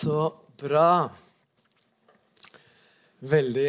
Så 0.00 0.32
bra. 0.56 1.10
Veldig, 3.20 3.66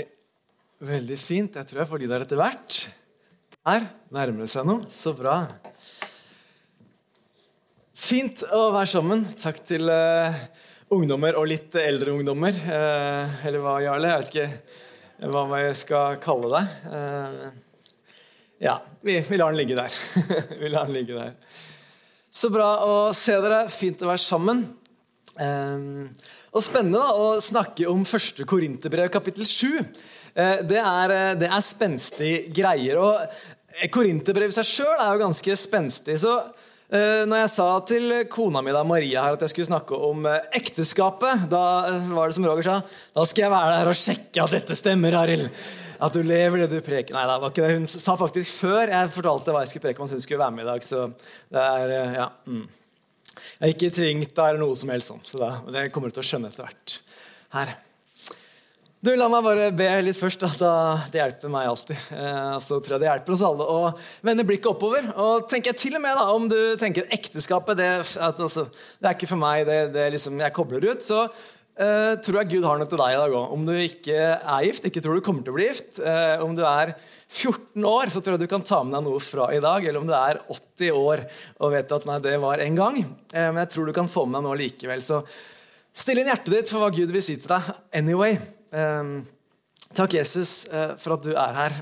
veldig 0.87 1.17
fint. 1.19 1.57
Jeg 1.59 1.67
tror 1.67 1.81
jeg 1.81 1.89
får 1.89 1.99
lyd 2.03 2.13
her 2.15 2.23
etter 2.23 2.39
hvert. 2.39 2.77
Der 3.57 3.87
nærmer 4.15 4.45
det 4.45 4.51
seg 4.53 4.69
noe. 4.69 4.85
Så 4.87 5.11
bra. 5.17 5.41
Fint 7.99 8.45
å 8.47 8.61
være 8.71 8.91
sammen. 8.93 9.25
Takk 9.43 9.59
til 9.73 9.91
uh, 9.91 10.39
ungdommer 10.95 11.35
og 11.41 11.49
litt 11.51 11.75
eldre 11.81 12.15
ungdommer. 12.15 12.55
Uh, 12.63 13.35
eller 13.49 13.65
hva, 13.65 13.75
Jarle? 13.83 14.13
Jeg 14.13 14.23
vet 14.23 14.31
ikke 14.31 15.35
hva 15.35 15.63
jeg 15.65 15.77
skal 15.83 16.21
kalle 16.23 16.53
deg. 16.55 16.75
Uh, 16.95 18.11
ja, 18.69 18.79
vi, 19.03 19.19
vi 19.19 19.41
lar 19.41 19.51
den 19.51 19.65
ligge 19.65 19.81
der. 19.83 19.99
vi 20.63 20.71
lar 20.71 20.87
den 20.87 20.95
ligge 20.95 21.19
der. 21.19 21.35
Så 22.31 22.47
bra 22.55 22.77
å 22.87 22.99
se 23.11 23.35
dere. 23.43 23.65
Fint 23.67 24.05
å 24.05 24.13
være 24.13 24.29
sammen. 24.31 24.69
Um, 25.39 26.09
og 26.51 26.63
Spennende 26.65 26.99
da, 26.99 27.13
å 27.15 27.37
snakke 27.39 27.87
om 27.87 28.03
første 28.07 28.43
Korinterbrev, 28.47 29.07
kapittel 29.13 29.47
7. 29.47 29.69
Uh, 30.35 30.57
det, 30.67 30.81
er, 30.81 31.13
det 31.39 31.47
er 31.47 31.63
spenstige 31.63 32.51
greier. 32.51 32.99
og 32.99 33.87
Korinterbrevet 33.93 34.51
i 34.51 34.57
seg 34.59 34.67
sjøl 34.67 34.97
er 34.97 35.13
jo 35.15 35.23
ganske 35.23 35.55
spenstig. 35.55 36.17
så 36.19 36.33
uh, 36.41 37.23
når 37.29 37.43
jeg 37.43 37.53
sa 37.53 37.69
til 37.87 38.17
kona 38.31 38.63
mi 38.65 38.75
da, 38.75 38.83
Maria 38.87 39.23
her, 39.27 39.39
at 39.39 39.45
jeg 39.47 39.53
skulle 39.53 39.71
snakke 39.71 40.01
om 40.09 40.27
uh, 40.27 40.41
ekteskapet, 40.57 41.47
da 41.51 41.63
var 42.11 42.27
det 42.27 42.37
som 42.37 42.49
Roger 42.49 42.67
sa 42.67 42.81
Da 43.15 43.25
skal 43.29 43.47
jeg 43.47 43.55
være 43.55 43.77
der 43.77 43.93
og 43.93 44.01
sjekke 44.01 44.43
at 44.43 44.57
dette 44.57 44.77
stemmer, 44.77 45.15
Arild. 45.23 45.47
At 46.01 46.15
du 46.17 46.23
lever 46.25 46.63
det 46.63 46.71
du 46.73 46.79
preker. 46.83 47.13
Nei, 47.13 47.27
det 47.29 47.39
var 47.39 47.51
ikke 47.53 47.63
det. 47.63 47.75
Hun 47.77 47.87
sa 47.87 48.15
faktisk 48.17 48.63
før 48.65 48.89
jeg 48.89 49.11
fortalte 49.13 49.53
hva 49.53 49.61
jeg 49.63 49.71
skulle 49.71 49.87
preke 49.87 50.01
om, 50.01 50.09
at 50.09 50.15
hun 50.17 50.23
skulle 50.23 50.41
være 50.41 50.55
med 50.57 50.65
i 50.65 50.71
dag. 50.71 50.85
Så 50.85 51.03
det 51.53 51.61
er, 51.61 51.93
ja, 52.17 52.31
mm. 52.49 52.63
Jeg 53.35 53.63
er 53.67 53.75
ikke 53.75 53.93
tvingt 53.95 54.41
eller 54.43 54.61
noe 54.61 54.75
som 54.79 54.91
helst 54.93 55.13
sånn, 55.13 55.23
så 55.25 55.39
da, 55.41 55.53
det 55.71 55.87
kommer 55.93 56.11
du 56.11 56.17
til 56.17 56.25
å 56.25 56.29
skjønne 56.31 56.51
etter 56.51 56.67
hvert. 56.67 56.99
Her. 57.55 57.73
Du, 59.01 59.09
La 59.17 59.25
meg 59.33 59.41
bare 59.41 59.69
be 59.73 59.87
litt 60.05 60.17
først. 60.19 60.43
Da. 60.61 60.71
Det 61.09 61.17
hjelper 61.17 61.49
meg 61.49 61.71
alltid. 61.71 61.97
Eh, 62.13 62.57
så 62.61 62.77
tror 62.77 62.95
jeg 62.95 63.01
Det 63.01 63.07
hjelper 63.07 63.33
oss 63.33 63.43
alle 63.47 63.65
å 63.65 63.79
vende 64.27 64.45
blikket 64.45 64.69
oppover. 64.75 65.07
Og 65.23 65.47
tenker 65.49 65.73
jeg 65.73 65.79
til 65.81 65.97
og 65.97 66.03
med 66.03 66.13
da, 66.19 66.27
Om 66.35 66.45
du 66.51 66.59
tenker 66.77 67.09
ekteskapet 67.09 67.79
det, 67.81 67.89
at, 67.97 68.37
altså, 68.37 68.67
det 69.01 69.09
er 69.09 69.17
ikke 69.17 69.31
for 69.31 69.41
meg, 69.41 69.65
det, 69.65 69.79
det 69.95 70.05
liksom, 70.13 70.37
jeg 70.45 70.53
kobler 70.53 70.85
ut, 70.91 71.01
så 71.01 71.23
Uh, 71.71 72.17
tror 72.19 72.41
jeg 72.41 72.49
Gud 72.51 72.65
har 72.67 72.77
noe 72.77 72.89
til 72.89 72.99
deg 72.99 73.13
i 73.13 73.19
dag 73.21 73.33
òg. 73.33 73.53
Om 73.55 73.63
du 73.65 73.71
ikke 73.79 74.17
er 74.35 74.65
gift, 74.67 74.85
ikke 74.89 75.01
tror 75.03 75.15
du 75.15 75.23
kommer 75.23 75.45
til 75.45 75.53
å 75.53 75.55
bli 75.55 75.69
gift, 75.69 76.01
uh, 76.03 76.43
om 76.43 76.51
du 76.57 76.65
er 76.67 76.91
14 77.31 77.87
år, 77.87 78.11
så 78.11 78.19
tror 78.19 78.35
jeg 78.35 78.43
du 78.43 78.51
kan 78.51 78.65
ta 78.67 78.81
med 78.83 78.97
deg 78.97 79.05
noe 79.07 79.21
fra 79.23 79.47
i 79.55 79.61
dag. 79.63 79.87
Eller 79.87 80.01
om 80.01 80.09
du 80.09 80.13
er 80.17 80.41
80 80.51 80.91
år 80.99 81.23
og 81.63 81.73
vet 81.73 81.95
at 81.95 82.07
nei, 82.09 82.19
det 82.27 82.35
var 82.43 82.63
en 82.65 82.77
gang. 82.77 82.99
Uh, 83.31 83.47
men 83.53 83.61
jeg 83.63 83.71
tror 83.75 83.87
du 83.87 83.95
kan 83.95 84.11
få 84.11 84.25
med 84.27 84.41
deg 84.41 84.47
noe 84.49 84.59
likevel. 84.59 85.05
Så 85.05 85.21
still 86.03 86.21
inn 86.21 86.31
hjertet 86.33 86.57
ditt 86.57 86.73
for 86.73 86.83
hva 86.83 86.91
Gud 86.93 87.15
vil 87.15 87.23
si 87.23 87.39
til 87.39 87.55
deg 87.55 87.71
anyway. 88.01 88.35
takk, 89.91 90.13
Jesus, 90.15 90.65
for 90.71 91.17
at 91.17 91.25
du 91.25 91.33
er 91.35 91.57
her. 91.57 91.81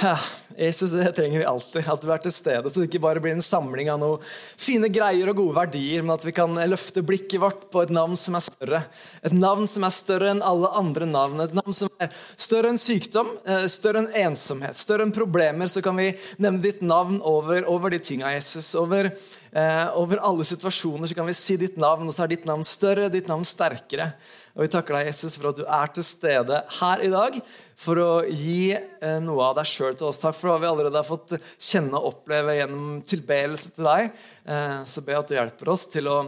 Ja, 0.00 0.18
Jesus, 0.56 0.90
det 0.90 1.12
trenger 1.12 1.38
vi 1.38 1.44
alltid. 1.44 1.88
At 1.88 2.02
du 2.02 2.10
er 2.12 2.20
til 2.22 2.32
stede, 2.32 2.70
så 2.70 2.80
det 2.80 2.88
ikke 2.88 3.02
bare 3.04 3.20
blir 3.22 3.34
en 3.36 3.44
samling 3.44 3.90
av 3.92 4.00
noen 4.00 4.22
fine 4.24 4.88
greier 4.92 5.28
og 5.28 5.36
gode 5.38 5.56
verdier, 5.56 6.04
men 6.04 6.14
at 6.14 6.24
vi 6.24 6.32
kan 6.36 6.56
løfte 6.68 7.04
blikket 7.04 7.40
vårt 7.42 7.66
på 7.72 7.82
et 7.84 7.92
navn 7.92 8.16
som 8.18 8.36
er 8.38 8.44
større. 8.46 8.82
Et 9.24 9.36
navn 9.36 9.68
som 9.68 9.84
er 9.84 9.94
større 9.94 10.30
enn 10.32 10.42
alle 10.44 10.70
andre 10.78 11.08
navn. 11.08 11.42
Et 11.44 11.56
navn 11.56 11.76
som 11.76 11.92
er 12.00 12.12
større 12.12 12.72
enn 12.72 12.80
sykdom, 12.80 13.30
større 13.68 14.04
enn 14.04 14.10
ensomhet, 14.26 14.78
større 14.80 15.06
enn 15.06 15.14
problemer. 15.14 15.68
Så 15.68 15.84
kan 15.84 15.98
vi 15.98 16.10
nevne 16.42 16.64
ditt 16.64 16.80
navn 16.84 17.20
over, 17.20 17.66
over 17.68 17.92
de 17.92 18.00
tinga, 18.02 18.32
Jesus. 18.32 18.72
Over, 18.78 19.10
eh, 19.52 19.86
over 19.98 20.24
alle 20.24 20.46
situasjoner 20.48 21.10
så 21.10 21.18
kan 21.18 21.28
vi 21.28 21.36
si 21.36 21.58
ditt 21.60 21.76
navn, 21.80 22.08
og 22.08 22.16
så 22.16 22.24
er 22.24 22.36
ditt 22.36 22.48
navn 22.48 22.64
større, 22.64 23.12
ditt 23.12 23.28
navn 23.30 23.44
sterkere. 23.44 24.12
Og 24.52 24.66
Vi 24.66 24.68
takker 24.72 24.98
deg, 24.98 25.08
Jesus, 25.08 25.38
for 25.40 25.48
at 25.48 25.60
du 25.60 25.64
er 25.64 25.92
til 25.96 26.04
stede 26.04 26.58
her 26.80 27.02
i 27.04 27.08
dag 27.12 27.38
for 27.80 28.00
å 28.02 28.10
gi 28.28 28.74
eh, 28.74 29.18
noe 29.24 29.46
av 29.48 29.56
deg 29.56 29.68
sjøl 29.70 29.96
til 29.96 30.10
oss. 30.10 30.20
Takk 30.20 30.36
for 30.36 30.52
hva 30.52 30.58
vi 30.60 30.68
allerede 30.68 31.00
har 31.00 31.08
fått 31.08 31.38
kjenne 31.56 31.96
og 31.96 32.10
oppleve 32.10 32.58
gjennom 32.58 33.00
tilbedelse 33.08 33.72
til 33.78 33.88
deg. 33.88 34.12
Eh, 34.44 34.78
så 34.84 35.04
be 35.06 35.16
at 35.16 35.32
du 35.32 35.38
hjelper 35.38 35.72
oss 35.72 35.86
til 35.92 36.10
å 36.12 36.18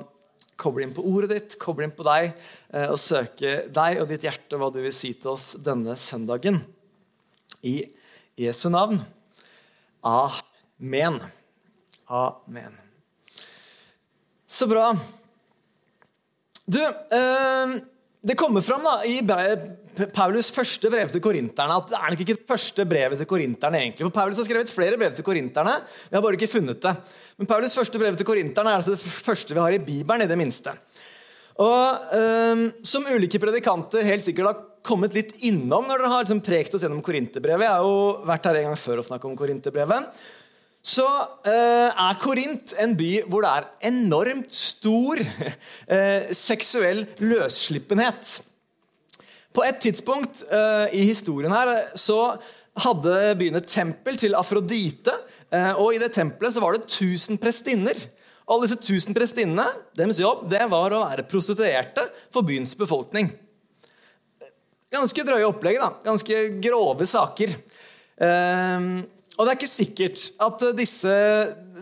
koble 0.57 0.87
inn 0.87 0.95
på 0.97 1.05
ordet 1.11 1.35
ditt, 1.35 1.59
koble 1.61 1.85
inn 1.85 1.95
på 1.95 2.07
deg 2.07 2.31
eh, 2.31 2.89
og 2.89 2.97
søke 3.01 3.67
deg 3.75 4.01
og 4.01 4.09
ditt 4.09 4.25
hjerte 4.25 4.61
hva 4.61 4.71
du 4.73 4.81
vil 4.81 4.95
si 4.95 5.13
til 5.19 5.35
oss 5.35 5.55
denne 5.61 5.97
søndagen. 5.99 6.63
I 7.65 7.83
Jesu 8.41 8.71
navn. 8.73 8.99
Amen. 10.05 11.21
Amen. 12.09 12.81
Så 14.49 14.69
bra. 14.71 14.93
Du 16.65 16.81
eh, 16.81 17.81
det 18.25 18.37
kommer 18.41 18.65
fram 18.65 18.85
da, 18.85 18.95
i 19.05 19.19
Paulus 20.17 20.49
første 20.55 20.89
brev 20.93 21.11
til 21.13 21.23
korinterne 21.25 21.77
at 21.77 21.91
det 21.91 21.99
er 21.99 22.13
nok 22.15 22.23
ikke 22.25 22.37
det 22.39 22.49
første 22.49 22.87
brevet 22.89 23.21
til 23.21 23.29
korinterne. 23.29 23.81
egentlig. 23.83 24.07
For 24.07 24.15
Paulus 24.15 24.41
har 24.41 24.47
skrevet 24.49 24.73
flere 24.73 24.99
brev 25.01 25.13
til 25.15 25.27
korinterne. 25.27 25.75
Vi 26.09 26.17
har 26.17 26.25
bare 26.25 26.39
ikke 26.39 26.49
funnet 26.49 26.81
det. 26.83 26.95
Men 27.39 27.51
Paulus 27.51 27.77
første 27.77 28.01
brev 28.01 28.17
til 28.17 28.29
korinterne 28.29 28.73
er 28.73 28.81
altså 28.81 28.95
det 28.95 29.03
første 29.03 29.55
vi 29.55 29.61
har 29.61 29.77
i 29.77 29.83
Bibelen. 29.85 30.25
i 30.25 30.31
det 30.31 30.39
minste. 30.41 30.73
Og 31.61 32.17
um, 32.17 32.65
Som 32.83 33.05
ulike 33.13 33.39
predikanter 33.39 34.09
helt 34.09 34.25
sikkert 34.25 34.49
har 34.51 34.63
kommet 34.85 35.15
litt 35.15 35.37
innom 35.45 35.85
når 35.85 36.01
dere 36.01 36.13
har 36.13 36.25
liksom 36.25 36.41
prekt 36.45 36.75
oss 36.75 36.83
gjennom 36.85 37.05
Korinterbrevet. 37.05 37.65
Jeg 37.65 37.77
har 37.77 37.85
jo 37.85 38.25
vært 38.25 38.49
her 38.49 38.61
en 38.61 38.71
gang 38.71 38.81
før 38.81 39.01
og 39.01 39.07
snakket 39.07 39.31
om 39.31 39.37
Korinterbrevet 39.39 40.25
så 40.85 41.07
eh, 41.49 41.89
er 41.89 42.19
Korint 42.21 42.75
en 42.83 42.93
by 42.99 43.13
hvor 43.25 43.45
det 43.45 43.53
er 43.57 43.69
enormt 43.89 44.53
stor 44.53 45.21
eh, 45.97 46.27
seksuell 46.37 47.07
løsslippenhet. 47.25 48.35
På 49.55 49.65
et 49.65 49.81
tidspunkt 49.81 50.43
eh, 50.45 50.99
i 51.01 51.07
historien 51.09 51.55
her 51.55 51.73
så 51.97 52.35
hadde 52.85 53.17
byen 53.41 53.57
et 53.57 53.71
tempel 53.71 54.19
til 54.19 54.35
Afrodite. 54.35 55.15
Og 55.79 55.95
i 55.95 56.01
det 56.03 56.09
tempelet 56.11 56.57
så 56.57 56.59
var 56.59 56.75
det 56.75 56.89
1000 56.89 57.39
prestinner. 57.39 57.95
Alle 58.51 58.67
disse 58.67 58.81
1000 58.81 59.15
prestinnene, 59.15 59.63
deres 59.95 60.19
jobb 60.19 60.49
det 60.51 60.65
var 60.73 60.91
å 60.91 61.05
være 61.05 61.25
prostituerte 61.31 62.03
for 62.35 62.43
byens 62.43 62.75
befolkning. 62.75 63.31
Ganske 64.91 65.23
drøye 65.31 65.47
opplegg. 65.47 65.79
da, 65.79 65.93
Ganske 66.03 66.41
grove 66.67 67.07
saker. 67.07 67.55
Og 69.35 69.43
det 69.43 69.51
er 69.51 69.59
ikke 69.59 69.71
sikkert 69.71 70.21
at 70.45 70.63
eh, 70.63 70.75
disse, 70.79 71.15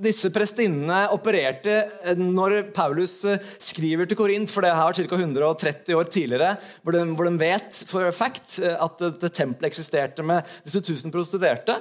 disse 0.01 0.31
prestinnene 0.33 1.03
opererte 1.13 1.75
eh, 2.09 2.17
når 2.17 2.71
Paulus 2.73 3.19
eh, 3.29 3.43
skriver 3.61 4.09
til 4.09 4.17
Korint, 4.17 4.49
for 4.53 4.65
det 4.65 4.73
her 4.73 4.97
ca. 4.97 5.19
130 5.19 5.99
år 5.99 6.09
tidligere, 6.09 6.55
hvor 6.81 6.97
de, 6.97 7.05
hvor 7.13 7.29
de, 7.29 7.35
vet 7.43 7.83
for 7.91 8.09
fact 8.17 8.57
at 8.63 9.05
et 9.09 9.29
tempel 9.37 9.69
eksisterte 9.69 10.25
med 10.25 10.49
disse 10.65 10.81
1000 10.81 11.13
prostituerte. 11.13 11.77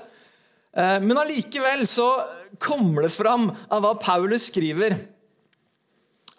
Men 0.72 1.18
allikevel 1.20 1.82
så 1.88 2.06
kommer 2.64 3.04
det 3.04 3.12
fram 3.12 3.50
av 3.68 3.82
hva 3.84 3.92
Paulus 4.00 4.46
skriver, 4.48 4.96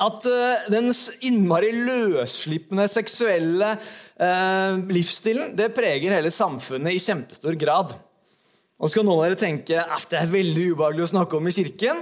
at 0.01 0.25
den 0.73 0.89
innmari 1.29 1.69
løsslippende 1.77 2.87
seksuelle 2.89 3.75
livsstilen 4.89 5.53
det 5.59 5.69
preger 5.77 6.17
hele 6.17 6.33
samfunnet 6.33 6.97
i 6.97 7.05
kjempestor 7.05 7.61
grad. 7.61 7.93
Og 8.83 8.91
så 8.91 8.99
kan 8.99 9.07
noen 9.07 9.21
av 9.21 9.29
dere 9.31 9.39
tenke 9.39 9.79
at 9.79 10.09
det 10.11 10.19
er 10.19 10.31
veldig 10.33 10.73
ubehagelig 10.75 11.05
å 11.05 11.13
snakke 11.13 11.39
om 11.39 11.47
i 11.47 11.55
kirken. 11.55 12.01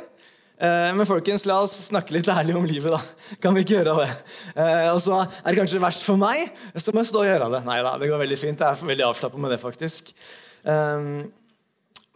Eh, 0.61 0.91
men 0.97 1.09
folkens, 1.09 1.45
la 1.49 1.59
oss 1.61 1.75
snakke 1.91 2.15
litt 2.17 2.29
ærlig 2.33 2.57
om 2.57 2.65
livet, 2.69 2.95
da. 2.95 3.37
Kan 3.41 3.57
vi 3.57 3.67
ikke 3.67 3.79
gjøre 3.79 3.99
det? 4.01 4.09
Eh, 4.55 4.89
og 4.89 5.01
så 5.05 5.19
er 5.21 5.51
det 5.51 5.59
kanskje 5.61 5.83
verst 5.85 6.07
for 6.09 6.21
meg, 6.21 6.41
så 6.73 6.95
må 6.97 7.05
jeg 7.05 7.11
stå 7.13 7.23
og 7.23 7.29
gjøre 7.29 7.51
det. 7.53 7.63
Nei 7.69 7.79
da, 7.85 7.95
det 8.01 8.09
går 8.09 8.23
veldig 8.25 8.41
fint. 8.41 8.65
Jeg 8.65 8.81
er 8.81 8.93
veldig 8.93 9.07
avslappa 9.11 9.41
med 9.45 9.53
det, 9.53 9.61
faktisk. 9.61 10.11
Eh, 10.65 11.11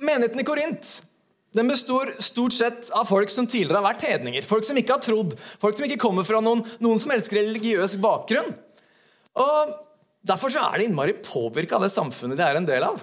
menigheten 0.04 0.40
i 0.40 0.48
Korint 0.48 0.94
den 1.54 1.68
består 1.70 2.10
stort 2.24 2.56
sett 2.56 2.88
av 2.98 3.06
folk 3.06 3.30
som 3.30 3.46
tidligere 3.46 3.78
har 3.78 3.92
vært 3.92 4.08
hedninger. 4.08 4.48
Folk 4.48 4.66
som 4.66 4.80
ikke 4.80 4.96
har 4.96 5.04
trodd, 5.04 5.36
folk 5.62 5.78
som 5.78 5.86
ikke 5.86 6.00
kommer 6.02 6.26
fra 6.26 6.40
noen, 6.42 6.64
noen 6.82 6.98
som 6.98 7.12
elsker 7.14 7.38
religiøs 7.44 8.00
bakgrunn. 8.02 8.48
Og 9.38 9.80
Derfor 10.24 10.48
så 10.48 10.62
er 10.64 10.80
det 10.80 10.88
innmari 10.88 11.12
påvirka 11.20 11.76
av 11.76 11.84
det 11.84 11.92
samfunnet 11.92 12.38
de 12.40 12.44
er 12.46 12.56
en 12.56 12.68
del 12.68 12.86
av. 12.86 13.02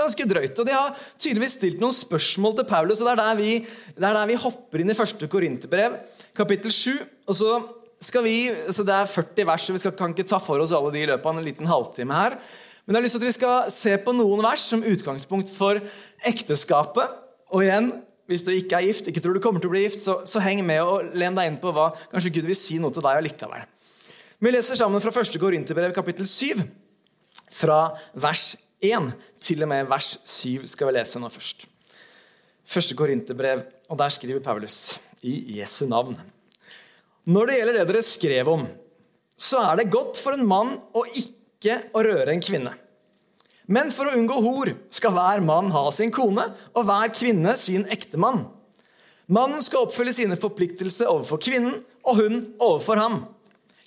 Ganske 0.00 0.26
drøyt. 0.28 0.56
Og 0.56 0.68
De 0.68 0.74
har 0.74 0.96
tydeligvis 1.18 1.58
stilt 1.58 1.82
noen 1.82 1.96
spørsmål 1.96 2.56
til 2.58 2.68
Paulus. 2.70 3.02
og 3.02 3.10
Det 3.10 3.12
er 3.12 3.22
der 3.22 3.36
vi, 3.40 3.52
det 3.60 4.08
er 4.08 4.16
der 4.16 4.30
vi 4.30 4.40
hopper 4.40 4.82
inn 4.82 4.92
i 4.92 4.96
første 4.96 5.28
Korinterbrev, 5.28 6.00
kapittel 6.36 6.72
7. 6.72 6.96
og 7.28 7.36
så 7.36 7.60
skal 8.00 8.24
vi, 8.24 8.48
så 8.72 8.84
Det 8.86 8.96
er 8.96 9.06
40 9.06 9.46
vers, 9.46 9.68
og 9.68 9.76
vi 9.76 9.84
skal, 9.84 9.92
kan 9.92 10.14
ikke 10.14 10.28
ta 10.28 10.38
for 10.40 10.62
oss 10.62 10.72
alle 10.72 10.92
de 10.94 11.02
i 11.02 11.08
løpet 11.10 11.26
av 11.26 11.36
en 11.36 11.44
liten 11.44 11.68
halvtime. 11.68 12.14
her. 12.14 12.38
Men 12.86 12.96
jeg 12.96 13.00
har 13.00 13.04
lyst 13.04 13.14
til 13.18 13.22
at 13.22 13.28
vi 13.28 13.38
skal 13.38 13.70
se 13.70 13.96
på 13.98 14.12
noen 14.16 14.40
vers 14.42 14.62
som 14.72 14.82
utgangspunkt 14.82 15.50
for 15.52 15.78
ekteskapet. 16.26 17.12
Og 17.52 17.62
igjen, 17.66 17.92
hvis 18.26 18.42
du 18.46 18.50
ikke 18.54 18.78
er 18.78 18.88
gift, 18.88 19.06
ikke 19.10 19.20
tror 19.20 19.36
du 19.36 19.42
kommer 19.42 19.60
til 19.60 19.68
å 19.68 19.74
bli 19.74 19.84
gift, 19.84 20.00
så, 20.00 20.20
så 20.24 20.40
heng 20.40 20.62
med 20.66 20.80
og 20.80 21.12
len 21.18 21.36
deg 21.36 21.50
inn 21.50 21.60
på 21.60 21.72
hva 21.74 21.90
kanskje 22.10 22.32
Gud 22.38 22.48
vil 22.48 22.56
si 22.58 22.78
noe 22.80 22.94
til 22.94 23.04
deg 23.04 23.20
allikevel. 23.20 23.66
Vi 24.40 24.52
leser 24.54 24.78
sammen 24.78 25.02
fra 25.04 25.12
første 25.12 25.38
Korinterbrev, 25.38 25.92
kapittel 25.92 26.24
7, 26.24 26.62
fra 27.52 27.90
vers 28.16 28.54
1. 28.80 28.88
1 28.88 29.12
til 29.44 29.60
og 29.60 29.68
med 29.68 29.88
vers 29.90 30.14
7 30.24 30.64
skal 30.68 30.88
vi 30.88 30.96
lese 30.96 31.20
nå 31.20 31.28
først. 31.28 31.66
Første 32.70 32.96
Korinterbrev, 32.96 33.60
og 33.92 33.98
der 34.00 34.12
skriver 34.14 34.40
Paulus 34.40 34.96
i 35.26 35.58
Jesu 35.58 35.84
navn. 35.90 36.16
Når 37.28 37.46
det 37.46 37.56
gjelder 37.58 37.78
det 37.80 37.88
dere 37.90 38.04
skrev 38.06 38.48
om, 38.48 38.64
så 39.36 39.60
er 39.68 39.80
det 39.80 39.90
godt 39.92 40.20
for 40.22 40.36
en 40.36 40.48
mann 40.48 40.72
å 40.96 41.04
ikke 41.04 41.76
å 41.92 42.04
røre 42.06 42.32
en 42.32 42.44
kvinne. 42.44 42.72
Men 43.68 43.92
for 43.92 44.08
å 44.08 44.16
unngå 44.16 44.40
hor 44.40 44.72
skal 44.90 45.12
hver 45.14 45.44
mann 45.44 45.68
ha 45.74 45.84
sin 45.94 46.12
kone, 46.14 46.48
og 46.72 46.88
hver 46.88 47.12
kvinne 47.12 47.52
sin 47.60 47.84
ektemann. 47.92 48.46
Mannen 49.30 49.60
skal 49.62 49.84
oppfylle 49.84 50.14
sine 50.16 50.40
forpliktelser 50.40 51.10
overfor 51.12 51.38
kvinnen, 51.42 51.76
og 52.08 52.22
hun 52.22 52.40
overfor 52.56 52.98
ham. 52.98 53.24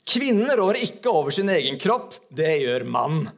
Kvinnen 0.05 0.53
rår 0.53 0.83
ikke 0.85 1.11
over 1.11 1.33
sin 1.33 1.49
egen 1.51 1.81
kropp, 1.81 2.13
det 2.29 2.59
gjør 2.61 2.85
mannen. 2.85 3.31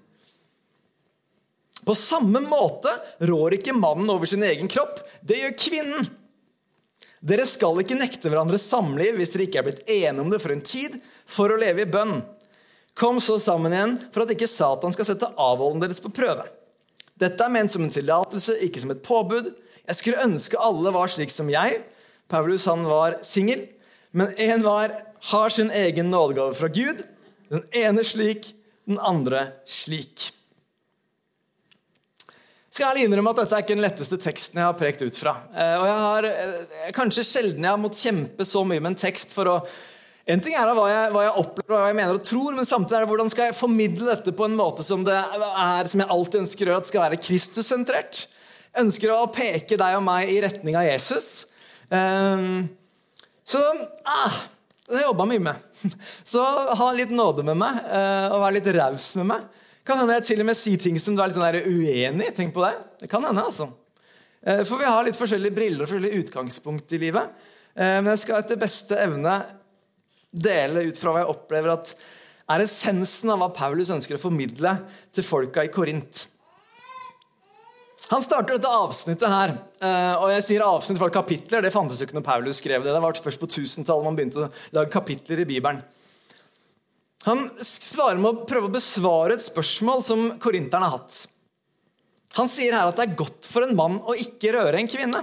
På 1.86 1.96
samme 1.96 2.42
måte 2.42 2.92
rår 3.30 3.60
ikke 3.60 3.76
mannen 3.78 4.10
over 4.10 4.30
sin 4.30 4.44
egen 4.44 4.70
kropp, 4.72 5.00
det 5.22 5.38
gjør 5.42 5.58
kvinnen. 5.62 6.08
Dere 7.26 7.46
skal 7.50 7.80
ikke 7.82 7.98
nekte 7.98 8.30
hverandre 8.30 8.58
samliv 8.62 9.18
hvis 9.18 9.34
dere 9.34 9.48
ikke 9.48 9.62
er 9.62 9.68
blitt 9.68 9.88
enige 9.90 10.22
om 10.22 10.30
det 10.34 10.42
for 10.44 10.54
en 10.54 10.66
tid, 10.66 10.98
for 11.26 11.54
å 11.54 11.60
leve 11.62 11.86
i 11.86 11.90
bønn. 11.90 12.20
Kom 12.96 13.18
så 13.20 13.38
sammen 13.42 13.74
igjen 13.74 13.98
for 14.12 14.24
at 14.24 14.34
ikke 14.36 14.50
Satan 14.50 14.94
skal 14.96 15.10
sette 15.10 15.32
avholden 15.42 15.82
deres 15.84 16.02
på 16.04 16.14
prøve. 16.16 16.46
Dette 17.20 17.44
er 17.44 17.52
ment 17.52 17.72
som 17.72 17.84
en 17.86 17.92
tillatelse, 17.92 18.58
ikke 18.68 18.82
som 18.84 18.92
et 18.94 19.04
påbud. 19.04 19.50
Jeg 19.88 19.98
skulle 19.98 20.24
ønske 20.26 20.60
alle 20.62 20.92
var 20.96 21.12
slik 21.12 21.32
som 21.32 21.50
jeg. 21.52 21.80
Paulus 22.32 22.68
han 22.70 22.86
var 22.88 23.20
singel, 23.24 23.66
men 24.16 24.34
enhver 24.42 24.94
har 25.32 25.54
sin 25.54 25.72
egen 25.72 26.12
nådegave 26.12 26.56
fra 26.58 26.70
Gud. 26.70 27.04
Den 27.52 27.64
ene 27.76 28.04
slik, 28.06 28.52
den 28.86 29.00
andre 29.00 29.48
slik. 29.70 30.35
Skal 32.76 32.98
jeg 32.98 33.08
innrømme 33.08 33.32
at 33.32 33.38
Dette 33.40 33.56
er 33.56 33.64
ikke 33.64 33.76
den 33.78 33.86
letteste 33.86 34.18
teksten 34.20 34.60
jeg 34.60 34.68
har 34.68 34.76
prekt 34.76 35.00
ut 35.06 35.16
fra. 35.16 35.32
Eh, 35.56 35.76
og 35.80 35.86
jeg 35.88 36.00
har 36.04 36.26
eh, 36.28 36.90
Kanskje 36.96 37.24
sjelden 37.24 37.64
jeg 37.64 37.72
har 37.72 37.80
måttet 37.80 38.02
kjempe 38.04 38.48
så 38.48 38.66
mye 38.68 38.82
med 38.84 38.92
en 38.92 39.04
tekst 39.06 39.36
for 39.36 39.48
å 39.54 39.60
en 40.26 40.42
ting 40.42 40.56
er 40.58 40.72
hva 40.74 40.88
jeg, 40.90 41.10
hva 41.14 41.22
jeg 41.22 41.34
opplever 41.38 41.76
og 41.76 41.78
hva 41.84 41.90
jeg 41.92 41.98
mener 42.00 42.18
og 42.18 42.24
tror, 42.26 42.56
men 42.58 42.66
samtidig 42.66 42.98
er 42.98 43.04
det 43.04 43.10
hvordan 43.12 43.28
skal 43.30 43.46
jeg 43.46 43.58
formidle 43.60 44.08
dette 44.10 44.32
på 44.34 44.48
en 44.48 44.56
måte 44.58 44.82
som, 44.82 45.04
det 45.06 45.14
er, 45.14 45.90
som 45.92 46.02
jeg 46.02 46.10
alltid 46.16 46.40
ønsker 46.40 46.66
å 46.66 46.72
gjøre, 46.72 46.80
at 46.82 46.90
skal 46.90 47.04
være 47.04 47.20
Kristus-sentrert. 47.22 48.22
Ønsker 48.82 49.14
å 49.14 49.28
peke 49.30 49.78
deg 49.78 50.00
og 50.00 50.02
meg 50.08 50.32
i 50.34 50.40
retning 50.42 50.80
av 50.82 50.88
Jesus. 50.88 51.28
Um, 51.94 52.66
så 53.46 53.62
ah, 54.10 54.40
det 54.90 55.04
jobba 55.06 55.30
mye 55.30 55.46
med. 55.52 55.70
Så 56.34 56.42
ha 56.42 56.90
litt 56.98 57.14
nåde 57.14 57.46
med 57.46 57.62
meg 57.62 57.78
uh, 57.86 58.34
og 58.34 58.42
være 58.48 58.58
litt 58.58 58.72
raus 58.82 59.12
med 59.22 59.30
meg. 59.30 59.46
Kan 59.86 60.02
hende 60.02 60.18
jeg 60.18 60.26
til 60.32 60.42
og 60.42 60.48
med 60.50 60.58
sier 60.58 60.82
ting 60.82 60.98
som 61.02 61.16
du 61.16 61.22
er 61.22 61.30
litt 61.30 61.38
sånn 61.38 61.46
uenig 61.46 62.30
i. 62.30 62.34
Tenk 62.34 62.56
på 62.56 62.64
det. 62.66 62.74
Det 63.04 63.10
kan 63.12 63.24
hende, 63.26 63.46
altså. 63.46 63.70
Uh, 64.46 64.64
for 64.66 64.82
vi 64.82 64.90
har 64.90 65.06
litt 65.06 65.18
forskjellige 65.18 65.54
briller 65.56 65.86
og 65.86 65.92
forskjellige 65.92 66.24
utgangspunkt 66.24 66.96
i 66.98 67.02
livet. 67.06 67.34
Uh, 67.78 68.00
men 68.02 68.12
jeg 68.16 68.24
skal 68.26 68.42
etter 68.42 68.62
beste 68.62 68.98
evne 69.02 69.40
dele 70.36 70.88
ut 70.90 71.00
fra 71.00 71.14
hva 71.14 71.24
jeg 71.24 71.34
opplever 71.36 71.76
at 71.76 71.94
er 72.54 72.62
essensen 72.62 73.32
av 73.34 73.42
hva 73.42 73.50
Paulus 73.56 73.92
ønsker 73.94 74.18
å 74.18 74.22
formidle 74.22 74.76
til 75.16 75.26
folka 75.26 75.64
i 75.66 75.72
Korint. 75.74 76.28
Han 78.12 78.22
starter 78.22 78.58
dette 78.58 78.70
avsnittet 78.70 79.32
her. 79.32 79.54
Eh, 79.82 80.14
og 80.22 80.30
jeg 80.36 80.44
sier 80.46 80.66
avsnitt 80.66 81.00
for 81.02 81.14
kapitler. 81.14 81.64
Det 81.66 81.74
fantes 81.74 81.98
jo 81.98 82.06
ikke 82.06 82.20
når 82.20 82.28
Paulus 82.28 82.60
skrev 82.62 82.86
det. 82.86 82.94
Det 82.94 83.02
var 83.02 83.18
først 83.18 83.42
på 83.42 83.50
1000-tallet 83.50 84.06
man 84.06 84.18
begynte 84.18 84.44
å 84.46 84.50
lage 84.78 84.94
kapitler 84.94 85.42
i 85.42 85.48
Bibelen. 85.50 85.82
Han 87.26 87.48
svarer 87.58 88.20
med 88.22 88.30
å 88.30 88.46
prøve 88.46 88.70
å 88.70 88.74
besvare 88.74 89.36
et 89.36 89.44
spørsmål 89.44 90.04
som 90.06 90.28
korinterne 90.42 90.86
har 90.86 91.00
hatt. 91.00 91.24
Han 92.36 92.50
sier 92.52 92.76
her 92.76 92.92
at 92.92 93.00
det 93.00 93.08
er 93.08 93.18
godt 93.18 93.48
for 93.50 93.66
en 93.66 93.76
mann 93.78 93.98
å 94.04 94.14
ikke 94.20 94.54
røre 94.54 94.78
en 94.78 94.90
kvinne. 94.92 95.22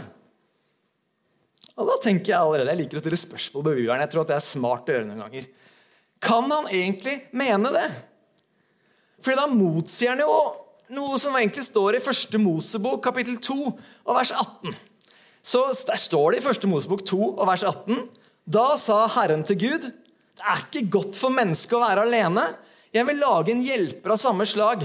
Og 1.72 1.88
da 1.88 1.99
tenker 2.04 2.34
Jeg 2.34 2.40
allerede, 2.40 2.72
jeg 2.72 2.82
liker 2.82 2.99
å 2.99 3.02
stille 3.04 3.20
spørsmål 3.20 3.64
på 3.64 3.75
Bibelen. 3.76 4.02
Jeg 4.04 4.12
tror 4.12 4.25
at 4.25 4.32
det 4.32 4.38
er 4.38 4.44
smart 4.44 4.88
å 4.88 4.96
gjøre 4.96 5.08
noen 5.08 5.22
ganger. 5.25 5.46
Kan 6.22 6.50
han 6.52 6.69
egentlig 6.70 7.14
mene 7.37 7.72
det? 7.75 7.87
Fordi 9.22 9.38
da 9.38 9.46
motsier 9.50 10.12
han 10.12 10.22
jo 10.22 10.32
noe 10.93 11.19
som 11.20 11.37
egentlig 11.38 11.64
står 11.64 11.96
i 11.96 12.05
første 12.05 12.40
Mosebok, 12.43 13.00
kapittel 13.05 13.38
2, 13.40 13.58
og 14.05 14.19
vers 14.19 14.32
18. 14.34 14.75
Så 15.43 15.62
Der 15.88 15.98
står 15.98 16.32
det 16.32 16.43
i 16.43 16.44
første 16.44 16.69
Mosebok 16.70 17.05
2 17.08 17.19
og 17.32 17.46
vers 17.48 17.64
18. 17.66 18.08
Da 18.46 18.66
sa 18.78 19.05
Herren 19.16 19.43
til 19.46 19.58
Gud, 19.58 19.88
det 20.38 20.49
er 20.49 20.64
ikke 20.64 20.88
godt 20.96 21.19
for 21.20 21.34
mennesket 21.34 21.76
å 21.76 21.82
være 21.82 22.06
alene. 22.06 22.44
Jeg 22.93 23.06
vil 23.08 23.20
lage 23.20 23.52
en 23.52 23.64
hjelper 23.64 24.14
av 24.14 24.20
samme 24.20 24.46
slag 24.49 24.84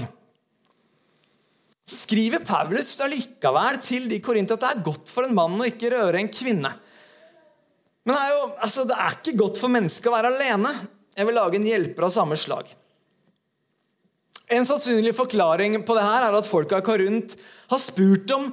skriver 1.88 2.44
Paulus 2.44 2.90
allikevel 3.00 3.78
til 3.84 4.08
de 4.10 4.20
korinter 4.24 4.58
at 4.58 4.64
det 4.64 4.70
er 4.74 4.84
godt 4.84 5.12
for 5.12 5.24
en 5.24 5.36
mann 5.36 5.56
å 5.56 5.68
ikke 5.68 5.92
røre 5.94 6.20
en 6.20 6.30
kvinne. 6.32 6.72
Men 8.04 8.14
det 8.14 8.20
er 8.20 8.34
jo 8.34 8.44
altså, 8.50 8.84
det 8.88 8.96
er 8.96 9.16
ikke 9.16 9.38
godt 9.40 9.60
for 9.60 9.72
mennesket 9.72 10.10
å 10.10 10.14
være 10.14 10.32
alene. 10.34 10.72
Jeg 11.16 11.28
vil 11.28 11.38
lage 11.38 11.58
en 11.58 11.68
hjelper 11.68 12.06
av 12.06 12.12
samme 12.14 12.38
slag. 12.40 12.68
En 14.52 14.64
sannsynlig 14.64 15.12
forklaring 15.16 15.76
på 15.84 15.96
det 15.96 16.04
her 16.04 16.28
er 16.28 16.36
at 16.38 16.48
folka 16.48 16.80
i 16.80 16.84
Korint 16.84 17.34
har 17.68 17.80
spurt 17.82 18.32
om 18.36 18.48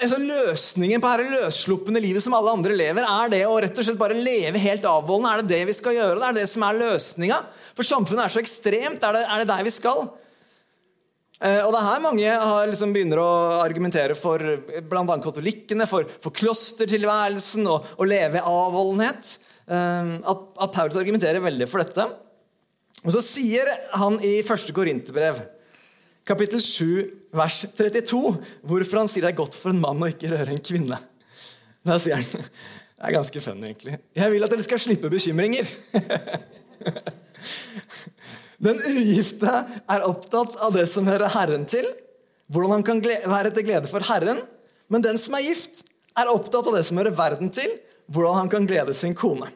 altså, 0.00 0.18
løsningen 0.22 1.02
på 1.02 1.10
dette 1.12 1.42
løssluppende 1.44 2.02
livet 2.02 2.24
som 2.24 2.34
alle 2.36 2.54
andre 2.56 2.76
lever. 2.76 3.04
Er 3.04 3.30
det 3.32 3.42
å 3.48 3.58
rett 3.62 3.76
og 3.76 3.86
slett 3.86 4.00
bare 4.00 4.16
leve 4.16 4.62
helt 4.62 4.86
avholdende? 4.88 5.32
Er 5.32 5.44
det 5.44 5.54
det 5.54 5.68
vi 5.68 5.76
skal 5.76 5.96
gjøre? 5.96 6.18
Det 6.20 6.28
er 6.30 6.38
det 6.40 6.48
som 6.50 6.64
er 6.66 6.80
løsninga? 6.80 7.38
For 7.76 7.86
samfunnet 7.86 8.24
er 8.24 8.34
så 8.34 8.42
ekstremt. 8.42 9.04
Er 9.06 9.16
det, 9.16 9.22
er 9.26 9.42
det 9.42 9.50
der 9.52 9.66
vi 9.66 9.74
skal? 9.74 10.02
Eh, 11.40 11.62
og 11.64 11.70
det 11.72 11.78
er 11.80 11.86
her 11.86 12.02
mange 12.04 12.32
liksom 12.68 12.90
begynner 12.92 13.22
å 13.22 13.30
argumentere 13.62 14.16
for 14.18 14.42
bl.a. 14.90 15.04
katolikkene, 15.24 15.86
for, 15.88 16.08
for 16.20 16.36
klostertilværelsen 16.36 17.68
og 17.70 17.94
å 17.96 18.08
leve 18.08 18.42
avholdenhet. 18.44 19.38
Eh, 19.70 20.18
at, 20.20 20.44
at 20.66 20.76
Paulus 20.76 21.00
argumenterer 21.00 21.44
veldig 21.44 21.68
for 21.70 21.84
dette. 21.84 22.08
Og 23.06 23.14
så 23.14 23.22
sier 23.24 23.68
han 23.96 24.18
i 24.20 24.38
1. 24.42 24.74
Korinterbrev, 24.76 25.40
kapittel 26.28 26.60
7, 26.60 27.19
vers 27.36 27.62
32, 27.78 28.34
hvorfor 28.66 29.02
han 29.02 29.10
sier 29.10 29.26
det 29.26 29.32
er 29.32 29.40
godt 29.40 29.56
for 29.58 29.72
en 29.72 29.82
mann 29.82 30.02
å 30.02 30.10
ikke 30.10 30.32
røre 30.32 30.54
en 30.54 30.64
kvinne. 30.64 30.98
Da 31.86 31.98
sier 32.02 32.20
han 32.20 32.46
Det 33.00 33.08
er 33.08 33.16
ganske 33.16 33.40
funny, 33.40 33.70
egentlig. 33.70 33.94
Jeg 34.12 34.32
vil 34.34 34.44
at 34.44 34.52
dere 34.52 34.64
skal 34.66 34.80
slippe 34.82 35.08
bekymringer. 35.08 35.64
Den 38.60 38.76
ugifte 38.92 39.54
er 39.88 40.04
opptatt 40.04 40.58
av 40.60 40.74
det 40.76 40.84
som 40.92 41.08
hører 41.08 41.32
Herren 41.32 41.64
til, 41.64 41.86
hvordan 42.52 42.76
han 42.76 42.84
kan 42.84 43.00
være 43.00 43.54
til 43.56 43.64
glede 43.70 43.88
for 43.88 44.04
Herren. 44.04 44.42
Men 44.92 45.06
den 45.06 45.16
som 45.22 45.38
er 45.38 45.46
gift, 45.46 45.80
er 46.18 46.28
opptatt 46.28 46.68
av 46.68 46.76
det 46.76 46.84
som 46.84 47.00
hører 47.00 47.16
verden 47.16 47.48
til, 47.54 47.70
hvordan 48.12 48.42
han 48.42 48.52
kan 48.52 48.68
glede 48.68 48.92
sin 48.96 49.16
kone. 49.16 49.48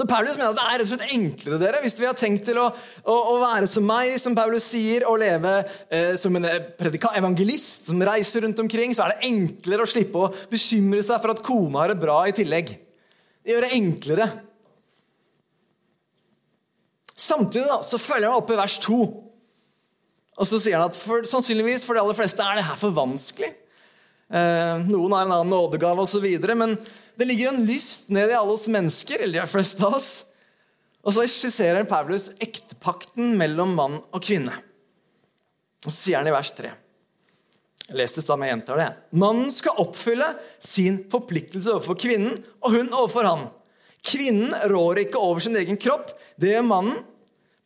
Så 0.00 0.06
Paulus 0.08 0.38
mener 0.38 0.54
at 0.54 0.56
det 0.56 0.62
er 0.64 0.78
rett 0.80 0.86
og 0.86 0.88
slett 0.94 1.10
enklere 1.12 1.56
dere, 1.60 1.80
hvis 1.84 1.98
vi 2.00 2.06
har 2.08 2.16
tenkt 2.16 2.46
til 2.48 2.56
å, 2.56 2.70
å, 3.04 3.16
å 3.34 3.34
være 3.42 3.66
som 3.68 3.84
meg, 3.84 4.14
som 4.16 4.32
Paulus 4.38 4.64
sier, 4.72 5.04
og 5.04 5.18
leve 5.20 5.58
eh, 5.92 6.14
som 6.16 6.38
en 6.38 6.46
predika, 6.78 7.10
evangelist 7.20 7.90
som 7.90 8.00
reiser 8.08 8.46
rundt 8.46 8.62
omkring, 8.64 8.94
så 8.96 9.04
er 9.04 9.12
det 9.12 9.28
enklere 9.28 9.84
å 9.84 9.90
slippe 9.92 10.22
å 10.22 10.30
bekymre 10.48 11.04
seg 11.04 11.20
for 11.20 11.34
at 11.34 11.42
kona 11.44 11.82
har 11.82 11.92
det 11.92 11.98
bra 12.00 12.16
i 12.24 12.32
tillegg. 12.32 12.72
Det 13.44 13.52
gjør 13.52 13.66
det 13.66 13.72
enklere. 13.76 14.30
Samtidig 17.12 17.68
da, 17.68 17.82
så 17.84 18.00
følger 18.00 18.30
han 18.30 18.40
opp 18.40 18.56
i 18.56 18.60
vers 18.62 18.80
2. 18.86 19.00
Og 20.40 20.48
så 20.48 20.62
sier 20.64 20.80
han 20.80 20.88
at 20.88 20.96
for, 20.96 21.28
sannsynligvis 21.28 21.84
for 21.84 21.92
de 21.92 22.06
aller 22.06 22.16
fleste 22.16 22.40
er 22.40 22.56
det 22.56 22.68
her 22.70 22.80
for 22.80 22.96
vanskelig. 22.96 23.52
Eh, 24.30 24.82
noen 24.86 25.12
har 25.12 25.26
en 25.26 25.32
annen 25.34 25.50
nådegave 25.50 26.04
osv. 26.04 26.26
Men 26.54 26.76
det 27.18 27.26
ligger 27.26 27.48
en 27.48 27.64
lyst 27.66 28.08
ned 28.08 28.30
i 28.30 28.36
alle 28.38 28.54
oss 28.54 28.68
mennesker, 28.70 29.24
eller 29.24 29.40
de 29.42 29.50
fleste 29.50 29.86
av 29.86 29.96
oss. 29.98 30.10
Og 31.00 31.16
så 31.16 31.24
skisserer 31.26 31.88
Paulus 31.88 32.30
ektepakten 32.42 33.34
mellom 33.40 33.74
mann 33.76 33.98
og 33.98 34.22
kvinne. 34.22 34.54
Og 35.80 35.88
så 35.88 35.96
sier 35.96 36.20
han 36.20 36.28
i 36.28 36.34
vers 36.34 36.50
3 36.52 36.70
Jeg 37.88 37.96
leste 37.96 38.22
det, 38.22 38.36
men 38.36 38.50
jeg 38.50 38.64
det. 38.68 38.90
Mannen 39.16 39.48
skal 39.54 39.80
oppfylle 39.80 40.28
sin 40.58 41.00
forpliktelse 41.10 41.72
overfor 41.78 41.98
kvinnen, 41.98 42.36
og 42.60 42.76
hun 42.76 42.92
overfor 42.92 43.26
han. 43.26 43.48
Kvinnen 44.04 44.52
rår 44.70 45.02
ikke 45.06 45.20
over 45.20 45.42
sin 45.44 45.56
egen 45.60 45.80
kropp, 45.80 46.12
det 46.40 46.54
gjør 46.54 46.68
mannen. 46.68 47.00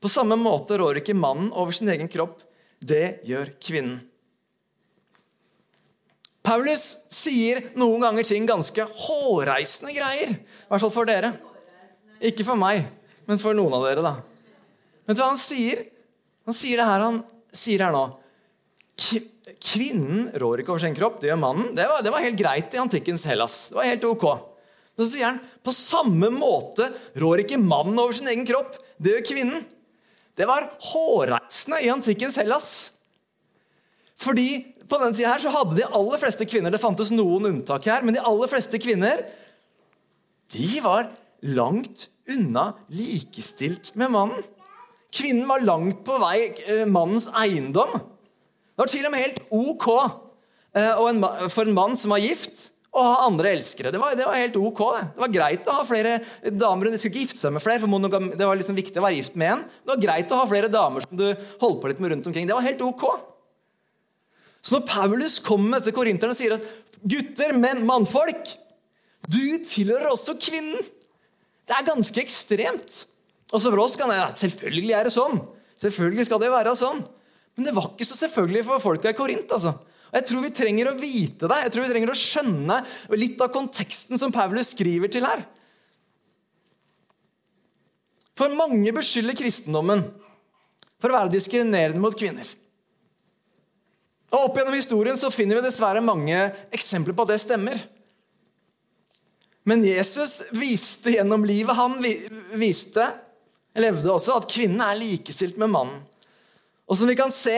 På 0.02 0.10
samme 0.10 0.36
måte 0.38 0.78
rår 0.78 1.00
ikke 1.00 1.16
mannen 1.16 1.50
over 1.52 1.74
sin 1.74 1.90
egen 1.92 2.10
kropp. 2.12 2.40
Det 2.80 3.20
gjør 3.24 3.52
kvinnen. 3.62 4.00
Paulus 6.44 6.84
sier 7.12 7.62
noen 7.80 8.02
ganger 8.04 8.26
ting 8.28 8.44
ganske 8.48 8.84
hårreisende 8.84 9.94
greier. 9.96 10.34
I 10.36 10.68
hvert 10.68 10.82
fall 10.82 10.92
for 10.92 11.08
dere. 11.08 11.32
Ikke 12.24 12.44
for 12.46 12.60
meg, 12.60 12.84
men 13.28 13.40
for 13.40 13.56
noen 13.56 13.74
av 13.78 13.86
dere, 13.88 14.04
da. 14.04 14.14
Vet 15.08 15.16
du 15.16 15.22
hva 15.22 15.30
han 15.32 15.40
sier? 15.40 15.86
Han 16.44 16.56
sier 16.56 16.80
det 16.80 16.88
her 16.88 17.04
han 17.04 17.22
sier 17.54 17.84
her 17.86 17.94
nå. 17.94 18.04
Kvinnen 19.64 20.28
rår 20.40 20.62
ikke 20.62 20.74
over 20.74 20.84
sin 20.84 20.96
kropp, 20.96 21.20
det 21.22 21.30
gjør 21.30 21.40
mannen. 21.40 21.72
Det 21.76 21.86
var, 21.88 22.02
det 22.04 22.12
var 22.12 22.24
helt 22.24 22.40
greit 22.40 22.76
i 22.76 22.82
antikkens 22.82 23.24
Hellas. 23.30 23.56
Det 23.70 23.78
var 23.78 23.88
helt 23.88 24.04
ok. 24.08 24.26
Men 24.94 25.06
så 25.06 25.10
sier 25.10 25.30
han 25.30 25.40
på 25.64 25.74
samme 25.74 26.30
måte 26.34 26.90
rår 27.20 27.44
ikke 27.44 27.62
mannen 27.62 27.98
over 27.98 28.14
sin 28.16 28.28
egen 28.30 28.46
kropp, 28.48 28.76
det 29.00 29.16
gjør 29.16 29.24
kvinnen. 29.32 29.64
Det 30.34 30.46
var 30.50 30.68
hårreisende 30.92 31.80
i 31.84 31.90
antikkens 31.92 32.36
Hellas. 32.40 32.70
Fordi 34.20 34.60
på 34.88 35.00
denne 35.00 35.16
tida 35.16 35.32
her 35.32 35.42
så 35.42 35.52
hadde 35.54 35.78
de 35.78 35.86
aller 35.86 36.20
fleste 36.20 36.46
kvinner 36.48 36.74
Det 36.74 36.82
fantes 36.82 37.12
noen 37.14 37.50
unntak 37.50 37.86
her, 37.88 38.04
men 38.04 38.16
de 38.16 38.22
aller 38.24 38.50
fleste 38.50 38.80
kvinner 38.82 39.22
de 40.54 40.68
var 40.84 41.08
langt 41.54 42.08
unna 42.30 42.68
likestilt 42.92 43.94
med 43.98 44.12
mannen. 44.14 44.44
Kvinnen 45.14 45.48
var 45.48 45.64
langt 45.64 46.04
på 46.06 46.18
vei 46.20 46.38
eh, 46.68 46.84
mannens 46.90 47.26
eiendom. 47.38 47.90
Det 47.94 48.82
var 48.82 48.90
til 48.90 49.06
og 49.06 49.14
med 49.14 49.24
helt 49.24 49.42
ok 49.54 49.88
eh, 50.76 51.48
for 51.48 51.64
en 51.64 51.76
mann 51.76 51.98
som 51.98 52.14
var 52.14 52.22
gift, 52.22 52.70
å 52.94 53.02
ha 53.02 53.14
andre 53.26 53.50
elskere. 53.56 53.90
Det 53.90 53.98
var, 53.98 54.14
det 54.14 54.26
var 54.26 54.38
helt 54.38 54.56
ok. 54.58 54.80
Det. 54.94 55.04
det 55.16 55.22
var 55.24 55.34
greit 55.34 55.70
å 55.70 55.76
ha 55.80 55.84
flere 55.86 56.18
damer. 56.54 56.90
Du 56.90 56.98
skulle 56.98 57.10
ikke 57.10 57.24
gifte 57.24 57.40
seg 57.40 57.54
med 57.56 57.64
flere, 57.64 57.82
for 57.82 58.34
det 58.38 58.46
var 58.46 58.58
liksom 58.58 58.78
viktig 58.78 59.00
å 59.00 59.06
være 59.06 59.18
gift 59.18 59.38
med 59.40 59.56
en. 59.56 59.64
Det 59.82 59.94
var 59.96 60.02
greit 60.04 60.34
å 60.34 60.38
ha 60.38 60.44
flere 60.50 60.70
damer 60.70 61.06
som 61.06 61.18
du 61.18 61.26
holdt 61.62 61.80
på 61.82 61.90
litt 61.90 62.02
med 62.02 62.14
rundt 62.14 62.28
omkring. 62.30 62.46
Det 62.46 62.54
var 62.54 62.66
helt 62.66 62.84
ok. 62.86 63.08
Så 64.64 64.78
når 64.78 64.86
Paulus 64.88 65.38
kommer 65.44 65.82
til 65.84 65.92
korinterne 65.96 66.32
og 66.32 66.38
sier 66.38 66.56
at 66.56 66.68
gutter, 67.04 67.52
menn, 67.60 67.82
mannfolk, 67.84 68.54
du 69.28 69.40
tilhører 69.64 70.08
også 70.10 70.38
kvinnen, 70.40 70.80
det 71.64 71.76
er 71.76 71.86
ganske 71.86 72.20
ekstremt. 72.20 73.02
Altså 73.52 73.70
for 73.70 73.82
oss 73.84 73.96
kan 74.00 74.10
det 74.12 74.20
Selvfølgelig 74.40 74.96
er 74.96 75.06
det 75.08 75.12
sånn. 75.14 75.38
Selvfølgelig 75.80 76.26
skal 76.28 76.40
det 76.42 76.52
være 76.52 76.72
sånn. 76.76 77.02
Men 77.54 77.68
det 77.68 77.74
var 77.76 77.92
ikke 77.92 78.08
så 78.08 78.16
selvfølgelig 78.18 78.64
for 78.66 78.82
folka 78.82 79.12
i 79.12 79.16
Korint. 79.16 79.52
altså. 79.52 79.76
Og 80.10 80.16
Jeg 80.18 80.26
tror 80.28 80.44
vi 80.44 80.52
trenger 80.54 80.90
å 80.90 80.96
vite 80.98 81.48
det. 81.50 81.60
Jeg 81.64 81.74
tror 81.74 81.84
vi 81.84 81.92
trenger 81.92 82.12
å 82.12 82.18
skjønne 82.18 82.80
litt 83.20 83.44
av 83.44 83.52
konteksten 83.54 84.20
som 84.20 84.34
Paulus 84.34 84.72
skriver 84.74 85.12
til 85.12 85.26
her. 85.26 85.44
For 88.34 88.50
mange 88.58 88.90
beskylder 88.96 89.36
kristendommen 89.38 90.02
for 90.98 91.12
å 91.12 91.18
være 91.20 91.34
diskriminerende 91.36 92.02
mot 92.02 92.16
kvinner. 92.18 92.48
Og 94.32 94.38
Opp 94.46 94.56
gjennom 94.58 94.76
historien 94.76 95.18
så 95.18 95.32
finner 95.32 95.58
vi 95.58 95.66
dessverre 95.66 96.02
mange 96.04 96.38
eksempler 96.74 97.16
på 97.16 97.26
at 97.26 97.34
det 97.34 97.42
stemmer. 97.42 97.78
Men 99.64 99.84
Jesus 99.84 100.42
viste 100.52 101.14
gjennom 101.14 101.46
livet 101.48 101.76
Han 101.78 101.96
viste, 102.60 103.06
levde 103.80 104.12
også, 104.12 104.36
at 104.38 104.50
kvinnen 104.50 104.82
er 104.84 104.98
likestilt 105.00 105.56
med 105.60 105.72
mannen. 105.72 106.02
Og 106.84 106.98
som 106.98 107.08
vi 107.08 107.16
kan 107.16 107.32
se 107.32 107.56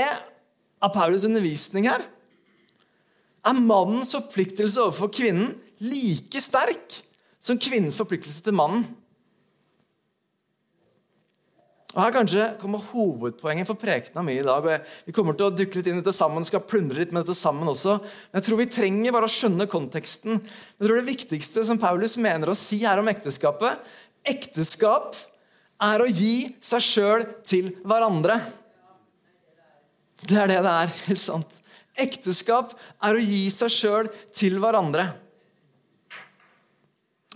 av 0.80 0.94
Paulus' 0.94 1.26
undervisning 1.26 1.88
her, 1.90 2.04
er 3.46 3.62
mannens 3.62 4.12
forpliktelse 4.14 4.82
overfor 4.82 5.10
kvinnen 5.14 5.52
like 5.82 6.40
sterk 6.40 6.94
som 7.42 7.58
kvinnens 7.62 7.98
forpliktelse 7.98 8.42
til 8.46 8.56
mannen. 8.58 8.86
Og 11.96 12.02
Her 12.04 12.12
kanskje 12.12 12.46
kommer 12.60 12.82
hovedpoenget 12.90 13.64
for 13.70 13.80
prekena 13.80 14.20
mi 14.22 14.34
i 14.36 14.44
dag. 14.44 14.60
og 14.60 15.06
Vi 15.08 15.14
kommer 15.16 15.32
til 15.32 15.46
å 15.48 15.54
dukke 15.56 15.78
litt 15.78 15.86
inn 15.88 15.96
i 15.96 16.02
dette 16.02 16.12
sammen, 16.12 16.44
skal 16.44 16.60
plundre 16.60 17.00
litt 17.00 17.14
med 17.16 17.24
dette 17.24 17.36
sammen 17.38 17.68
også. 17.72 17.96
Men 17.96 18.36
jeg 18.36 18.46
tror 18.46 18.60
vi 18.60 18.66
trenger 18.68 19.14
bare 19.16 19.30
å 19.30 19.32
skjønne 19.32 19.66
konteksten. 19.72 20.42
Jeg 20.42 20.82
tror 20.84 21.00
Det 21.00 21.08
viktigste 21.08 21.64
som 21.64 21.80
Paulus 21.80 22.18
mener 22.20 22.52
å 22.52 22.58
si 22.58 22.82
her 22.84 23.00
om 23.00 23.08
ekteskapet 23.08 23.80
Ekteskap 24.26 25.16
er 25.86 26.02
å 26.02 26.08
gi 26.10 26.50
seg 26.60 26.82
sjøl 26.82 27.24
til 27.46 27.70
hverandre. 27.86 28.36
Det 30.26 30.36
er 30.36 30.50
det 30.50 30.60
det 30.66 30.72
er. 30.72 30.92
helt 31.08 31.22
sant. 31.22 31.60
Ekteskap 31.96 32.74
er 33.06 33.16
å 33.16 33.22
gi 33.22 33.46
seg 33.52 33.72
sjøl 33.72 34.10
til 34.34 34.58
hverandre. 34.60 35.06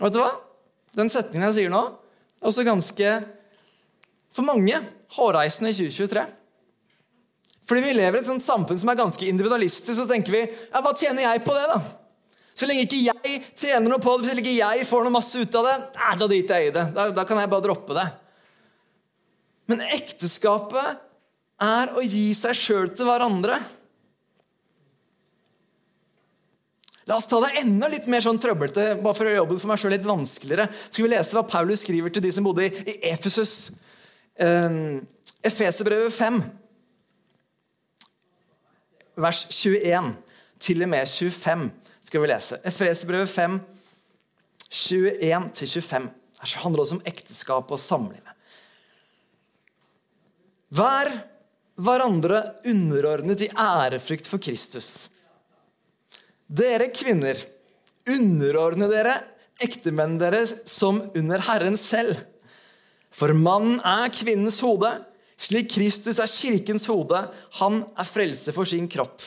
Og 0.01 0.07
vet 0.07 0.17
du 0.17 0.21
hva? 0.21 0.31
Den 0.97 1.09
setningen 1.09 1.47
jeg 1.49 1.61
sier 1.61 1.71
nå, 1.71 1.81
er 2.41 2.49
også 2.49 2.65
ganske, 2.67 3.11
for 4.35 4.47
mange, 4.47 4.77
hårreisende 5.17 5.73
i 5.73 5.77
2023. 5.77 6.25
Fordi 7.67 7.83
vi 7.85 7.95
lever 7.95 8.19
i 8.19 8.21
et 8.23 8.27
sånt 8.27 8.43
samfunn 8.43 8.79
som 8.79 8.91
er 8.91 8.99
ganske 8.99 9.27
individualistisk, 9.27 9.95
så 9.97 10.07
tenker 10.09 10.33
vi 10.33 10.41
ja, 10.43 10.81
hva 10.83 10.93
tjener 10.97 11.23
jeg 11.27 11.43
på 11.45 11.55
det, 11.55 11.67
da? 11.71 11.81
Så 12.51 12.67
lenge 12.67 12.83
ikke 12.85 12.99
jeg 13.05 13.37
tjener 13.57 13.87
noe 13.87 14.01
på 14.03 14.13
det, 14.17 14.27
hvis 14.27 14.41
ikke 14.41 14.57
jeg 14.57 14.87
får 14.89 15.05
noe 15.05 15.15
masse 15.15 15.39
ut 15.39 15.55
av 15.57 15.69
det, 15.69 15.75
nei, 15.95 16.15
da 16.19 16.27
driter 16.29 16.59
jeg 16.59 16.71
i 16.71 16.73
det. 16.75 16.87
Da, 16.97 17.05
da 17.15 17.25
kan 17.27 17.39
jeg 17.39 17.51
bare 17.51 17.65
droppe 17.65 17.95
det. 17.97 18.07
Men 19.71 19.85
ekteskapet 19.95 20.99
er 21.63 21.93
å 21.95 22.03
gi 22.03 22.31
seg 22.35 22.57
sjøl 22.57 22.91
til 22.91 23.07
hverandre. 23.07 23.55
La 27.09 27.17
oss 27.17 27.27
ta 27.31 27.39
det 27.43 27.55
enda 27.63 27.89
litt 27.91 28.05
mer 28.11 28.23
sånn 28.23 28.39
trøblete, 28.41 28.97
bare 29.01 29.17
for 29.17 29.27
å 29.27 29.33
jobben 29.33 29.59
for 29.59 29.71
meg 29.71 29.79
selv 29.81 29.95
litt 29.95 30.05
vanskeligere. 30.07 30.67
Skal 30.71 31.07
vi 31.07 31.13
lese 31.15 31.37
hva 31.37 31.47
Paulus 31.49 31.85
skriver 31.85 32.13
til 32.13 32.23
de 32.23 32.33
som 32.35 32.45
bodde 32.45 32.67
i 32.67 32.97
Efesus? 33.09 33.55
Uh, 34.39 35.01
Efeserbrevet 35.43 36.13
5, 36.13 36.41
vers 39.17 39.45
21 39.49 40.13
til 40.61 40.83
og 40.85 40.89
med 40.89 41.09
25 41.09 41.71
skal 42.01 42.21
vi 42.21 42.29
lese. 42.29 42.59
Efeserbrevet 42.65 43.29
5, 43.29 43.59
21-25. 44.71 46.07
Det 46.41 46.61
handler 46.63 46.83
også 46.83 46.97
om 46.97 47.03
ekteskap 47.05 47.71
og 47.71 47.79
samlivet. 47.81 48.37
Vær 50.71 51.09
hverandre 51.81 52.41
underordnet 52.69 53.43
i 53.45 53.49
ærefrykt 53.59 54.29
for 54.29 54.41
Kristus. 54.41 55.09
Dere 56.47 56.89
kvinner, 56.93 57.37
underordne 58.09 58.87
dere 58.91 59.17
ektemennene 59.61 60.21
deres 60.21 60.55
som 60.69 61.01
under 61.15 61.43
Herren 61.49 61.77
selv. 61.79 62.15
For 63.11 63.35
mannen 63.35 63.81
er 63.83 64.11
kvinnens 64.13 64.61
hode, 64.63 64.89
slik 65.41 65.73
Kristus 65.73 66.21
er 66.21 66.31
kirkens 66.31 66.87
hode. 66.91 67.25
Han 67.59 67.81
er 67.99 68.07
frelse 68.07 68.53
for 68.55 68.67
sin 68.67 68.87
kropp. 68.91 69.19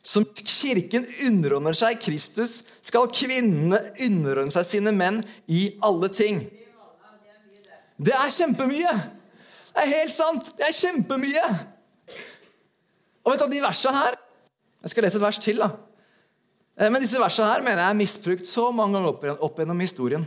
Som 0.00 0.24
kirken 0.34 1.04
underordner 1.26 1.76
seg 1.76 2.00
Kristus, 2.02 2.60
skal 2.82 3.10
kvinnene 3.14 3.78
underordne 4.06 4.54
seg 4.54 4.66
sine 4.66 4.94
menn 4.96 5.20
i 5.50 5.66
alle 5.86 6.10
ting. 6.14 6.44
Det 8.00 8.14
er 8.16 8.32
kjempemye! 8.32 8.94
Det 9.70 9.84
er 9.84 9.92
helt 10.00 10.12
sant! 10.14 10.48
Det 10.58 10.66
er 10.66 10.74
kjempemye! 10.74 11.44
Og 13.20 13.34
vet 13.34 13.44
du, 13.44 13.52
de 13.52 13.62
versene 13.62 14.00
her 14.00 14.16
jeg 14.80 14.94
skal 14.94 15.04
lete 15.04 15.18
et 15.20 15.24
vers 15.24 15.38
til. 15.44 15.60
da. 15.60 15.68
Eh, 16.80 16.88
men 16.88 17.02
disse 17.02 17.20
versene 17.20 17.50
her 17.50 17.64
mener 17.64 17.82
jeg 17.82 17.92
er 17.92 17.98
misbrukt 17.98 18.48
så 18.48 18.70
mange 18.72 18.96
ganger 18.96 19.34
opp, 19.36 19.58
gjennom 19.60 19.82
historien. 19.84 20.24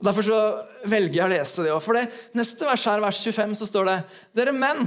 Og 0.00 0.08
Derfor 0.08 0.24
så 0.24 0.40
velger 0.88 1.18
jeg 1.18 1.26
å 1.26 1.32
lese 1.34 1.64
det 1.66 1.72
òg. 1.74 1.82
For 1.84 1.98
det 1.98 2.06
neste 2.36 2.64
vers 2.64 2.86
her, 2.88 3.02
vers 3.04 3.20
25, 3.20 3.58
så 3.60 3.68
står 3.68 3.90
det 3.90 3.98
Dere 4.40 4.54
menn, 4.56 4.86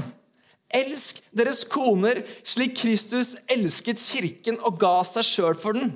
elsk 0.74 1.22
deres 1.38 1.62
koner 1.70 2.24
slik 2.42 2.80
Kristus 2.80 3.36
elsket 3.54 4.02
kirken 4.02 4.58
og 4.66 4.80
ga 4.82 4.96
seg 5.06 5.28
sjøl 5.28 5.60
for 5.60 5.78
den. 5.78 5.94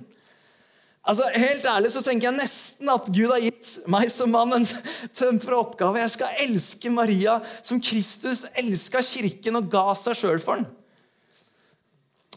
Altså, 1.07 1.25
Helt 1.33 1.65
ærlig 1.71 1.89
så 1.95 2.03
tenker 2.03 2.29
jeg 2.29 2.37
nesten 2.37 2.89
at 2.93 3.07
Gud 3.09 3.31
har 3.31 3.41
gitt 3.41 3.71
meg 3.89 4.09
som 4.11 4.29
mann 4.35 4.53
en 4.53 4.67
tøm 5.15 5.39
for 5.41 5.57
oppgave. 5.63 6.01
Jeg 6.03 6.13
skal 6.13 6.41
elske 6.45 6.91
Maria 6.93 7.39
som 7.57 7.81
Kristus 7.81 8.45
elska 8.59 9.01
kirken 9.01 9.57
og 9.57 9.71
ga 9.71 9.87
seg 9.97 10.19
sjøl 10.19 10.43
for 10.43 10.59
den. 10.59 10.67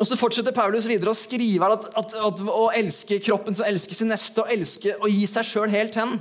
Og 0.01 0.09
Så 0.09 0.17
fortsetter 0.17 0.57
Paulus 0.57 0.87
videre 0.89 1.13
å 1.13 1.19
skrive 1.19 1.67
at, 1.75 1.91
at, 1.99 2.15
at, 2.25 2.41
å 2.41 2.71
elske 2.73 3.19
kroppen 3.21 3.53
som 3.53 3.67
elsker 3.69 3.99
sin 3.99 4.09
neste, 4.09 4.41
og 4.41 4.49
elske 4.55 4.95
og 4.97 5.11
gi 5.13 5.27
seg 5.29 5.45
sjøl 5.45 5.75
helt 5.75 5.99
hen. 6.01 6.15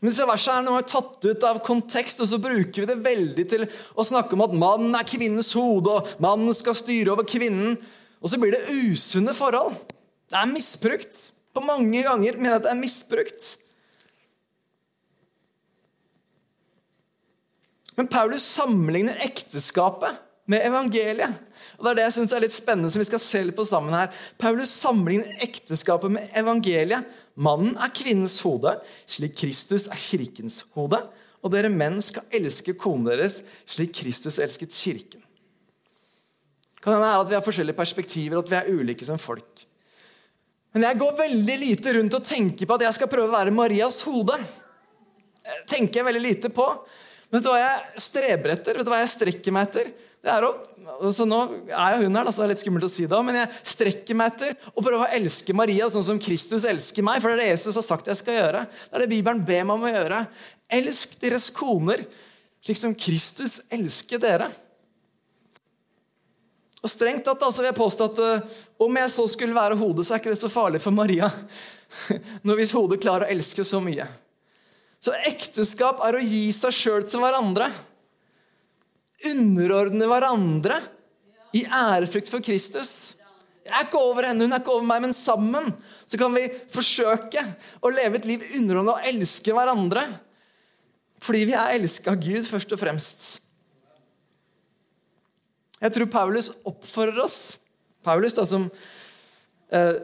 Men 0.00 0.10
disse 0.10 0.26
versene 0.28 0.60
er 0.60 0.66
noe 0.66 0.84
tatt 0.84 1.24
ut 1.24 1.44
av 1.48 1.62
kontekst, 1.64 2.20
og 2.20 2.28
så 2.28 2.40
bruker 2.42 2.82
vi 2.82 2.88
det 2.90 2.98
veldig 3.04 3.46
til 3.48 3.64
å 3.96 4.04
snakke 4.04 4.36
om 4.36 4.44
at 4.44 4.56
mannen 4.56 4.96
er 4.98 5.08
kvinnens 5.08 5.54
hode, 5.56 5.94
og 5.94 6.22
mannen 6.22 6.52
skal 6.56 6.76
styre 6.76 7.14
over 7.14 7.28
kvinnen. 7.28 7.78
Og 8.20 8.32
så 8.32 8.40
blir 8.40 8.52
det 8.52 8.76
usunne 8.90 9.32
forhold. 9.36 9.76
Det 10.28 10.36
er 10.40 10.50
misbrukt. 10.52 11.22
På 11.56 11.62
mange 11.64 12.02
ganger 12.04 12.36
mener 12.36 12.52
jeg 12.52 12.60
at 12.60 12.66
det 12.66 12.74
er 12.74 12.82
misbrukt. 12.82 13.48
Men 17.96 18.10
Paulus 18.12 18.44
sammenligner 18.44 19.16
ekteskapet 19.24 20.20
med 20.52 20.66
evangeliet. 20.68 21.40
Og 21.76 21.84
Det 21.84 21.90
er 21.90 21.98
det 21.98 22.06
jeg 22.06 22.16
synes 22.16 22.32
er 22.32 22.42
litt 22.44 22.56
spennende, 22.56 22.90
som 22.92 23.02
vi 23.02 23.08
skal 23.08 23.22
se 23.22 23.42
litt 23.44 23.58
på 23.58 23.66
sammen 23.68 23.94
her. 23.96 24.08
Paulus 24.40 24.72
sammenligner 24.72 25.44
ekteskapet 25.44 26.14
med 26.14 26.38
evangeliet. 26.38 27.04
Mannen 27.36 27.76
er 27.76 27.92
kvinnens 27.92 28.38
hode, 28.44 28.72
slik 29.04 29.36
Kristus 29.42 29.86
er 29.92 30.00
kirkens 30.00 30.62
hode. 30.76 31.02
Og 31.44 31.52
dere 31.52 31.70
menn 31.70 32.00
skal 32.02 32.26
elske 32.34 32.74
konen 32.80 33.06
deres 33.10 33.42
slik 33.68 33.92
Kristus 33.98 34.40
elsket 34.42 34.74
kirken. 34.74 35.22
Kan 36.80 36.96
hende 36.96 37.12
at 37.18 37.28
vi 37.28 37.36
har 37.36 37.44
forskjellige 37.44 37.76
perspektiver, 37.76 38.40
at 38.40 38.50
vi 38.50 38.58
er 38.58 38.70
ulike 38.72 39.06
som 39.06 39.20
folk. 39.20 39.66
Men 40.76 40.84
jeg 40.84 41.00
går 41.00 41.18
veldig 41.18 41.56
lite 41.60 41.92
rundt 41.96 42.14
og 42.18 42.24
tenker 42.26 42.68
på 42.68 42.76
at 42.76 42.84
jeg 42.84 42.96
skal 42.98 43.08
prøve 43.10 43.30
å 43.30 43.36
være 43.36 43.54
Marias 43.54 44.02
hode. 44.06 44.36
tenker 45.70 46.00
jeg 46.00 46.08
veldig 46.08 46.22
lite 46.24 46.50
på. 46.50 46.66
Vet 47.32 47.42
du 47.42 47.48
hva 47.50 47.58
jeg 47.58 48.02
streber 48.04 48.52
etter? 48.54 48.78
Vet 48.78 48.86
du 48.86 48.90
hva 48.92 49.00
jeg 49.02 49.10
strekker 49.10 49.54
meg 49.54 49.66
etter? 49.66 49.88
Det 50.26 50.30
er 50.30 50.46
å, 50.46 50.50
så 51.14 51.26
Nå 51.26 51.40
er 51.70 51.96
jo 51.96 52.06
hun 52.06 52.18
her, 52.18 52.28
så 52.30 52.42
det 52.42 52.46
er 52.46 52.52
litt 52.54 52.62
skummelt 52.62 52.86
å 52.86 52.90
si 52.90 53.06
det, 53.10 53.18
men 53.26 53.38
jeg 53.40 53.50
strekker 53.72 54.18
meg 54.18 54.32
etter 54.32 54.70
å 54.72 54.82
prøve 54.82 55.06
å 55.06 55.14
elske 55.14 55.54
Maria 55.54 55.88
sånn 55.90 56.06
som 56.06 56.20
Kristus 56.22 56.66
elsker 56.66 57.06
meg. 57.06 57.18
For 57.22 57.30
det 57.30 57.38
er 57.38 57.42
det 57.42 57.48
Jesus 57.56 57.78
har 57.78 57.86
sagt 57.86 58.10
jeg 58.10 58.20
skal 58.20 58.38
gjøre. 58.38 58.62
Det 58.66 58.94
er 58.94 59.04
det 59.04 59.10
Bibelen 59.10 59.42
ber 59.46 59.66
meg 59.66 59.74
om 59.74 59.88
å 59.88 59.92
gjøre. 59.92 60.22
Elsk 60.78 61.18
deres 61.22 61.48
koner 61.54 62.02
slik 62.66 62.78
som 62.80 62.94
Kristus 62.98 63.60
elsker 63.70 64.22
dere. 64.22 64.48
Og 66.82 66.90
strengt 66.90 67.24
tatt 67.26 67.42
altså, 67.42 67.62
vil 67.62 67.70
jeg 67.72 67.78
påstå 67.78 68.06
at 68.10 68.22
uh, 68.22 68.58
om 68.86 68.98
jeg 69.00 69.10
så 69.10 69.24
skulle 69.30 69.56
være 69.56 69.78
hodet, 69.78 70.06
så 70.06 70.14
er 70.14 70.22
ikke 70.22 70.34
det 70.34 70.42
så 70.42 70.50
farlig 70.52 70.82
for 70.82 70.94
Maria. 70.94 71.26
Når 72.46 72.60
hvis 72.60 72.74
hodet 72.76 73.00
klarer 73.02 73.26
å 73.26 73.34
elske 73.34 73.66
så 73.66 73.80
mye. 73.82 74.06
Så 75.06 75.14
ekteskap 75.28 76.00
er 76.02 76.16
å 76.18 76.24
gi 76.24 76.48
seg 76.54 76.74
sjøl 76.74 77.04
til 77.06 77.22
hverandre. 77.22 77.68
Underordne 79.30 80.08
hverandre 80.10 80.80
i 81.54 81.62
ærefrykt 81.62 82.30
for 82.32 82.42
Kristus. 82.42 83.14
Jeg 83.66 83.74
er 83.74 83.86
ikke 83.86 84.02
over 84.02 84.26
henne, 84.26 84.46
hun 84.46 84.54
er 84.54 84.62
ikke 84.62 84.74
over 84.74 84.86
meg, 84.86 85.02
men 85.04 85.14
sammen 85.14 85.70
så 86.06 86.18
kan 86.18 86.34
vi 86.34 86.44
forsøke 86.70 87.42
å 87.82 87.90
leve 87.90 88.18
et 88.18 88.26
liv 88.28 88.42
underordnet 88.58 88.94
og 88.94 89.08
elske 89.10 89.54
hverandre. 89.54 90.02
Fordi 91.22 91.44
vi 91.48 91.54
er 91.58 91.74
elska 91.78 92.12
av 92.12 92.20
Gud, 92.22 92.42
først 92.46 92.74
og 92.74 92.82
fremst. 92.82 93.28
Jeg 95.80 95.94
tror 95.94 96.10
Paulus 96.10 96.50
oppfordrer 96.66 97.22
oss 97.22 97.38
Paulus, 98.06 98.36
da, 98.36 98.44
som 98.46 98.68
eh, 99.74 99.96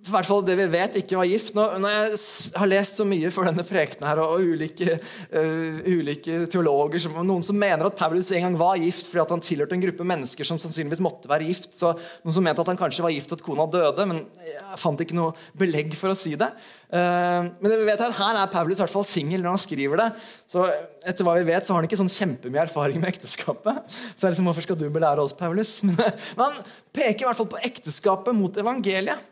i 0.00 0.12
hvert 0.14 0.24
fall 0.24 0.40
det 0.46 0.54
vi 0.56 0.64
vet, 0.72 0.94
ikke 0.96 1.18
var 1.18 1.28
gift. 1.28 1.52
Nå, 1.56 1.64
når 1.82 1.92
jeg 1.92 2.20
har 2.56 2.68
lest 2.70 2.96
så 2.96 3.04
mye 3.04 3.28
for 3.34 3.44
denne 3.44 3.64
prekenen 3.68 4.08
her, 4.08 4.22
og 4.24 4.40
ulike, 4.40 4.94
uh, 5.34 5.80
ulike 5.84 6.38
teologer, 6.50 7.02
som, 7.04 7.18
noen 7.26 7.44
som 7.44 7.58
mener 7.60 7.84
at 7.84 7.98
Paulus 7.98 8.30
en 8.32 8.46
gang 8.46 8.56
var 8.60 8.78
gift 8.80 9.10
fordi 9.10 9.26
han 9.34 9.44
tilhørte 9.44 9.76
en 9.76 9.82
gruppe 9.84 10.06
mennesker 10.08 10.48
som 10.48 10.58
sannsynligvis 10.60 11.02
måtte 11.04 11.28
være 11.28 11.44
gift. 11.50 11.74
så 11.76 11.92
Noen 12.24 12.36
som 12.36 12.46
mente 12.46 12.64
at 12.64 12.70
han 12.72 12.80
kanskje 12.80 13.04
var 13.04 13.12
gift 13.12 13.34
og 13.34 13.42
at 13.42 13.44
kona 13.44 13.66
døde, 13.70 14.06
men 14.08 14.22
jeg 14.46 14.80
fant 14.80 15.04
ikke 15.04 15.18
noe 15.18 15.34
belegg 15.60 15.92
for 15.98 16.14
å 16.14 16.18
si 16.18 16.32
det. 16.40 16.48
Uh, 16.88 17.50
men 17.60 17.74
vi 17.74 17.88
vet 17.90 18.04
her, 18.06 18.16
her 18.16 18.40
er 18.40 18.54
Paulus 18.54 18.80
i 18.80 18.84
hvert 18.86 18.94
fall 18.94 19.04
singel 19.08 19.44
når 19.44 19.58
han 19.58 19.62
skriver 19.66 20.00
det. 20.00 20.08
Så 20.48 20.64
etter 21.04 21.28
hva 21.28 21.36
vi 21.36 21.44
vet, 21.50 21.66
så 21.66 21.74
har 21.74 21.82
han 21.82 21.90
ikke 21.90 22.00
sånn 22.00 22.14
kjempemye 22.14 22.64
erfaring 22.64 23.02
med 23.02 23.12
ekteskapet. 23.12 23.84
Så 23.92 24.24
er 24.24 24.30
det 24.30 24.32
liksom, 24.32 24.48
Hvorfor 24.48 24.64
skal 24.64 24.80
du 24.80 24.88
belære 24.88 25.28
oss, 25.28 25.36
Paulus? 25.36 25.76
Men 25.84 26.00
han 26.40 26.56
peker 26.96 27.26
i 27.26 27.28
hvert 27.28 27.42
fall 27.42 27.52
på 27.52 27.60
ekteskapet 27.68 28.34
mot 28.36 28.56
evangeliet. 28.64 29.28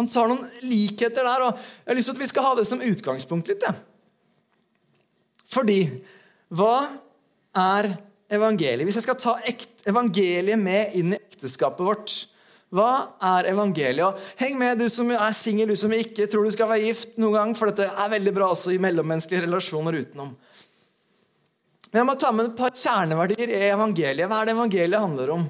Han 0.00 0.08
sa 0.08 0.24
noen 0.24 0.40
likheter 0.64 1.26
der, 1.26 1.44
og 1.44 1.58
jeg 1.60 1.90
har 1.90 1.98
lyst 1.98 2.08
til 2.08 2.16
at 2.16 2.22
vi 2.22 2.28
skal 2.30 2.46
ha 2.46 2.54
det 2.56 2.64
som 2.70 2.80
utgangspunkt 2.80 3.50
litt. 3.52 3.66
Ja. 3.66 3.74
Fordi 5.50 5.82
hva 6.56 6.86
er 7.60 7.90
evangeliet? 8.32 8.86
Hvis 8.88 8.96
jeg 9.00 9.04
skal 9.04 9.18
ta 9.20 9.36
evangeliet 9.90 10.58
med 10.60 10.96
inn 10.96 11.12
i 11.12 11.20
ekteskapet 11.20 11.84
vårt, 11.84 12.16
hva 12.72 12.90
er 13.34 13.50
evangeliet? 13.50 14.06
Og 14.06 14.40
heng 14.40 14.56
med, 14.60 14.80
du 14.80 14.88
som 14.88 15.10
er 15.12 15.36
singel, 15.36 15.68
du 15.68 15.76
som 15.76 15.92
ikke 15.92 16.28
tror 16.30 16.46
du 16.46 16.54
skal 16.54 16.70
være 16.70 16.86
gift 16.88 17.18
noen 17.20 17.36
gang, 17.36 17.54
for 17.58 17.68
dette 17.68 17.88
er 17.90 18.12
veldig 18.16 18.34
bra 18.40 18.52
også 18.54 18.72
i 18.72 18.80
mellommenneskelige 18.82 19.44
relasjoner 19.48 20.00
utenom. 20.00 20.32
Men 21.90 22.00
jeg 22.04 22.06
må 22.06 22.14
ta 22.22 22.30
med 22.32 22.52
et 22.52 22.60
par 22.60 22.72
kjerneverdier 22.72 23.50
i 23.50 23.64
evangeliet. 23.72 24.30
Hva 24.30 24.40
er 24.40 24.48
det 24.48 24.54
evangeliet 24.54 25.02
handler 25.02 25.34
om? 25.34 25.48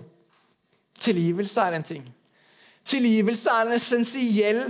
Tilgivelse 1.01 1.69
er 1.69 1.77
en 1.77 1.87
ting. 1.87 2.09
Tilgivelse 2.91 3.55
er 3.55 3.69
en 3.69 3.77
essensiell 3.77 4.63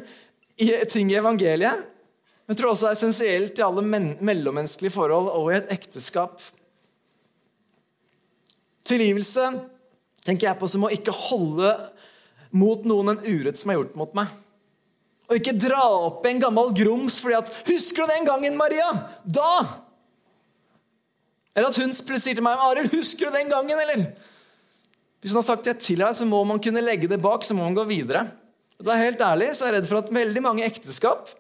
ting 0.92 1.10
i 1.10 1.18
evangeliet. 1.18 1.86
Men 2.44 2.56
jeg 2.56 2.60
tror 2.60 2.72
også 2.72 2.88
det 2.88 2.90
er 2.90 2.98
essensielt 2.98 3.60
i 3.60 3.64
alle 3.64 3.84
mellommenneskelige 4.20 4.94
forhold 4.96 5.30
og 5.32 5.52
i 5.52 5.58
et 5.60 5.72
ekteskap. 5.76 6.42
Tilgivelse 8.90 9.44
tenker 10.26 10.48
jeg 10.48 10.58
på 10.60 10.68
som 10.68 10.84
å 10.86 10.92
ikke 10.92 11.14
holde 11.14 11.72
mot 12.50 12.82
noen 12.88 13.12
en 13.14 13.22
urett 13.22 13.58
som 13.60 13.70
er 13.70 13.78
gjort 13.78 13.98
mot 14.00 14.16
meg. 14.18 14.32
Og 15.30 15.38
ikke 15.38 15.54
dra 15.62 15.84
opp 16.08 16.26
en 16.26 16.42
gammel 16.42 16.72
grums 16.74 17.20
fordi 17.22 17.38
at 17.38 17.52
'Husker 17.68 18.02
du 18.02 18.12
den 18.12 18.26
gangen, 18.26 18.56
Maria?' 18.58 18.90
Da! 19.24 19.62
Eller 21.54 21.68
at 21.68 21.76
hun 21.78 21.90
plutselig 21.90 22.22
sier 22.24 22.34
til 22.34 22.42
meg 22.42 22.58
'Arild, 22.58 22.90
husker 22.90 23.30
du 23.30 23.36
den 23.38 23.50
gangen', 23.50 23.78
eller? 23.78 24.10
Hvis 25.20 25.34
man 25.34 25.42
har 25.42 25.50
sagt 25.50 25.68
det 25.68 25.76
til 25.84 26.00
deg, 26.00 26.14
så 26.16 26.26
må 26.28 26.40
man 26.48 26.60
kunne 26.62 26.82
legge 26.84 27.08
det 27.10 27.20
bak, 27.20 27.44
så 27.44 27.56
må 27.56 27.66
man 27.66 27.76
gå 27.76 27.84
videre. 27.88 28.24
Og 28.80 28.86
da 28.86 28.94
er 28.94 29.10
helt 29.10 29.20
ærlig, 29.20 29.50
så 29.52 29.66
er 29.66 29.74
jeg 29.74 29.80
redd 29.80 29.90
for 29.90 30.00
at 30.00 30.12
veldig 30.14 30.42
mange 30.44 30.64
ekteskap 30.64 31.36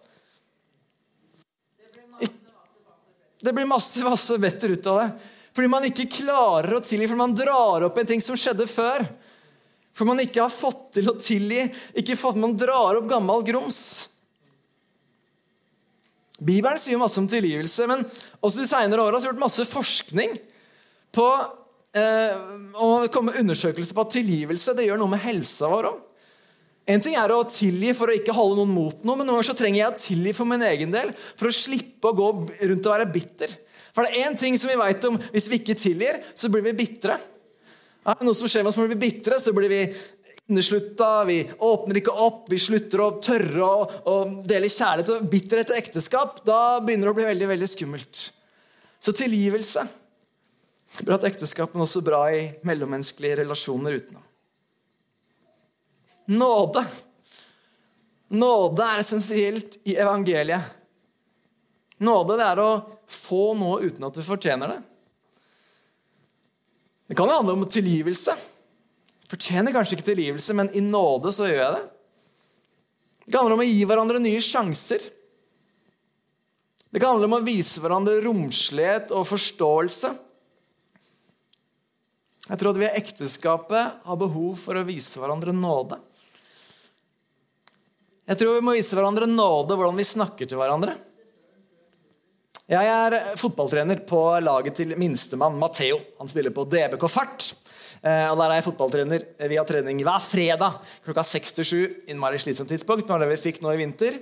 Det 3.40 3.54
blir 3.56 3.64
masse 3.64 4.04
masse 4.04 4.36
vetter 4.36 4.74
ut 4.76 4.88
av 4.92 4.98
det. 5.00 5.06
Fordi 5.56 5.68
man 5.72 5.86
ikke 5.88 6.10
klarer 6.12 6.76
å 6.76 6.82
tilgi, 6.84 7.06
fordi 7.08 7.22
man 7.22 7.32
drar 7.32 7.86
opp 7.86 7.96
en 7.96 8.08
ting 8.10 8.20
som 8.20 8.36
skjedde 8.36 8.66
før. 8.68 9.06
For 9.96 10.08
man 10.08 10.20
ikke 10.22 10.42
har 10.44 10.52
fått 10.52 10.90
til 10.98 11.08
å 11.10 11.16
tilgi. 11.16 11.62
ikke 11.96 12.18
fått, 12.20 12.36
Man 12.36 12.56
drar 12.56 13.00
opp 13.00 13.08
gammel 13.08 13.42
grums. 13.48 14.10
Bibelen 16.40 16.78
sier 16.80 17.00
masse 17.00 17.20
om 17.20 17.28
tilgivelse, 17.28 17.86
men 17.88 18.04
også 18.40 18.62
de 18.62 18.68
senere 18.68 19.02
åra 19.02 19.18
har 19.18 19.24
vi 19.24 19.28
gjort 19.28 19.42
masse 19.42 19.64
forskning 19.68 20.38
på 21.12 21.26
eh, 21.96 22.36
og 22.80 23.08
komme 23.14 23.32
med 23.32 23.42
undersøkelser 23.42 23.96
på 23.96 24.04
at 24.06 24.14
tilgivelse 24.18 24.76
det 24.78 24.86
gjør 24.88 25.00
noe 25.00 25.14
med 25.14 25.22
helsa 25.24 25.70
vår 25.72 25.90
òg. 25.90 25.98
En 26.90 27.02
ting 27.02 27.14
er 27.14 27.30
å 27.30 27.42
tilgi 27.46 27.92
for 27.94 28.10
å 28.10 28.14
ikke 28.16 28.34
holde 28.34 28.58
noen 28.58 28.72
mot 28.74 29.04
noe, 29.04 29.14
men 29.14 29.28
noen 29.28 29.36
ganger 29.36 29.50
så 29.50 29.56
trenger 29.58 29.82
jeg 29.82 29.90
å 29.92 29.98
tilgi 30.00 30.32
for 30.34 30.48
min 30.48 30.64
egen 30.66 30.94
del 30.94 31.12
for 31.14 31.50
å 31.50 31.54
slippe 31.54 32.10
å 32.10 32.16
gå 32.16 32.30
rundt 32.40 32.86
og 32.88 32.94
være 32.94 33.10
bitter. 33.14 33.52
For 33.94 34.06
det 34.06 34.14
er 34.14 34.30
én 34.30 34.38
ting 34.38 34.56
som 34.58 34.70
vi 34.70 34.78
vet 34.80 35.04
om 35.06 35.18
hvis 35.30 35.50
vi 35.50 35.60
ikke 35.60 35.76
tilgir, 35.78 36.18
så 36.34 36.50
blir 36.50 36.64
vi 36.66 36.78
bitre. 36.80 37.18
Er 38.00 38.16
det 38.16 38.26
noe 38.26 38.36
som 38.36 38.50
skjer 38.50 38.64
med 38.64 38.72
oss 38.72 38.80
når 38.80 38.88
vi 38.88 38.96
blir 38.96 39.04
bitre, 39.04 39.38
så 39.42 39.54
blir 39.54 39.70
vi 39.70 39.84
inneslutta, 40.50 41.24
vi 41.28 41.38
åpner 41.62 42.00
ikke 42.00 42.16
opp, 42.26 42.44
vi 42.50 42.58
slutter 42.58 43.04
å 43.04 43.10
tørre 43.22 43.66
å, 43.66 43.86
å 44.10 44.14
dele 44.48 44.70
kjærlighet 44.72 45.12
og 45.14 45.30
bitterhet 45.30 45.70
til 45.70 45.78
ekteskap. 45.78 46.42
Da 46.46 46.80
begynner 46.82 47.10
det 47.10 47.14
å 47.14 47.18
bli 47.20 47.28
veldig, 47.28 47.50
veldig 47.52 47.70
skummelt. 47.70 48.22
Så 49.00 49.14
tilgivelse 49.16 49.86
Bra 50.98 51.16
at 51.16 51.28
ekteskap, 51.30 51.72
men 51.74 51.84
også 51.84 52.02
bra 52.04 52.24
i 52.34 52.42
mellommenneskelige 52.66 53.40
relasjoner 53.44 53.96
utenom. 54.00 54.24
Nåde. 56.30 56.82
Nåde 58.34 58.86
er 58.86 59.02
essensielt 59.02 59.78
i 59.88 59.96
evangeliet. 59.98 60.76
Nåde 62.00 62.36
det 62.40 62.46
er 62.46 62.62
å 62.62 62.70
få 63.10 63.52
noe 63.58 63.82
uten 63.84 64.06
at 64.06 64.16
du 64.16 64.22
fortjener 64.24 64.74
det. 64.74 64.80
Det 67.10 67.16
kan 67.18 67.26
jo 67.26 67.38
handle 67.40 67.56
om 67.58 67.66
tilgivelse. 67.66 68.36
Fortjener 69.30 69.74
kanskje 69.74 69.96
ikke 69.96 70.10
tilgivelse, 70.12 70.54
men 70.58 70.70
i 70.74 70.82
nåde 70.84 71.32
så 71.34 71.48
gjør 71.48 71.64
jeg 71.64 71.74
det. 71.74 71.86
Det 73.24 73.32
kan 73.32 73.44
handle 73.44 73.58
om 73.58 73.64
å 73.64 73.68
gi 73.68 73.82
hverandre 73.86 74.22
nye 74.22 74.42
sjanser. 74.42 75.02
Det 76.90 76.98
kan 76.98 77.14
handle 77.14 77.28
om 77.30 77.36
å 77.38 77.46
vise 77.46 77.82
hverandre 77.82 78.22
romslighet 78.24 79.12
og 79.14 79.28
forståelse. 79.30 80.12
Jeg 82.50 82.58
tror 82.58 82.74
at 82.74 82.80
vi 82.80 82.86
i 82.88 82.96
ekteskapet 82.98 84.00
har 84.02 84.18
behov 84.18 84.56
for 84.58 84.74
å 84.74 84.86
vise 84.86 85.20
hverandre 85.22 85.52
nåde. 85.54 86.00
Jeg 88.26 88.40
tror 88.40 88.56
vi 88.56 88.64
må 88.66 88.74
vise 88.74 88.96
hverandre 88.98 89.28
nåde 89.30 89.76
hvordan 89.78 89.98
vi 89.98 90.06
snakker 90.06 90.50
til 90.50 90.58
hverandre. 90.58 90.96
Jeg 92.70 92.86
er 92.86 93.16
fotballtrener 93.38 94.02
på 94.06 94.18
laget 94.42 94.76
til 94.78 94.96
minstemann 94.98 95.58
Matheo. 95.58 96.00
Han 96.18 96.30
spiller 96.30 96.54
på 96.54 96.66
DBK 96.70 97.06
Fart. 97.10 97.52
Eh, 98.02 98.26
og 98.30 98.38
Der 98.38 98.44
er 98.48 98.58
jeg 98.58 98.66
fotballtrener. 98.68 99.24
Vi 99.50 99.58
har 99.58 99.66
trening 99.66 100.02
hver 100.06 100.22
fredag 100.22 100.78
klokka 101.06 101.26
6 101.26 101.56
til 101.58 101.70
7. 101.70 101.80
Innmari 102.10 102.38
slitsomt 102.38 102.70
tidspunkt. 102.70 103.06
Det 103.06 103.14
var 103.14 103.22
det 103.22 103.32
vi 103.32 103.42
fikk 103.42 103.62
nå 103.62 103.74
i 103.74 103.80
vinter. 103.82 104.18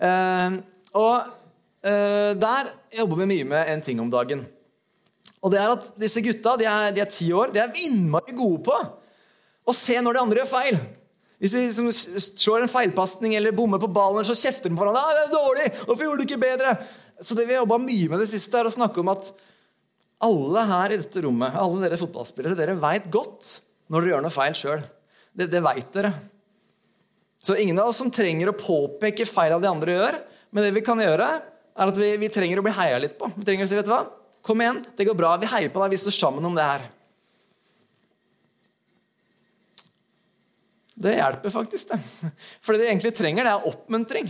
Eh, 0.00 0.60
og 0.96 1.32
eh, 1.84 2.32
der 2.36 2.72
jobber 3.00 3.24
vi 3.24 3.32
mye 3.32 3.48
med 3.52 3.72
en 3.72 3.84
ting 3.84 4.00
om 4.00 4.12
dagen. 4.12 4.44
Og 5.44 5.52
det 5.52 5.60
er 5.60 5.72
at 5.74 5.88
Disse 6.00 6.22
gutta 6.24 6.56
de 6.60 6.68
er, 6.68 7.00
ti 7.12 7.28
år. 7.36 7.52
De 7.52 7.60
er 7.60 7.80
innmari 7.84 8.34
gode 8.36 8.64
på 8.64 8.76
å 9.64 9.72
se 9.76 9.96
når 10.00 10.16
de 10.16 10.22
andre 10.22 10.40
gjør 10.42 10.50
feil. 10.50 10.78
Hvis 11.40 11.52
de 11.52 11.62
liksom 11.66 11.90
slår 11.92 12.64
en 12.64 12.72
feilpasning 12.72 13.34
eller 13.36 13.52
bommer 13.56 13.80
på 13.82 13.90
ballen, 13.92 14.24
så 14.24 14.36
kjefter 14.38 14.70
de 14.70 14.76
på 14.76 14.84
hverandre. 14.84 15.02
Ah, 15.02 15.16
det 15.18 15.24
er 15.26 15.34
dårlig! 15.34 15.66
Hvorfor 15.84 16.06
gjorde 16.06 16.22
du 16.22 16.28
ikke 16.28 16.40
bedre? 16.40 16.76
Så 17.20 17.36
det 17.36 17.46
Vi 17.48 17.52
har 17.52 17.64
jobba 17.64 17.78
mye 17.82 18.08
med 18.12 18.22
det 18.22 18.30
siste, 18.30 18.56
er 18.58 18.68
å 18.68 18.72
snakke 18.72 19.02
om 19.02 19.12
at 19.12 19.28
alle 20.24 20.64
her 20.70 20.94
i 20.94 21.00
dette 21.02 21.24
rommet, 21.24 21.56
alle 21.60 21.82
dere 21.84 22.00
fotballspillere, 22.00 22.56
dere 22.56 22.78
veit 22.80 23.10
godt 23.12 23.58
når 23.92 24.00
dere 24.00 24.14
gjør 24.14 24.24
noe 24.24 24.32
feil 24.32 24.56
sjøl. 24.56 24.84
Det, 25.34 25.50
det 25.52 25.60
veit 25.64 25.90
dere. 25.92 26.14
Så 27.44 27.58
ingen 27.60 27.76
av 27.82 27.90
oss 27.90 28.00
som 28.00 28.12
trenger 28.14 28.48
å 28.48 28.56
påpeke 28.56 29.26
feil 29.28 29.52
av 29.52 29.60
de 29.60 29.68
andre 29.68 29.98
gjør, 29.98 30.20
men 30.54 30.64
det 30.64 30.72
vi 30.78 30.84
kan 30.86 31.00
gjøre, 31.02 31.28
er 31.74 31.90
at 31.90 31.98
vi, 32.00 32.14
vi 32.22 32.30
trenger 32.32 32.62
å 32.62 32.64
bli 32.64 32.72
heia 32.72 33.00
litt 33.02 33.18
på. 33.20 33.28
Vi 33.34 33.44
trenger 33.44 33.66
å 33.66 33.68
si, 33.68 33.76
vet 33.76 33.90
du 33.90 33.92
hva? 33.92 34.04
Kom 34.44 34.60
igjen, 34.60 34.82
det 34.96 35.06
går 35.08 35.16
bra. 35.16 35.36
Vi 35.40 35.48
heier 35.48 35.72
på 35.72 35.80
deg. 35.80 35.94
Vi 35.94 36.02
står 36.02 36.16
sammen 36.18 36.44
om 36.44 36.56
det 36.56 36.66
her. 36.68 36.82
Det 41.04 41.14
hjelper 41.16 41.50
faktisk, 41.50 41.94
det. 41.94 42.32
For 42.62 42.74
det 42.74 42.84
de 42.84 42.90
egentlig 42.90 43.14
trenger, 43.16 43.46
det 43.46 43.54
er 43.54 43.70
oppmuntring. 43.70 44.28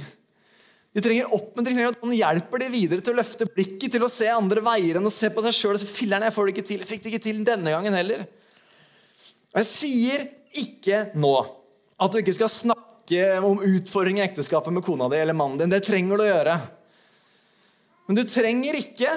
De 0.95 1.03
trenger 1.03 1.35
oppmuntring, 1.35 1.81
at 1.83 1.99
noen 1.99 2.15
hjelper 2.15 2.63
de 2.63 2.71
videre 2.71 3.03
til 3.03 3.17
å 3.17 3.19
løfte 3.19 3.49
blikket, 3.51 3.91
til 3.97 4.07
å 4.07 4.13
se 4.13 4.31
andre 4.31 4.63
veier 4.65 5.01
enn 5.01 5.11
å 5.11 5.13
se 5.13 5.33
på 5.35 5.43
seg 5.45 5.57
sjøl. 5.59 5.79
Filler'n, 5.83 6.29
jeg 6.29 6.37
får 6.37 6.47
det 6.47 6.55
ikke 6.55 6.67
til. 6.71 6.85
Jeg 6.85 6.91
fikk 6.93 7.03
det 7.03 7.13
ikke 7.13 7.25
til 7.27 7.43
denne 7.47 7.75
gangen 7.75 7.99
heller. 7.99 8.25
Og 9.51 9.61
Jeg 9.61 9.71
sier 9.73 10.27
ikke 10.63 11.09
nå 11.19 11.35
at 11.99 12.15
du 12.15 12.21
ikke 12.23 12.37
skal 12.39 12.53
snakke 12.53 13.25
om 13.45 13.61
utfordringer 13.67 14.23
i 14.23 14.29
ekteskapet 14.29 14.75
med 14.75 14.87
kona 14.87 15.11
di 15.11 15.19
eller 15.19 15.37
mannen 15.37 15.61
din. 15.61 15.75
Det 15.75 15.83
trenger 15.85 16.17
du 16.17 16.25
å 16.25 16.31
gjøre. 16.31 16.57
Men 18.07 18.19
du 18.19 18.23
trenger 18.29 18.79
ikke 18.79 19.11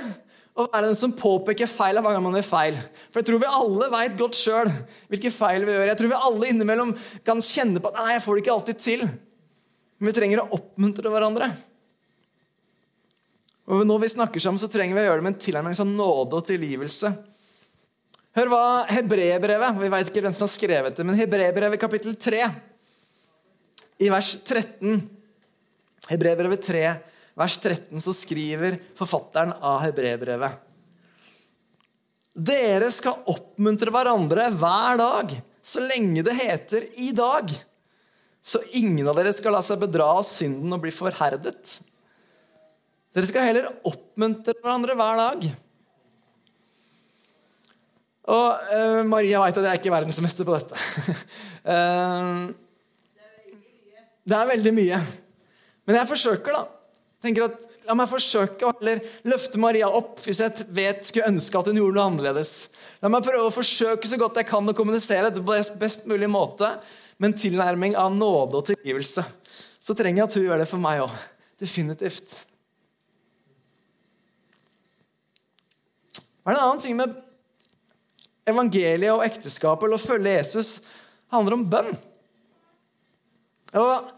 å 0.57 0.65
være 0.65 0.89
den 0.89 0.97
som 0.97 1.13
påpeker 1.13 1.69
feil 1.69 1.99
hver 2.01 2.15
gang 2.15 2.23
man 2.25 2.35
gjør 2.39 2.47
feil. 2.47 2.77
For 3.11 3.21
jeg 3.21 3.29
tror 3.29 3.41
vi 3.43 3.55
alle 3.59 3.89
veit 3.93 4.17
godt 4.17 4.37
sjøl 4.39 4.71
hvilke 5.11 5.31
feil 5.33 5.65
vi 5.67 5.75
gjør. 5.75 5.89
Jeg 5.91 5.99
tror 5.99 6.11
vi 6.11 6.21
alle 6.29 6.51
innimellom 6.51 6.93
kan 7.27 7.41
kjenne 7.45 7.81
på 7.81 7.91
at 7.91 7.99
nei, 8.01 8.15
jeg 8.15 8.23
får 8.25 8.37
det 8.37 8.43
ikke 8.43 8.55
alltid 8.55 8.79
til. 8.81 9.03
Men 9.97 10.09
vi 10.09 10.15
trenger 10.17 10.41
å 10.41 10.49
oppmuntre 10.57 11.11
hverandre. 11.13 11.49
Og 13.67 13.83
Når 13.85 13.99
vi 14.01 14.13
snakker 14.15 14.41
sammen, 14.41 14.61
så 14.61 14.69
trenger 14.71 14.95
vi 14.95 15.03
å 15.03 15.09
gjøre 15.09 15.21
det 15.21 15.27
med 15.27 15.35
en 15.35 15.43
tilnærming 15.43 15.75
som 15.77 15.91
nåde 15.93 16.39
og 16.39 16.47
tilgivelse. 16.47 17.11
Hør 18.37 18.51
hva 18.53 18.63
Hebrebrevet 18.93 19.79
Vi 19.81 19.89
vet 19.91 20.09
ikke 20.11 20.21
hvem 20.23 20.33
som 20.35 20.45
har 20.45 20.53
skrevet 20.53 20.97
det, 20.97 21.05
men 21.05 21.17
Hebrebrevet 21.17 21.81
kapittel 21.81 22.15
3, 22.15 22.41
i 23.97 24.09
vers 24.13 24.29
13 24.45 24.99
Hebrebrevet 26.07 26.63
3, 26.63 26.83
vers 27.37 27.57
13, 27.61 27.99
så 28.01 28.13
skriver 28.15 28.79
forfatteren 28.97 29.53
av 29.61 29.83
Hebrebrevet 29.85 30.63
Dere 32.37 32.89
skal 32.93 33.23
oppmuntre 33.33 33.89
hverandre 33.93 34.43
hver 34.53 34.99
dag, 34.99 35.31
så 35.65 35.81
lenge 35.81 36.21
det 36.25 36.35
heter 36.37 36.85
'i 36.93 37.11
dag', 37.17 37.53
så 38.41 38.61
ingen 38.77 39.07
av 39.09 39.17
dere 39.17 39.33
skal 39.33 39.57
la 39.57 39.61
seg 39.65 39.81
bedra 39.81 40.05
av 40.19 40.23
synden 40.23 40.71
og 40.71 40.83
bli 40.83 40.93
forherdet. 40.93 41.79
Dere 43.11 43.25
skal 43.25 43.47
heller 43.49 43.65
oppmuntre 43.89 44.53
hverandre 44.61 44.95
hver 44.95 45.17
dag. 45.17 45.47
Og 48.27 48.69
uh, 48.69 49.01
Maria 49.07 49.41
veit 49.41 49.57
at 49.57 49.65
jeg 49.65 49.71
er 49.71 49.81
ikke 49.81 49.95
verdensmester 49.95 50.45
på 50.45 50.53
dette. 50.53 50.77
uh, 51.71 52.45
det 54.27 54.37
er 54.37 54.51
veldig 54.53 54.73
mye. 54.77 55.01
Men 55.87 56.01
jeg 56.01 56.11
forsøker, 56.11 56.53
da. 56.53 56.76
Tenker 57.23 57.47
at, 57.47 57.63
La 57.87 57.95
meg 57.95 58.09
forsøke 58.11 58.67
å 58.67 58.73
heller 58.75 58.99
løfte 59.31 59.59
Maria 59.63 59.87
opp 59.95 60.19
hvis 60.19 60.41
jeg 60.43 60.65
vet 60.75 61.05
skulle 61.07 61.29
ønske 61.31 61.55
at 61.55 61.69
hun 61.69 61.77
gjorde 61.79 61.95
noe 61.95 62.07
annerledes. 62.11 62.51
La 62.99 63.07
meg 63.11 63.23
prøve 63.23 63.47
å 63.47 63.53
forsøke 63.53 64.09
så 64.09 64.19
godt 64.19 64.41
jeg 64.41 64.49
kan 64.49 64.67
å 64.67 64.75
kommunisere 64.75 65.31
det 65.31 65.43
på 65.43 65.55
best 65.79 66.07
mulig 66.11 66.27
måte 66.29 66.73
med 67.17 67.31
en 67.31 67.37
tilnærming 67.39 67.95
av 67.97 68.11
nåde 68.11 68.59
og 68.59 68.67
tilgivelse. 68.67 69.23
Så 69.79 69.95
trenger 69.95 70.21
jeg 70.25 70.27
at 70.27 70.37
hun 70.37 70.45
gjør 70.49 70.61
det 70.61 70.67
for 70.67 70.83
meg 70.83 71.05
òg. 71.05 71.15
Definitivt. 71.63 72.35
Hva 76.43 76.51
er 76.51 76.57
det 76.57 76.59
en 76.59 76.67
annen 76.67 76.83
ting 76.83 76.99
med 76.99 77.15
evangeliet 78.47 79.15
og 79.15 79.23
ekteskapet 79.25 79.87
eller 79.87 79.99
å 79.99 80.07
følge 80.09 80.35
Jesus 80.37 80.75
handler 81.33 81.55
om 81.55 81.65
bønn? 81.71 81.89
Og 83.79 84.13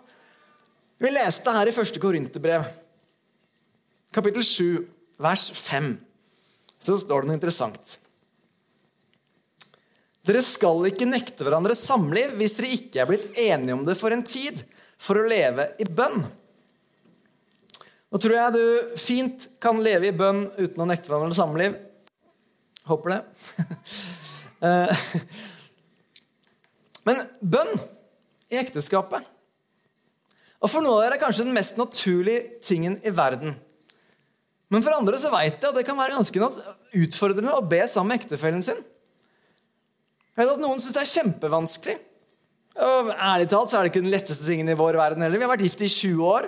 vi 0.99 1.13
leste 1.13 1.53
her 1.53 1.69
i 1.69 1.73
første 1.73 2.01
Korinterbrev, 2.01 2.65
kapittel 4.13 4.43
7, 4.43 4.79
vers 5.17 5.51
5. 5.51 5.97
Så 6.79 6.97
står 6.97 7.21
det 7.21 7.29
noe 7.29 7.37
interessant. 7.37 7.97
Dere 10.27 10.41
skal 10.45 10.83
ikke 10.89 11.07
nekte 11.09 11.45
hverandre 11.45 11.75
samliv 11.77 12.35
hvis 12.39 12.57
dere 12.59 12.73
ikke 12.75 13.01
er 13.01 13.09
blitt 13.09 13.29
enige 13.39 13.75
om 13.77 13.85
det 13.87 13.97
for 13.99 14.13
en 14.13 14.25
tid, 14.25 14.61
for 14.99 15.19
å 15.19 15.27
leve 15.29 15.69
i 15.79 15.87
bønn. 15.87 16.21
Nå 18.09 18.17
tror 18.17 18.35
jeg 18.35 18.55
du 18.55 18.97
fint 18.99 19.47
kan 19.61 19.79
leve 19.85 20.09
i 20.09 20.15
bønn 20.15 20.43
uten 20.57 20.83
å 20.83 20.87
nekte 20.89 21.11
hverandre 21.11 21.37
samliv. 21.37 21.77
Håper 22.89 23.17
det. 23.17 23.21
Eh, 24.59 25.03
men 27.07 27.21
bønn 27.39 27.69
i 28.51 28.57
ekteskapet 28.59 29.23
og 30.59 30.67
For 30.67 30.83
noen 30.83 30.97
av 30.97 31.05
dere 31.05 31.15
er 31.15 31.21
kanskje 31.21 31.45
den 31.47 31.55
mest 31.55 31.79
naturlige 31.79 32.59
tingen 32.59 32.97
i 32.99 33.13
verden. 33.15 33.53
Men 34.69 34.85
for 34.85 34.93
andre 34.93 35.17
så 35.17 35.31
vet 35.33 35.57
jeg 35.57 35.71
at 35.71 35.77
det 35.77 35.85
kan 35.87 35.97
være 35.97 36.17
ganske 36.17 36.49
utfordrende 36.99 37.55
å 37.57 37.65
be 37.65 37.81
sammen 37.89 38.13
med 38.13 38.21
ektefellen 38.21 38.61
sin. 38.65 38.77
Jeg 40.35 40.45
vet 40.45 40.53
at 40.53 40.61
Noen 40.61 40.79
syns 40.79 40.95
det 40.95 41.03
er 41.03 41.13
kjempevanskelig. 41.15 41.97
Og 42.79 43.09
Ærlig 43.11 43.49
talt 43.51 43.71
så 43.71 43.79
er 43.79 43.85
det 43.85 43.91
ikke 43.91 44.03
den 44.05 44.13
letteste 44.13 44.45
tingen 44.47 44.69
i 44.71 44.77
vår 44.77 44.99
verden 44.99 45.25
heller. 45.25 45.41
Vi 45.41 45.47
har 45.47 45.51
vært 45.51 45.65
gift 45.65 45.81
i 45.83 45.89
20 45.91 46.21
år. 46.29 46.47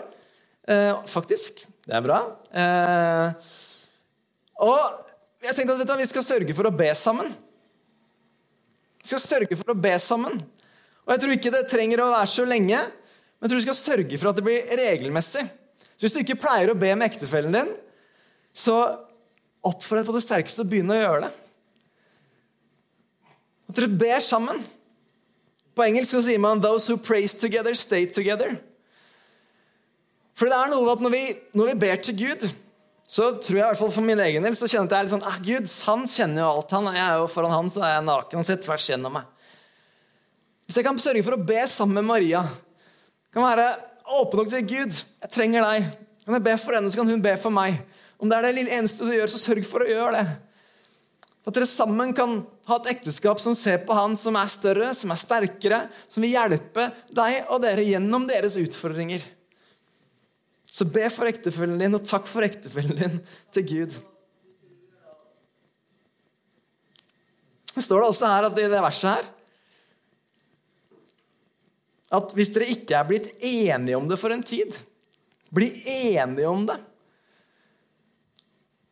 Eh, 0.70 1.02
faktisk. 1.10 1.66
Det 1.88 1.98
er 1.98 2.06
bra. 2.06 2.20
Eh, 2.54 3.54
og 4.62 4.82
jeg 5.42 5.58
tenkte 5.58 5.82
at 5.82 6.00
vi 6.00 6.10
skal 6.10 6.28
sørge 6.28 6.56
for 6.56 6.70
å 6.70 6.76
be 6.78 6.92
sammen. 6.96 7.28
Vi 9.02 9.10
skal 9.10 9.24
sørge 9.24 9.58
for 9.58 9.74
å 9.74 9.80
be 9.82 9.96
sammen. 10.00 10.38
Og 11.08 11.16
jeg 11.16 11.24
tror 11.24 11.36
ikke 11.36 11.54
det 11.58 11.66
trenger 11.72 12.04
å 12.04 12.12
være 12.14 12.30
så 12.30 12.46
lenge. 12.46 12.78
Men 12.78 13.48
jeg 13.48 13.52
tror 13.52 13.62
vi 13.64 13.66
skal 13.66 13.80
sørge 13.82 14.22
for 14.22 14.30
at 14.30 14.38
det 14.38 14.46
blir 14.46 14.76
regelmessig. 14.78 15.48
Så 15.98 16.06
Hvis 16.06 16.14
du 16.16 16.22
ikke 16.22 16.40
pleier 16.44 16.72
å 16.72 16.78
be 16.78 16.94
med 16.94 17.10
ektefellen 17.10 17.58
din, 17.58 17.72
så 18.54 18.78
oppfordrer 19.62 20.02
jeg 20.02 20.10
på 20.10 20.16
det 20.16 20.24
sterkeste 20.26 20.64
å 20.64 20.70
begynne 20.70 20.98
å 20.98 21.02
gjøre 21.02 21.28
det. 21.28 21.32
At 23.72 23.78
dere 23.78 24.00
ber 24.02 24.24
sammen. 24.24 24.58
På 25.78 25.86
engelsk 25.86 26.18
så 26.18 26.24
sier 26.26 26.42
man 26.42 26.60
'those 26.60 26.92
who 26.92 26.98
praise 26.98 27.38
together, 27.38 27.74
stay 27.74 28.06
together'. 28.06 28.58
For 30.36 30.50
det 30.50 30.58
er 30.58 30.72
noe 30.74 30.92
at 30.92 31.00
når 31.00 31.14
vi, 31.14 31.24
når 31.54 31.66
vi 31.72 31.80
ber 31.84 31.96
til 32.02 32.18
Gud, 32.18 32.48
så 33.12 33.28
tror 33.38 33.58
jeg 33.58 33.64
i 33.64 33.68
hvert 33.68 33.78
fall 33.78 33.92
for 33.92 34.08
min 34.08 34.20
egen 34.24 34.44
del 34.44 34.56
så 34.56 34.70
kjenner 34.72 34.96
jeg 34.96 35.06
litt 35.06 35.14
sånn 35.14 35.28
ah, 35.28 35.38
Gud, 35.44 35.68
han 35.86 36.06
kjenner 36.08 36.42
jo 36.42 36.50
alt. 36.50 36.72
han, 36.72 36.86
jeg 36.96 37.04
er 37.04 37.18
jo 37.20 37.28
Foran 37.28 37.52
han 37.52 37.70
så 37.70 37.84
er 37.84 37.94
jeg 37.98 38.06
naken. 38.08 38.40
Han 38.40 38.48
ser 38.48 38.62
tvers 38.64 38.90
gjennom 38.90 39.14
meg. 39.20 39.26
Hvis 40.66 40.80
jeg 40.80 40.88
kan 40.88 41.00
sørge 41.04 41.24
for 41.28 41.36
å 41.36 41.44
be 41.44 41.60
sammen 41.68 42.00
med 42.00 42.08
Maria 42.08 42.46
kan 43.36 43.44
være 43.44 43.68
åpen 44.16 44.42
nok 44.42 44.50
til 44.52 44.64
Gud. 44.68 44.96
Jeg 44.96 45.32
trenger 45.32 45.68
deg. 45.68 45.92
Kan 46.24 46.38
jeg 46.38 46.46
be 46.46 46.56
for 46.60 46.78
henne, 46.78 46.92
så 46.92 47.02
kan 47.02 47.12
hun 47.12 47.24
be 47.24 47.36
for 47.40 47.54
meg. 47.54 47.78
Om 48.22 48.30
det 48.30 48.38
er 48.38 48.46
det 48.46 48.56
lille 48.60 48.78
eneste 48.78 49.08
du 49.08 49.16
gjør, 49.16 49.32
så 49.34 49.42
sørg 49.42 49.66
for 49.66 49.84
å 49.84 49.90
gjøre 49.90 50.20
det. 50.20 50.26
At 51.42 51.56
dere 51.58 51.66
sammen 51.66 52.14
kan 52.14 52.44
ha 52.70 52.78
et 52.78 52.92
ekteskap 52.94 53.42
som 53.42 53.56
ser 53.58 53.80
på 53.88 53.96
han 53.98 54.14
som 54.20 54.38
er 54.38 54.52
større, 54.52 54.92
som 54.94 55.10
er 55.10 55.18
sterkere, 55.18 55.80
som 56.06 56.22
vil 56.22 56.36
hjelpe 56.36 56.86
deg 57.18 57.50
og 57.50 57.64
dere 57.66 57.88
gjennom 57.88 58.28
deres 58.30 58.60
utfordringer. 58.62 59.26
Så 60.72 60.86
be 60.86 61.10
for 61.12 61.28
ektefellen 61.28 61.82
din, 61.82 61.98
og 61.98 62.06
takk 62.06 62.30
for 62.30 62.46
ektefellen 62.46 62.96
din 63.00 63.18
til 63.52 63.66
Gud. 63.74 63.98
Det 67.74 67.82
står 67.84 68.04
det 68.04 68.12
også 68.14 68.30
her 68.30 68.48
at 68.52 68.60
i 68.60 68.70
det 68.70 68.84
verset 68.84 69.16
her 69.16 69.30
at 72.12 72.34
hvis 72.36 72.50
dere 72.52 72.68
ikke 72.74 72.96
er 73.00 73.06
blitt 73.08 73.30
enige 73.40 73.96
om 73.96 74.08
det 74.10 74.18
for 74.20 74.34
en 74.36 74.44
tid 74.44 74.76
Bli 75.52 75.68
enige 75.84 76.48
om 76.48 76.64
det. 76.68 76.78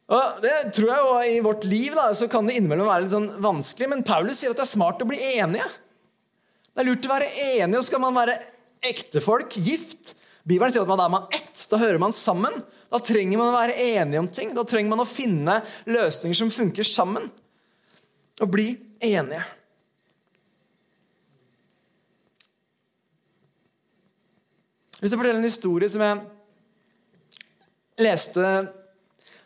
Og 0.09 0.39
det 0.41 0.53
tror 0.73 0.89
jeg 0.89 1.01
jo 1.05 1.17
I 1.37 1.41
vårt 1.45 1.67
liv 1.69 1.93
da, 1.93 2.07
så 2.17 2.29
kan 2.31 2.47
det 2.49 2.55
innimellom 2.57 2.89
være 2.89 3.05
litt 3.05 3.13
sånn 3.13 3.29
vanskelig, 3.43 3.89
men 3.91 4.05
Paulus 4.07 4.39
sier 4.41 4.55
at 4.55 4.57
det 4.57 4.65
er 4.65 4.71
smart 4.71 5.03
å 5.05 5.09
bli 5.09 5.19
enige. 5.37 5.67
Det 6.73 6.81
er 6.81 6.89
lurt 6.89 7.05
å 7.05 7.11
være 7.11 7.29
enige, 7.59 7.81
og 7.81 7.85
skal 7.85 8.01
man 8.01 8.17
være 8.17 8.39
ektefolk, 8.89 9.59
gift 9.61 10.15
Bibelen 10.49 10.71
sier 10.71 10.85
at 10.85 10.89
da 10.89 11.05
er 11.05 11.13
man 11.13 11.27
ett. 11.35 11.53
Da 11.69 11.77
hører 11.77 11.99
man 12.01 12.15
sammen. 12.15 12.53
Da 12.89 12.99
trenger 13.03 13.37
man 13.37 13.51
å 13.51 13.57
være 13.57 13.77
enige 13.99 14.23
om 14.23 14.29
ting. 14.33 14.53
Da 14.57 14.65
trenger 14.65 14.93
man 14.93 15.03
å 15.03 15.09
finne 15.09 15.59
løsninger 15.89 16.37
som 16.37 16.53
funker 16.53 16.87
sammen. 16.87 17.27
Og 18.39 18.49
bli 18.49 18.71
enige. 19.03 19.43
Hvis 24.99 25.13
jeg 25.13 25.19
forteller 25.19 25.39
en 25.39 25.47
historie 25.47 25.91
som 25.91 26.01
jeg 26.03 26.23
leste, 28.03 28.47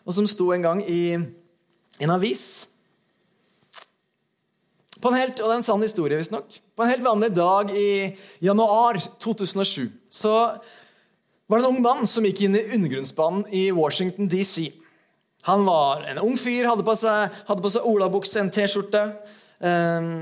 og 0.04 0.16
som 0.16 0.28
sto 0.28 0.52
en 0.54 0.66
gang 0.66 0.84
i 0.84 1.16
en 1.16 2.14
avis 2.14 2.74
på 5.04 5.12
en 5.12 5.20
helt, 5.20 5.42
og 5.42 5.50
det 5.50 5.52
er 5.52 5.60
en 5.60 5.66
sann 5.66 5.84
historie, 5.84 6.16
visstnok. 6.16 6.54
På 6.78 6.86
en 6.86 6.92
helt 6.94 7.04
vanlig 7.04 7.34
dag 7.36 7.72
i 7.76 8.14
januar 8.40 8.96
2007 9.20 9.90
så 10.08 10.32
var 11.52 11.60
det 11.60 11.66
en 11.66 11.74
ung 11.74 11.82
mann 11.84 12.08
som 12.08 12.24
gikk 12.24 12.46
inn 12.46 12.56
i 12.56 12.64
undergrunnsbanen 12.78 13.44
i 13.52 13.66
Washington 13.76 14.32
DC. 14.32 14.70
Han 15.50 15.66
var 15.68 16.06
en 16.08 16.22
ung 16.24 16.38
fyr, 16.40 16.70
hadde 16.70 16.88
på 16.88 16.96
seg, 16.96 17.36
hadde 17.50 17.74
seg 17.74 17.90
olabukse, 17.90 18.40
en 18.40 18.52
T-skjorte 18.54 19.04
um, 19.60 20.14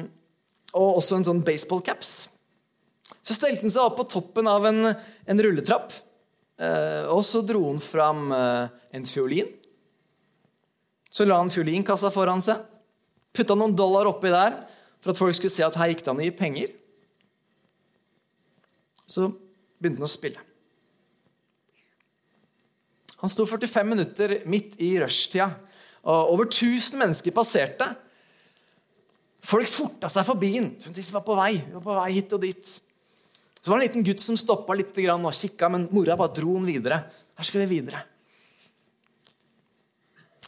og 0.74 0.98
også 0.98 1.20
en 1.20 1.28
sånn 1.30 1.46
baseballcaps. 1.46 2.16
Så 3.22 3.38
stelte 3.38 3.62
han 3.62 3.74
seg 3.74 3.86
opp 3.86 4.00
på 4.00 4.10
toppen 4.10 4.50
av 4.50 4.66
en, 4.66 4.88
en 4.90 5.44
rulletrapp. 5.46 5.94
Eh, 6.62 7.04
og 7.12 7.22
så 7.26 7.42
dro 7.46 7.68
han 7.68 7.82
fram 7.84 8.32
eh, 8.34 8.72
en 8.98 9.06
fiolin. 9.06 9.50
Så 11.12 11.28
la 11.28 11.40
han 11.42 11.52
fiolinkassa 11.52 12.12
foran 12.14 12.44
seg. 12.44 12.62
Putta 13.36 13.56
noen 13.56 13.76
dollar 13.76 14.10
oppi 14.10 14.32
der 14.32 14.56
for 15.02 15.14
at 15.14 15.20
folk 15.20 15.36
skulle 15.36 15.54
se 15.54 15.66
at 15.66 15.78
her 15.80 15.92
gikk 15.92 16.06
det 16.06 16.12
an 16.14 16.22
å 16.22 16.26
gi 16.26 16.34
penger. 16.38 16.72
Så 19.10 19.28
begynte 19.82 20.04
han 20.04 20.08
å 20.08 20.12
spille. 20.12 20.44
Han 23.22 23.30
sto 23.30 23.46
45 23.46 23.90
minutter 23.90 24.36
midt 24.50 24.80
i 24.82 24.96
rushtida, 25.02 25.50
og 26.10 26.32
over 26.34 26.48
1000 26.48 26.98
mennesker 26.98 27.36
passerte. 27.36 27.86
Folk 29.46 29.70
forta 29.70 30.10
seg 30.10 30.26
forbi 30.26 30.54
den. 30.56 30.72
De 30.82 31.04
var 31.14 31.26
på 31.26 31.36
vei, 31.38 31.52
de 31.60 31.76
var 31.76 31.86
på 31.86 31.98
vei 32.00 32.08
hit 32.16 32.34
og 32.38 32.42
dit. 32.42 32.72
Så 33.62 33.70
var 33.70 33.78
det 33.78 33.84
en 33.84 33.88
liten 33.90 34.08
gutt 34.08 34.24
som 34.24 34.38
stoppa 34.38 34.74
litt 34.78 34.98
og 34.98 35.28
kikka, 35.38 35.70
men 35.70 35.90
mora 35.94 36.18
bare 36.18 36.34
dro 36.34 36.56
den 36.58 36.66
videre. 36.66 37.04
Her 37.38 37.46
skal 37.46 37.62
vi 37.62 37.78
videre. 37.78 38.02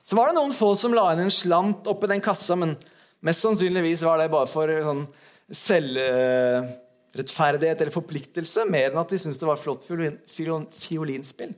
Så 0.04 0.20
var 0.20 0.28
det 0.30 0.36
noen 0.36 0.52
få 0.56 0.76
som 0.76 0.94
la 0.96 1.14
inn 1.14 1.20
en 1.24 1.32
slant 1.32 1.88
oppi 1.88 2.08
den 2.12 2.22
kassa, 2.24 2.56
men 2.60 2.76
mest 3.24 3.42
sannsynligvis 3.46 4.04
var 4.04 4.18
det 4.20 4.32
bare 4.34 4.48
for 4.52 4.68
sånn 4.68 5.08
selvrettferdighet 5.54 7.82
eller 7.82 7.92
forpliktelse, 7.96 8.66
mer 8.72 8.90
enn 8.92 9.00
at 9.00 9.10
de 9.14 9.18
syntes 9.22 9.40
det 9.40 9.48
var 9.48 9.60
flott 9.60 9.86
fiolin, 9.86 10.18
fiolinspill. 10.28 11.54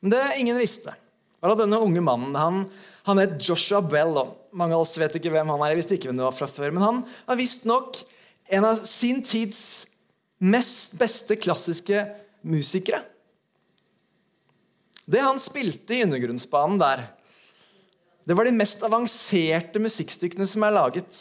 Men 0.00 0.10
det 0.14 0.38
ingen 0.40 0.58
visste, 0.60 0.94
var 1.42 1.50
at 1.52 1.60
denne 1.60 1.78
unge 1.82 2.00
mannen 2.04 2.36
han, 2.38 2.70
han 3.06 3.18
het 3.20 3.42
Joshua 3.42 3.80
Bell. 3.82 4.16
Og 4.20 4.28
mange 4.56 4.74
av 4.76 4.80
oss 4.84 5.00
vet 5.00 5.14
ikke 5.18 5.32
hvem 5.34 5.48
han 5.52 5.62
er, 5.62 5.68
jeg 5.74 5.80
visste 5.82 5.94
ikke 5.98 6.08
hvem 6.10 6.20
det 6.20 6.28
var 6.28 6.38
fra 6.38 6.48
før, 6.50 6.70
men 6.74 6.86
han 6.86 6.98
var 7.28 7.36
visstnok 7.38 7.88
en 8.56 8.64
av 8.64 8.74
sin 8.80 9.22
tids 9.26 9.60
mest 10.38 10.98
beste 11.00 11.36
klassiske 11.36 12.06
musikere. 12.46 13.02
Det 15.08 15.24
han 15.24 15.40
spilte 15.40 15.96
i 15.96 16.04
undergrunnsbanen 16.04 16.80
der, 16.80 17.06
det 18.28 18.36
var 18.36 18.44
de 18.44 18.52
mest 18.52 18.82
avanserte 18.84 19.80
musikkstykkene 19.80 20.44
som 20.48 20.66
er 20.66 20.74
laget. 20.76 21.16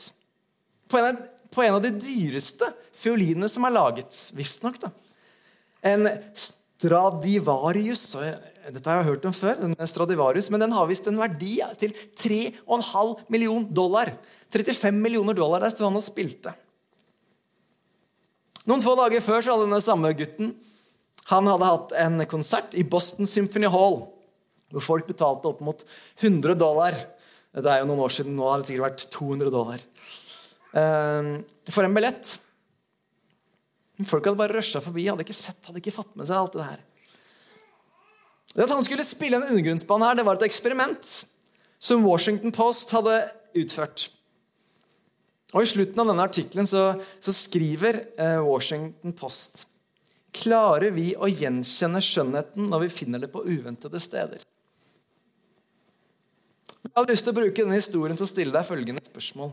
På 0.91 0.99
en 0.99 1.07
av, 1.13 1.21
på 1.55 1.63
en 1.63 1.77
av 1.77 1.83
de 1.85 1.93
dyreste 1.95 2.67
fiolinene 2.97 3.47
som 3.51 3.63
er 3.63 3.75
laget, 3.77 4.11
visstnok. 4.35 4.81
En 5.87 6.09
Stradivarius. 6.35 8.03
Dette 8.67 8.91
har 8.91 8.99
jeg 8.99 9.07
hørt 9.13 9.27
om 9.29 9.35
før, 9.35 9.55
den 9.63 9.77
Stradivarius, 9.87 10.51
men 10.51 10.65
den 10.65 10.75
har 10.75 10.89
visst 10.89 11.07
en 11.07 11.19
verdi 11.21 11.55
til 11.79 11.95
3,5 11.95 13.31
million 13.31 13.63
dollar. 13.71 14.11
35 14.51 14.99
millioner 14.99 15.37
dollar. 15.37 15.63
Der 15.63 15.71
sto 15.71 15.87
han 15.87 15.95
og 15.95 16.03
spilte. 16.03 16.51
Noen 18.67 18.83
få 18.83 18.97
dager 18.99 19.23
før 19.23 19.39
så 19.39 19.55
hadde 19.55 19.69
denne 19.69 19.79
samme 19.79 20.11
gutten 20.11 20.57
han 21.27 21.47
hadde 21.49 21.67
hatt 21.67 21.93
en 21.99 22.23
konsert 22.29 22.75
i 22.79 22.85
Boston 22.87 23.27
Symphony 23.27 23.67
Hall, 23.71 23.99
hvor 24.71 24.83
folk 24.83 25.07
betalte 25.09 25.49
opp 25.49 25.63
mot 25.65 25.83
100 26.21 26.55
dollar. 26.59 26.95
Dette 27.55 27.73
er 27.73 27.81
jo 27.81 27.89
noen 27.89 28.03
år 28.05 28.13
siden, 28.15 28.35
nå 28.37 28.47
har 28.47 28.61
det 28.61 28.69
sikkert 28.69 28.87
vært 28.87 29.07
200 29.15 29.51
dollar. 29.51 29.83
Ehm, 30.77 31.31
for 31.71 31.83
en 31.83 31.95
billett. 31.95 32.37
Folk 34.07 34.27
hadde 34.27 34.39
bare 34.39 34.55
rusha 34.55 34.79
forbi, 34.83 35.07
hadde 35.09 35.25
ikke 35.25 35.35
sett, 35.35 35.59
hadde 35.65 35.81
ikke 35.81 35.95
fått 35.95 36.13
med 36.15 36.29
seg 36.29 36.39
alt 36.39 36.55
det 36.55 36.67
her. 36.67 36.83
Det 38.53 38.65
at 38.65 38.73
han 38.73 38.85
skulle 38.85 39.05
spille 39.05 39.39
en 39.39 39.47
undergrunnsbane 39.49 40.07
her, 40.07 40.17
det 40.17 40.25
var 40.27 40.37
et 40.37 40.47
eksperiment 40.47 41.15
som 41.79 42.05
Washington 42.07 42.53
Post 42.55 42.93
hadde 42.95 43.19
utført. 43.57 44.09
Og 45.55 45.63
I 45.63 45.69
slutten 45.69 46.01
av 46.01 46.09
denne 46.11 46.25
artikkelen 46.27 46.67
så, 46.67 46.91
så 47.23 47.33
skriver 47.33 47.99
eh, 48.19 48.39
Washington 48.43 49.15
Post 49.17 49.65
Klarer 50.37 50.91
vi 50.93 51.11
å 51.17 51.29
gjenkjenne 51.29 52.01
skjønnheten 52.03 52.69
når 52.69 52.85
vi 52.85 52.93
finner 52.93 53.23
det 53.23 53.31
på 53.33 53.41
uventede 53.45 53.99
steder? 54.01 54.43
Jeg 56.87 56.93
har 56.95 57.09
lyst 57.09 57.25
til 57.27 57.33
å 57.33 57.37
bruke 57.37 57.63
denne 57.63 57.77
historien 57.77 58.17
til 58.17 58.25
å 58.25 58.29
stille 58.29 58.53
deg 58.53 58.67
følgende 58.67 59.03
spørsmål. 59.05 59.51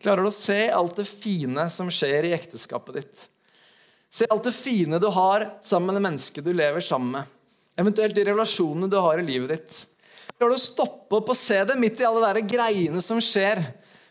Klarer 0.00 0.24
du 0.24 0.30
å 0.30 0.34
se 0.34 0.62
alt 0.72 0.96
det 0.96 1.06
fine 1.08 1.66
som 1.72 1.90
skjer 1.92 2.28
i 2.28 2.34
ekteskapet 2.36 2.98
ditt? 2.98 3.26
Se 4.10 4.26
alt 4.32 4.46
det 4.48 4.54
fine 4.56 4.98
du 4.98 5.06
har 5.14 5.46
sammen 5.62 5.92
med 5.92 6.00
det 6.00 6.06
mennesket 6.08 6.46
du 6.46 6.52
lever 6.56 6.82
sammen 6.82 7.18
med. 7.18 7.36
Eventuelt 7.78 8.16
de 8.16 8.24
relasjonene 8.26 8.90
du 8.90 8.98
har 8.98 9.20
i 9.20 9.26
livet 9.26 9.52
ditt. 9.54 9.80
Klarer 10.34 10.54
du 10.54 10.58
å 10.58 10.62
stoppe 10.62 11.20
opp 11.20 11.30
og 11.30 11.38
se 11.38 11.60
det 11.68 11.78
midt 11.78 12.00
i 12.00 12.08
alle 12.08 12.32
de 12.36 12.42
greiene 12.48 13.02
som 13.04 13.20
skjer? 13.22 13.60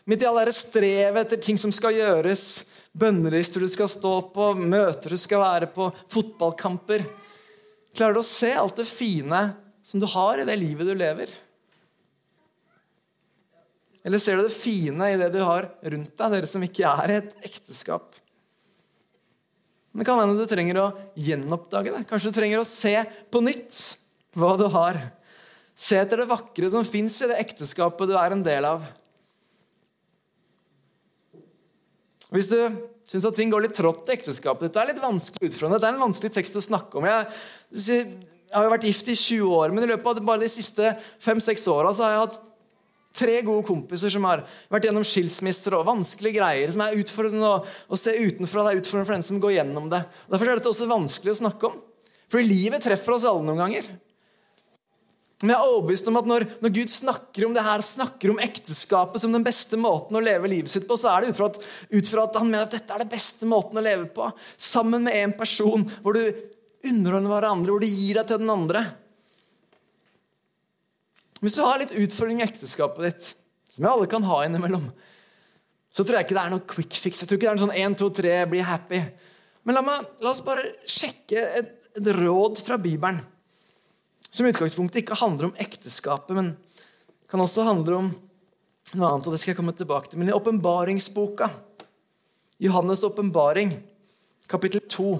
Midt 0.08 0.22
i 0.24 0.28
all 0.28 0.40
det 0.46 0.54
strevet 0.56 1.20
etter 1.20 1.40
ting 1.42 1.58
som 1.60 1.72
skal 1.74 1.96
gjøres, 1.98 2.44
bønnelister 2.96 3.62
du 3.62 3.68
skal 3.70 3.90
stå 3.90 4.14
på, 4.34 4.52
møter 4.56 5.12
du 5.12 5.20
skal 5.20 5.42
være 5.42 5.68
på, 5.74 5.90
fotballkamper. 6.10 7.04
Klarer 7.96 8.16
du 8.16 8.22
å 8.22 8.26
se 8.26 8.52
alt 8.56 8.80
det 8.80 8.88
fine 8.88 9.44
som 9.86 10.00
du 10.02 10.08
har 10.10 10.40
i 10.40 10.46
det 10.48 10.56
livet 10.60 10.88
du 10.88 10.94
lever? 10.96 11.36
Eller 14.06 14.22
ser 14.22 14.38
du 14.38 14.46
det 14.46 14.56
fine 14.56 15.12
i 15.12 15.18
det 15.20 15.28
du 15.34 15.42
har 15.44 15.68
rundt 15.82 16.14
deg, 16.16 16.32
dere 16.32 16.48
som 16.48 16.64
ikke 16.64 16.88
er 17.04 17.12
i 17.12 17.20
et 17.20 17.36
ekteskap? 17.50 18.16
Det 19.90 20.06
kan 20.06 20.20
hende 20.22 20.38
du 20.38 20.46
trenger 20.48 20.78
å 20.78 20.90
gjenoppdage 21.18 21.92
det. 21.92 22.04
Kanskje 22.08 22.30
du 22.30 22.36
trenger 22.38 22.62
å 22.62 22.68
se 22.68 22.94
på 23.30 23.42
nytt 23.42 23.76
hva 24.38 24.54
du 24.56 24.68
har. 24.70 25.00
Se 25.74 25.98
etter 25.98 26.22
det 26.22 26.30
vakre 26.30 26.70
som 26.70 26.86
fins 26.86 27.16
i 27.24 27.28
det 27.30 27.40
ekteskapet 27.42 28.08
du 28.08 28.14
er 28.16 28.36
en 28.36 28.44
del 28.46 28.68
av. 28.68 28.86
Hvis 32.34 32.50
du 32.52 32.58
syns 33.10 33.26
at 33.26 33.38
ting 33.38 33.50
går 33.50 33.64
litt 33.66 33.74
trått 33.74 34.06
i 34.06 34.14
ekteskapet 34.14 34.68
Dette 34.68 34.82
er 34.82 34.92
litt 34.92 35.02
vanskelig 35.02 35.50
utfra. 35.50 35.70
Dette 35.72 35.88
er 35.88 35.96
en 35.96 36.04
vanskelig 36.04 36.34
tekst 36.36 36.58
å 36.58 36.62
snakke 36.62 37.00
om. 37.00 37.08
Jeg, 37.08 37.26
jeg 37.74 38.54
har 38.54 38.66
jo 38.66 38.74
vært 38.74 38.86
gift 38.86 39.10
i 39.10 39.16
20 39.18 39.56
år, 39.56 39.74
men 39.74 39.86
i 39.86 39.90
løpet 39.90 40.22
av 40.22 40.22
bare 40.26 40.44
de 40.44 40.52
siste 40.52 40.94
fem-seks 41.22 41.66
åra 41.72 41.94
har 41.96 42.14
jeg 42.14 42.22
hatt 42.26 42.40
Tre 43.20 43.40
gode 43.42 43.66
kompiser 43.66 44.12
som 44.14 44.22
har 44.28 44.44
vært 44.70 44.84
gjennom 44.86 45.02
skilsmisser 45.04 45.74
og 45.74 45.88
vanskelige 45.88 46.38
greier. 46.38 46.70
som 46.70 46.84
er 46.84 46.94
utfordrende 47.00 47.48
å, 47.48 47.56
å 47.90 47.98
se 47.98 48.14
utenfra. 48.14 48.62
Det 48.62 48.70
er 48.70 48.82
utfordrende 48.84 49.08
for 49.08 49.16
den 49.16 49.26
som 49.26 49.40
går 49.42 49.54
gjennom 49.56 49.88
det. 49.90 49.98
Derfor 50.30 50.46
er 50.46 50.60
dette 50.60 50.70
også 50.70 50.86
vanskelig 50.88 51.34
å 51.34 51.40
snakke 51.40 51.72
om. 51.72 51.80
Fordi 52.30 52.46
livet 52.46 52.86
treffer 52.86 53.16
oss 53.16 53.26
alle 53.26 53.42
noen 53.48 53.64
ganger. 53.64 53.88
Men 55.40 55.54
jeg 55.54 55.56
er 55.56 55.72
overbevist 55.72 56.08
om 56.10 56.18
at 56.20 56.26
når, 56.28 56.44
når, 56.60 56.72
Gud 56.76 56.90
snakker 56.92 57.46
om 57.46 57.54
det 57.56 57.64
her, 57.64 57.82
snakker 57.84 58.32
om 58.32 58.40
ekteskapet 58.44 59.22
som 59.22 59.32
den 59.32 59.44
beste 59.46 59.78
måten 59.80 60.18
å 60.18 60.24
leve 60.24 60.50
livet 60.52 60.68
sitt 60.68 60.84
på, 60.88 60.98
så 61.00 61.14
er 61.14 61.24
det 61.24 61.32
ut 61.32 61.38
fra, 61.38 61.48
at, 61.48 61.60
ut 61.96 62.10
fra 62.12 62.26
at 62.26 62.36
han 62.36 62.50
mener 62.50 62.66
at 62.66 62.74
dette 62.76 62.92
er 62.92 63.04
den 63.04 63.12
beste 63.12 63.48
måten 63.48 63.80
å 63.80 63.84
leve 63.84 64.04
på. 64.12 64.28
Sammen 64.60 65.06
med 65.06 65.16
en 65.16 65.32
person 65.38 65.86
hvor 66.04 66.18
du 66.18 66.24
underordner 66.90 67.32
hverandre, 67.32 67.72
hvor 67.72 67.80
du 67.80 67.88
gir 67.88 68.20
deg 68.20 68.28
til 68.28 68.42
den 68.42 68.52
andre. 68.52 68.84
Hvis 71.40 71.56
du 71.56 71.64
har 71.64 71.80
litt 71.80 71.96
utfordring 71.96 72.42
i 72.42 72.44
ekteskapet 72.44 73.06
ditt, 73.06 73.32
som 73.72 73.86
vi 73.86 73.90
alle 73.90 74.08
kan 74.12 74.26
ha 74.28 74.42
innimellom, 74.44 74.84
så 75.90 76.04
tror 76.04 76.20
jeg 76.20 76.28
ikke 76.28 76.36
det 76.36 76.44
er 76.44 76.52
noe 76.52 76.68
quick 76.68 76.96
fix. 77.00 77.22
Jeg 77.22 77.30
tror 77.30 77.40
ikke 77.40 77.48
det 77.48 77.50
er 77.50 77.58
en 77.58 77.64
sånn 77.64 77.78
1, 77.80 77.98
2, 77.98 78.08
3, 78.20 78.34
bli 78.52 78.60
happy. 78.62 79.00
Men 79.66 79.76
la, 79.76 79.82
meg, 79.84 80.08
la 80.22 80.32
oss 80.32 80.44
bare 80.44 80.64
sjekke 80.88 81.42
et, 81.58 81.72
et, 81.96 82.10
råd 82.20 82.60
fra 82.62 82.78
Bibelen. 82.80 83.18
Som 84.30 84.46
i 84.46 84.52
utgangspunktet 84.52 85.02
ikke 85.02 85.18
handler 85.18 85.48
om 85.48 85.56
ekteskapet, 85.58 86.36
men 86.36 86.52
kan 87.30 87.42
også 87.42 87.66
handle 87.66 87.98
om 87.98 88.10
noe 88.10 89.08
annet. 89.08 89.26
og 89.26 89.32
det 89.32 89.40
skal 89.40 89.52
jeg 89.52 89.58
komme 89.58 89.74
tilbake 89.76 90.10
til. 90.10 90.18
Men 90.18 90.30
i 90.30 90.36
åpenbaringsboka, 90.36 91.50
Johannes' 92.60 93.06
åpenbaring, 93.06 93.72
kapittel 94.48 94.82
2 94.88 95.10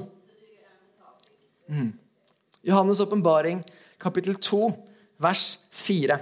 mm. 1.68 1.90
Johannes' 2.66 3.02
åpenbaring, 3.02 3.62
kapittel 3.98 4.36
2 4.36 4.62
vers 5.22 5.58
4, 5.70 6.18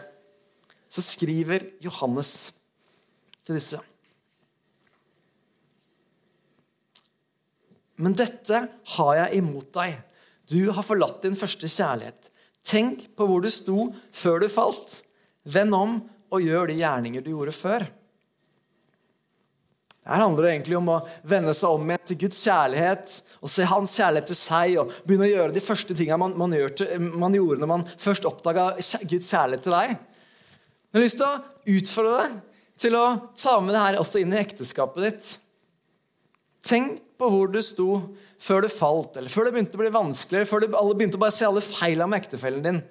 så 0.88 1.05
skriver 1.05 1.64
Johannes 1.85 2.55
til 3.44 3.59
disse. 3.59 3.81
Men 7.98 8.14
dette 8.14 8.61
har 8.94 9.14
jeg 9.18 9.40
imot 9.40 9.72
deg. 9.74 9.96
Du 10.48 10.70
har 10.70 10.87
forlatt 10.87 11.24
din 11.24 11.37
første 11.37 11.66
kjærlighet. 11.66 12.31
Tenk 12.68 13.07
på 13.16 13.26
hvor 13.28 13.44
du 13.44 13.48
sto 13.52 13.88
før 14.12 14.42
du 14.44 14.50
falt. 14.52 15.00
Vend 15.48 15.76
om 15.76 16.00
og 16.28 16.44
gjør 16.44 16.68
de 16.68 16.76
gjerninger 16.83 17.24
du 17.24 17.33
gjorde 17.33 17.54
før. 17.57 17.87
Her 20.09 20.22
handler 20.24 20.46
det 20.46 20.52
egentlig 20.54 20.76
om 20.78 20.87
å 20.88 20.98
vende 21.28 21.52
seg 21.57 21.74
om 21.76 21.90
igjen 21.90 22.04
til 22.09 22.18
Guds 22.22 22.38
kjærlighet 22.40 23.14
og 23.44 23.50
se 23.52 23.66
hans 23.68 23.96
kjærlighet 24.00 24.31
til 24.31 24.38
seg 24.38 24.76
og 24.81 24.94
begynne 25.04 25.26
å 25.26 25.33
gjøre 25.35 25.57
de 25.57 25.64
første 25.64 25.96
tingene 25.96 26.20
man, 26.22 26.37
man, 26.40 26.54
man 27.24 27.37
gjorde 27.37 27.61
når 27.61 27.70
man 27.74 27.85
først 27.90 28.28
oppdaga 28.28 28.70
Guds 28.78 29.28
kjærlighet 29.28 29.66
til 29.66 29.76
deg. 29.76 29.92
Jeg 30.88 30.96
har 30.96 31.04
lyst 31.04 31.20
til 31.20 31.28
å 31.28 31.74
utfordre 31.76 32.22
deg 32.22 32.38
til 32.81 32.96
å 32.96 33.04
ta 33.37 33.59
med 33.61 33.74
det 33.76 33.85
her 33.85 34.00
også 34.00 34.22
inn 34.22 34.33
i 34.33 34.40
ekteskapet 34.40 35.04
ditt. 35.04 35.35
Tenk 36.64 37.02
på 37.18 37.28
hvor 37.33 37.50
du 37.50 37.59
sto 37.64 37.90
før 38.38 38.64
du 38.64 38.70
falt, 38.70 39.18
eller 39.18 39.33
før 39.33 39.48
det 39.48 39.54
begynte 39.57 39.78
å 39.78 39.83
bli 39.83 39.92
vanskeligere, 39.94 40.48
før 40.48 40.64
du 40.64 40.68
begynte 40.70 41.18
å 41.18 41.22
bare 41.24 41.35
se 41.35 41.46
alle 41.48 41.64
feilene 41.64 42.11
med 42.12 42.22
ektefellen 42.22 42.64
din. 42.64 42.83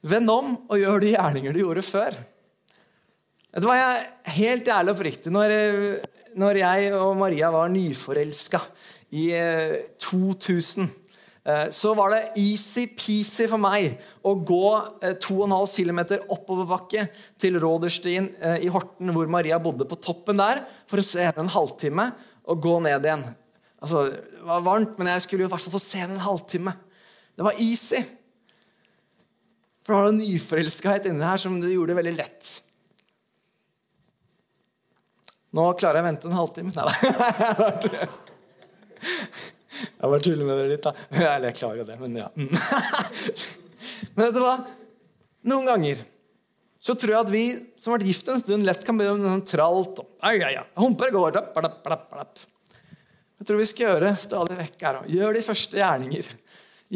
Vend 0.00 0.32
om 0.32 0.54
og 0.64 0.78
gjør 0.80 1.02
de 1.02 1.12
gjerninger 1.12 1.52
du 1.52 1.60
gjorde 1.60 1.84
før. 1.84 2.16
Du 3.50 3.66
hva, 3.66 3.76
jeg 3.76 4.36
helt 4.38 4.70
ærlig 4.70 4.94
oppriktig. 4.94 5.32
Når, 5.34 5.52
når 6.38 6.62
jeg 6.62 6.94
og 6.96 7.12
Maria 7.18 7.50
var 7.52 7.68
nyforelska 7.72 8.62
i 9.18 9.26
2000 9.98 10.84
eh, 10.86 10.92
eh, 11.50 11.64
så 11.74 11.92
var 11.98 12.14
det 12.14 12.20
easy-peasy 12.38 13.48
for 13.50 13.58
meg 13.60 13.98
å 14.22 14.36
gå 14.38 14.70
2,5 15.02 15.56
eh, 15.56 15.66
km 15.74 16.00
oppoverbakke 16.30 17.08
til 17.42 17.58
Råderstien 17.60 18.30
i 18.62 18.70
Horten, 18.70 19.10
hvor 19.16 19.28
Maria 19.32 19.58
bodde 19.58 19.88
på 19.90 19.98
toppen 19.98 20.38
der, 20.38 20.62
for 20.86 21.02
å 21.02 21.08
se 21.10 21.26
henne 21.26 21.42
en 21.42 21.54
halvtime 21.56 22.12
og 22.50 22.62
gå 22.62 22.76
ned 22.84 23.06
igjen. 23.06 23.24
Altså, 23.80 24.06
Det 24.10 24.46
var 24.46 24.64
varmt, 24.64 24.96
men 24.98 25.06
jeg 25.12 25.22
skulle 25.26 25.44
i 25.44 25.48
hvert 25.50 25.62
fall 25.62 25.76
få 25.76 25.82
se 25.82 26.00
den 26.02 26.16
en 26.16 26.24
halvtime. 26.24 26.72
Det 27.36 27.44
var 27.46 27.60
easy. 27.62 28.00
For 29.84 29.92
det 29.92 30.00
var 30.00 30.08
en 30.10 30.20
nyforelskhet 30.20 31.06
inni 31.10 31.24
her 31.24 31.40
som 31.40 31.60
det 31.62 31.72
gjorde 31.74 31.92
det 31.92 32.00
veldig 32.00 32.16
lett. 32.18 32.50
Nå 35.56 35.64
klarer 35.74 35.98
jeg 35.98 36.04
å 36.04 36.08
vente 36.08 36.28
en 36.28 36.38
halvtime. 36.38 36.70
Nei, 36.76 36.94
jeg 39.80 40.10
bare 40.12 40.22
tuller 40.22 40.44
med 40.46 40.60
dere 40.60 40.70
litt, 40.70 40.84
da. 40.84 40.92
Eller 41.10 41.48
jeg 41.50 41.58
klarer 41.62 41.82
jo 41.82 41.88
det, 41.88 41.96
men 42.02 42.20
ja. 42.20 42.28
Men 44.14 44.26
vet 44.26 44.34
du 44.36 44.40
hva? 44.42 44.56
Noen 45.48 45.66
ganger 45.68 45.96
så 46.80 46.94
tror 46.96 47.12
jeg 47.12 47.20
at 47.26 47.32
vi 47.32 47.44
som 47.76 47.92
har 47.92 47.98
vært 47.98 48.08
gift 48.08 48.28
en 48.32 48.40
stund, 48.40 48.64
lett 48.64 48.84
kan 48.86 48.96
bli 48.96 49.08
sånn 49.08 49.44
tralt. 49.44 50.00
Og, 50.00 50.14
ai, 50.24 50.38
ai, 50.40 50.54
ai. 50.62 50.66
Humper 50.80 51.12
går. 51.12 51.34
da, 51.36 51.42
dapp, 51.60 51.82
dapp, 51.84 52.06
dapp. 52.16 52.44
Jeg 53.40 53.48
tror 53.48 53.60
vi 53.60 53.66
skal 53.68 53.86
gjøre 53.86 54.14
stadig 54.20 54.56
vekk 54.56 54.86
her. 54.86 55.00
Gjør 55.12 55.36
de 55.36 55.42
første 55.44 55.80
gjerninger. 55.80 56.30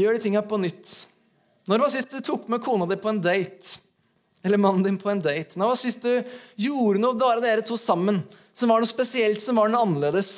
Gjør 0.00 0.16
de 0.16 0.22
tinga 0.24 0.42
på 0.48 0.60
nytt. 0.60 0.92
Når 1.68 1.84
var 1.84 1.92
sist 1.92 2.12
du 2.12 2.24
tok 2.24 2.48
med 2.52 2.64
kona 2.64 2.88
di 2.88 2.96
på 3.00 3.12
en 3.12 3.20
date? 3.24 3.78
Eller 4.44 4.60
mannen 4.60 4.84
din 4.84 4.98
på 5.00 5.12
en 5.12 5.20
date? 5.24 5.56
Når 5.60 5.72
var 5.72 5.80
sist 5.80 6.04
du 6.04 6.34
gjorde 6.60 7.00
noe 7.00 7.16
bare 7.20 7.44
dere 7.44 7.64
to 7.64 7.76
sammen, 7.80 8.22
som 8.56 8.72
var 8.72 8.80
noe 8.80 8.88
spesielt, 8.88 9.40
som 9.40 9.60
var 9.60 9.72
noe 9.72 9.84
annerledes? 9.84 10.32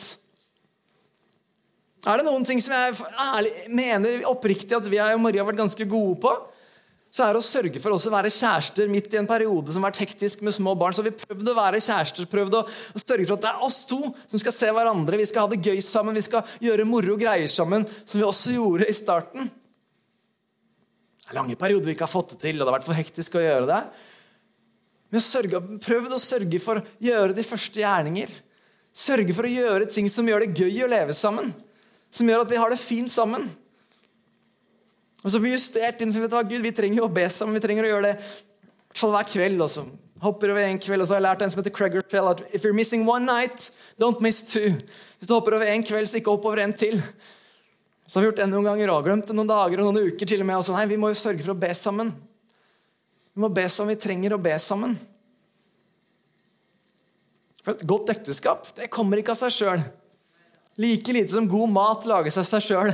Er 2.07 2.19
det 2.19 2.27
noen 2.29 2.47
ting 2.47 2.63
som 2.63 2.75
jeg 2.75 2.99
ærlig, 3.19 3.55
mener 3.75 4.29
oppriktig 4.31 4.79
at 4.79 4.87
vi 4.91 5.03
og 5.03 5.23
Maria 5.23 5.43
har 5.43 5.51
vært 5.51 5.65
ganske 5.65 5.89
gode 5.91 6.21
på? 6.23 6.35
Så 7.17 7.25
er 7.25 7.33
det 7.33 7.41
å 7.41 7.47
sørge 7.47 7.81
for 7.81 7.95
også 7.97 8.11
å 8.11 8.13
være 8.13 8.29
kjærester 8.33 8.91
midt 8.93 9.15
i 9.15 9.19
en 9.23 9.29
periode 9.29 9.73
som 9.73 9.81
har 9.81 9.89
vært 9.89 10.03
hektisk 10.03 10.43
med 10.45 10.53
små 10.53 10.75
barn. 10.77 10.93
Så 10.93 11.05
vi 11.07 11.15
prøvd 11.17 11.49
å 11.49 11.55
være 11.57 11.81
kjærester, 11.81 12.27
prøvd 12.29 12.59
å, 12.59 12.61
sørge 12.69 13.25
for 13.25 13.39
at 13.39 13.47
det 13.47 13.53
er 13.55 13.63
oss 13.65 13.79
to 13.89 14.01
som 14.19 14.43
skal 14.43 14.53
se 14.53 14.69
hverandre. 14.77 15.17
Vi 15.17 15.29
skal 15.31 15.47
ha 15.47 15.53
det 15.55 15.63
gøy 15.65 15.81
sammen, 15.85 16.19
vi 16.19 16.27
skal 16.27 16.45
gjøre 16.61 16.85
moro 16.89 17.17
greier 17.17 17.49
sammen, 17.49 17.89
som 18.05 18.21
vi 18.21 18.27
også 18.27 18.53
gjorde 18.59 18.91
i 18.93 18.97
starten. 18.97 19.49
Det 21.25 21.33
er 21.33 21.41
lange 21.41 21.57
perioder 21.59 21.89
vi 21.89 21.97
ikke 21.97 22.05
har 22.05 22.13
fått 22.13 22.37
det 22.37 22.43
til, 22.45 22.61
og 22.61 22.67
det 22.67 22.69
har 22.69 22.77
vært 22.77 22.91
for 22.91 23.01
hektisk 23.01 23.41
å 23.41 23.47
gjøre 23.47 23.71
det. 23.73 23.83
Vi 25.17 25.23
har 25.23 25.71
prøvd 25.89 26.13
å 26.13 26.21
sørge 26.21 26.61
for 26.61 26.83
å 26.83 26.87
gjøre 27.01 27.33
de 27.39 27.47
første 27.49 27.81
gjerninger. 27.81 28.41
Sørge 28.97 29.33
for 29.33 29.49
å 29.49 29.57
gjøre 29.57 29.89
ting 29.89 30.13
som 30.13 30.29
gjør 30.29 30.45
det 30.45 30.67
gøy 30.67 30.85
å 30.85 30.93
leve 30.93 31.17
sammen. 31.17 31.49
Som 32.13 32.29
gjør 32.29 32.45
at 32.45 32.53
vi 32.53 32.61
har 32.61 32.73
det 32.73 32.83
fint 32.83 33.13
sammen. 33.13 33.49
Og 35.25 35.31
så 35.31 35.39
får 35.39 35.45
vi 35.47 35.55
justert 35.55 36.03
inn, 36.03 36.13
så 36.13 36.23
vet 36.23 36.33
du 36.33 36.37
hva, 36.37 36.45
Gud, 36.47 36.63
vi 36.65 36.75
trenger 36.75 37.01
jo 37.01 37.07
å 37.09 37.13
be 37.13 37.25
sammen. 37.33 37.57
Vi 37.57 37.65
trenger 37.65 37.87
å 37.87 37.93
gjøre 37.95 38.11
det 38.11 38.17
i 38.17 38.27
hvert 38.27 39.01
fall 39.01 39.15
hver 39.17 39.31
kveld. 39.31 39.63
også. 39.65 39.87
Hopper 40.23 40.53
over 40.53 40.65
en 40.65 40.79
kveld, 40.81 41.03
og 41.03 41.09
så 41.09 41.17
har 41.17 41.21
jeg 41.21 41.27
lært 41.27 41.43
en 41.45 41.53
som 41.53 41.61
heter 41.61 41.75
Craig 41.77 41.97
Fell, 42.13 42.29
at 42.31 42.45
if 42.55 42.65
you're 42.65 42.77
missing 42.77 43.05
one 43.09 43.27
night, 43.29 43.71
don't 44.01 44.23
miss 44.25 44.43
two. 44.49 44.71
Hvis 45.19 45.29
du 45.29 45.35
hopper 45.35 45.59
over 45.59 45.69
en 45.69 45.85
kveld, 45.85 46.09
så 46.09 46.21
ikke 46.21 46.33
hopp 46.33 46.47
over 46.49 46.63
en 46.63 46.73
til. 46.73 47.01
Så 48.07 48.19
har 48.19 48.25
vi 48.25 48.31
gjort 48.31 48.41
det 48.41 48.47
noen 48.53 48.69
ganger 48.69 48.93
og 48.95 49.05
glemt 49.05 49.27
det 49.27 49.35
noen 49.35 49.51
dager 49.51 49.83
og 49.83 49.91
noen 49.91 50.13
uker 50.13 50.31
til 50.31 50.45
og 50.45 50.49
med. 50.49 50.61
Og 50.61 50.65
så, 50.65 50.77
nei, 50.77 50.87
Vi 50.87 50.99
må 51.01 51.11
jo 51.11 51.19
sørge 51.19 51.43
for 51.43 51.57
å 51.57 51.59
be 51.59 51.73
sammen. 51.75 52.15
Vi 53.35 53.43
må 53.45 53.51
be 53.53 53.67
sammen, 53.69 53.97
vi 53.97 54.01
trenger 54.01 54.37
å 54.37 54.41
be 54.41 54.55
sammen. 54.63 54.95
For 57.67 57.75
Et 57.75 57.87
godt 57.91 58.13
ekteskap 58.15 58.69
det 58.77 58.93
kommer 58.95 59.19
ikke 59.19 59.35
av 59.35 59.41
seg 59.43 59.53
sjøl. 59.53 59.83
Like 60.79 61.13
lite 61.13 61.35
som 61.35 61.49
god 61.51 61.73
mat 61.73 62.07
lages 62.07 62.39
av 62.39 62.47
seg 62.47 62.63
sjøl. 62.63 62.93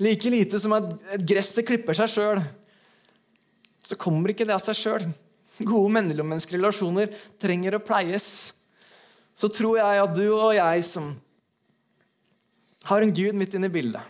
Like 0.00 0.30
lite 0.30 0.58
som 0.58 0.72
at 0.76 0.94
gresset 1.28 1.66
klipper 1.68 1.96
seg 1.96 2.10
sjøl, 2.10 2.40
så 3.84 3.98
kommer 4.00 4.32
ikke 4.32 4.46
det 4.48 4.54
av 4.56 4.62
seg 4.62 4.78
sjøl. 4.78 5.04
Gode 5.68 5.92
mellommenneskelige 5.92 6.62
relasjoner 6.62 7.12
trenger 7.42 7.76
å 7.76 7.82
pleies. 7.84 8.54
Så 9.36 9.50
tror 9.52 9.78
jeg 9.80 10.00
at 10.04 10.14
du 10.16 10.24
og 10.30 10.54
jeg 10.56 10.86
som 10.86 11.12
har 12.88 13.04
en 13.04 13.14
Gud 13.14 13.36
midt 13.38 13.54
inne 13.54 13.68
i 13.68 13.74
bildet, 13.74 14.02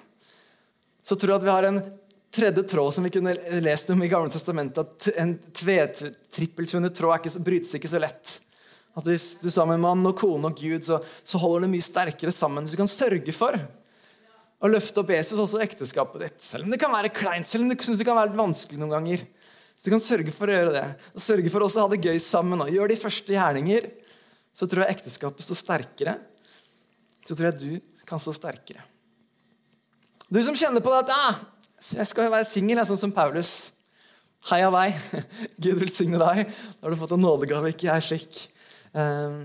så 1.02 1.18
tror 1.18 1.34
jeg 1.34 1.40
at 1.40 1.46
vi 1.46 1.52
har 1.52 1.68
en 1.68 1.82
tredje 2.32 2.62
tråd 2.62 2.94
som 2.94 3.04
vi 3.04 3.10
kunne 3.12 3.34
lest 3.60 3.90
om 3.92 4.02
i 4.02 4.08
Gamle 4.08 4.32
testamentet. 4.32 4.86
At 4.86 5.18
en 5.20 5.34
trippeltvunnet 5.52 6.94
tråd 6.96 7.18
ikke, 7.18 7.42
brytes 7.44 7.74
ikke 7.76 7.90
så 7.90 8.00
lett. 8.00 8.38
At 8.96 9.08
hvis 9.08 9.34
du 9.42 9.50
sammen 9.50 9.80
med 9.80 9.84
mann 9.84 10.08
og 10.08 10.16
kone 10.20 10.48
og 10.48 10.56
Gud, 10.56 10.84
så, 10.84 11.00
så 11.00 11.40
holder 11.40 11.66
det 11.66 11.72
mye 11.74 11.84
sterkere 11.84 12.32
sammen. 12.32 12.64
Hvis 12.64 12.76
du 12.76 12.80
kan 12.80 12.92
sørge 12.92 13.34
for 13.36 13.58
å 14.62 14.70
løfte 14.70 15.02
opp 15.02 15.10
Jesus 15.10 15.40
også 15.42 15.58
i 15.58 15.64
ekteskapet 15.66 16.22
ditt. 16.22 16.42
Selv 16.44 16.66
om 16.66 16.72
det 16.72 16.78
kan 16.80 16.92
være 16.94 17.10
kleint, 17.14 17.48
selv 17.50 17.66
om 17.66 17.72
du 17.72 17.82
syns 17.82 17.98
det 17.98 18.06
kan 18.06 18.18
være 18.18 18.30
litt 18.30 18.38
vanskelig 18.38 18.78
noen 18.78 18.94
ganger. 18.94 19.24
Så 19.74 19.88
du 19.88 19.94
kan 19.96 20.04
sørge 20.04 20.34
for 20.34 20.46
å 20.46 20.54
gjøre 20.54 20.74
det. 20.76 20.84
Og 21.16 21.24
sørge 21.24 21.50
for 21.50 21.66
også 21.66 21.80
å 21.82 21.86
ha 21.88 21.90
det 21.90 22.04
gøy 22.06 22.20
sammen. 22.22 22.62
Og 22.62 22.70
gjør 22.70 22.92
de 22.92 22.98
første 23.00 23.34
gjerninger, 23.34 23.88
så 24.54 24.68
tror 24.70 24.84
jeg 24.84 24.94
ekteskapet 24.94 25.46
står 25.48 25.58
sterkere. 25.58 26.14
Så 27.26 27.34
tror 27.34 27.50
jeg 27.50 27.58
du 27.58 28.04
kan 28.06 28.22
stå 28.22 28.34
sterkere. 28.36 28.84
Du 30.30 30.38
som 30.46 30.54
kjenner 30.56 30.84
på 30.84 30.92
det 30.94 31.02
at 31.02 31.10
ah, 31.16 31.40
jeg 31.82 32.06
skal 32.08 32.28
jo 32.28 32.34
være 32.36 32.46
singel, 32.46 32.84
sånn 32.86 33.00
som 33.00 33.14
Paulus. 33.14 33.72
Hei 34.52 34.60
av 34.62 34.78
deg. 34.78 34.94
Gud 35.66 35.82
velsigne 35.82 36.22
deg. 36.22 36.46
Da 36.46 36.86
har 36.86 36.94
du 36.94 37.00
fått 37.02 37.16
en 37.18 37.26
nådegave, 37.26 37.74
ikke 37.74 37.90
jeg 37.90 38.06
slik. 38.06 38.38
Um, 38.94 39.42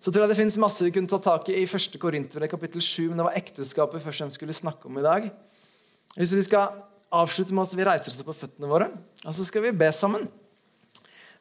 så 0.00 0.08
tror 0.08 0.24
jeg 0.24 0.32
det 0.32 0.38
finnes 0.38 0.58
masse 0.60 0.84
vi 0.86 0.92
kunne 0.94 1.10
ta 1.10 1.18
tak 1.20 1.50
i 1.52 1.58
i 1.60 1.66
1. 1.68 1.98
Korinter 2.00 2.46
kapittel 2.48 2.80
7, 2.80 3.10
men 3.10 3.20
det 3.20 3.26
var 3.26 3.36
ekteskapet 3.36 4.00
først 4.00 4.24
jeg 4.24 4.36
skulle 4.38 4.56
snakke 4.56 4.88
om 4.88 4.96
i 4.96 5.04
dag. 5.04 5.26
Hvis 6.16 6.32
vi 6.34 6.44
skal 6.46 6.78
avslutte 7.12 7.54
med 7.54 7.68
at 7.68 7.76
vi 7.76 7.86
reiser 7.86 8.12
oss 8.12 8.24
på 8.24 8.36
føttene 8.36 8.70
våre, 8.70 8.88
og 9.26 9.34
så 9.36 9.44
skal 9.44 9.66
vi 9.66 9.74
be 9.76 9.90
sammen. 9.92 10.24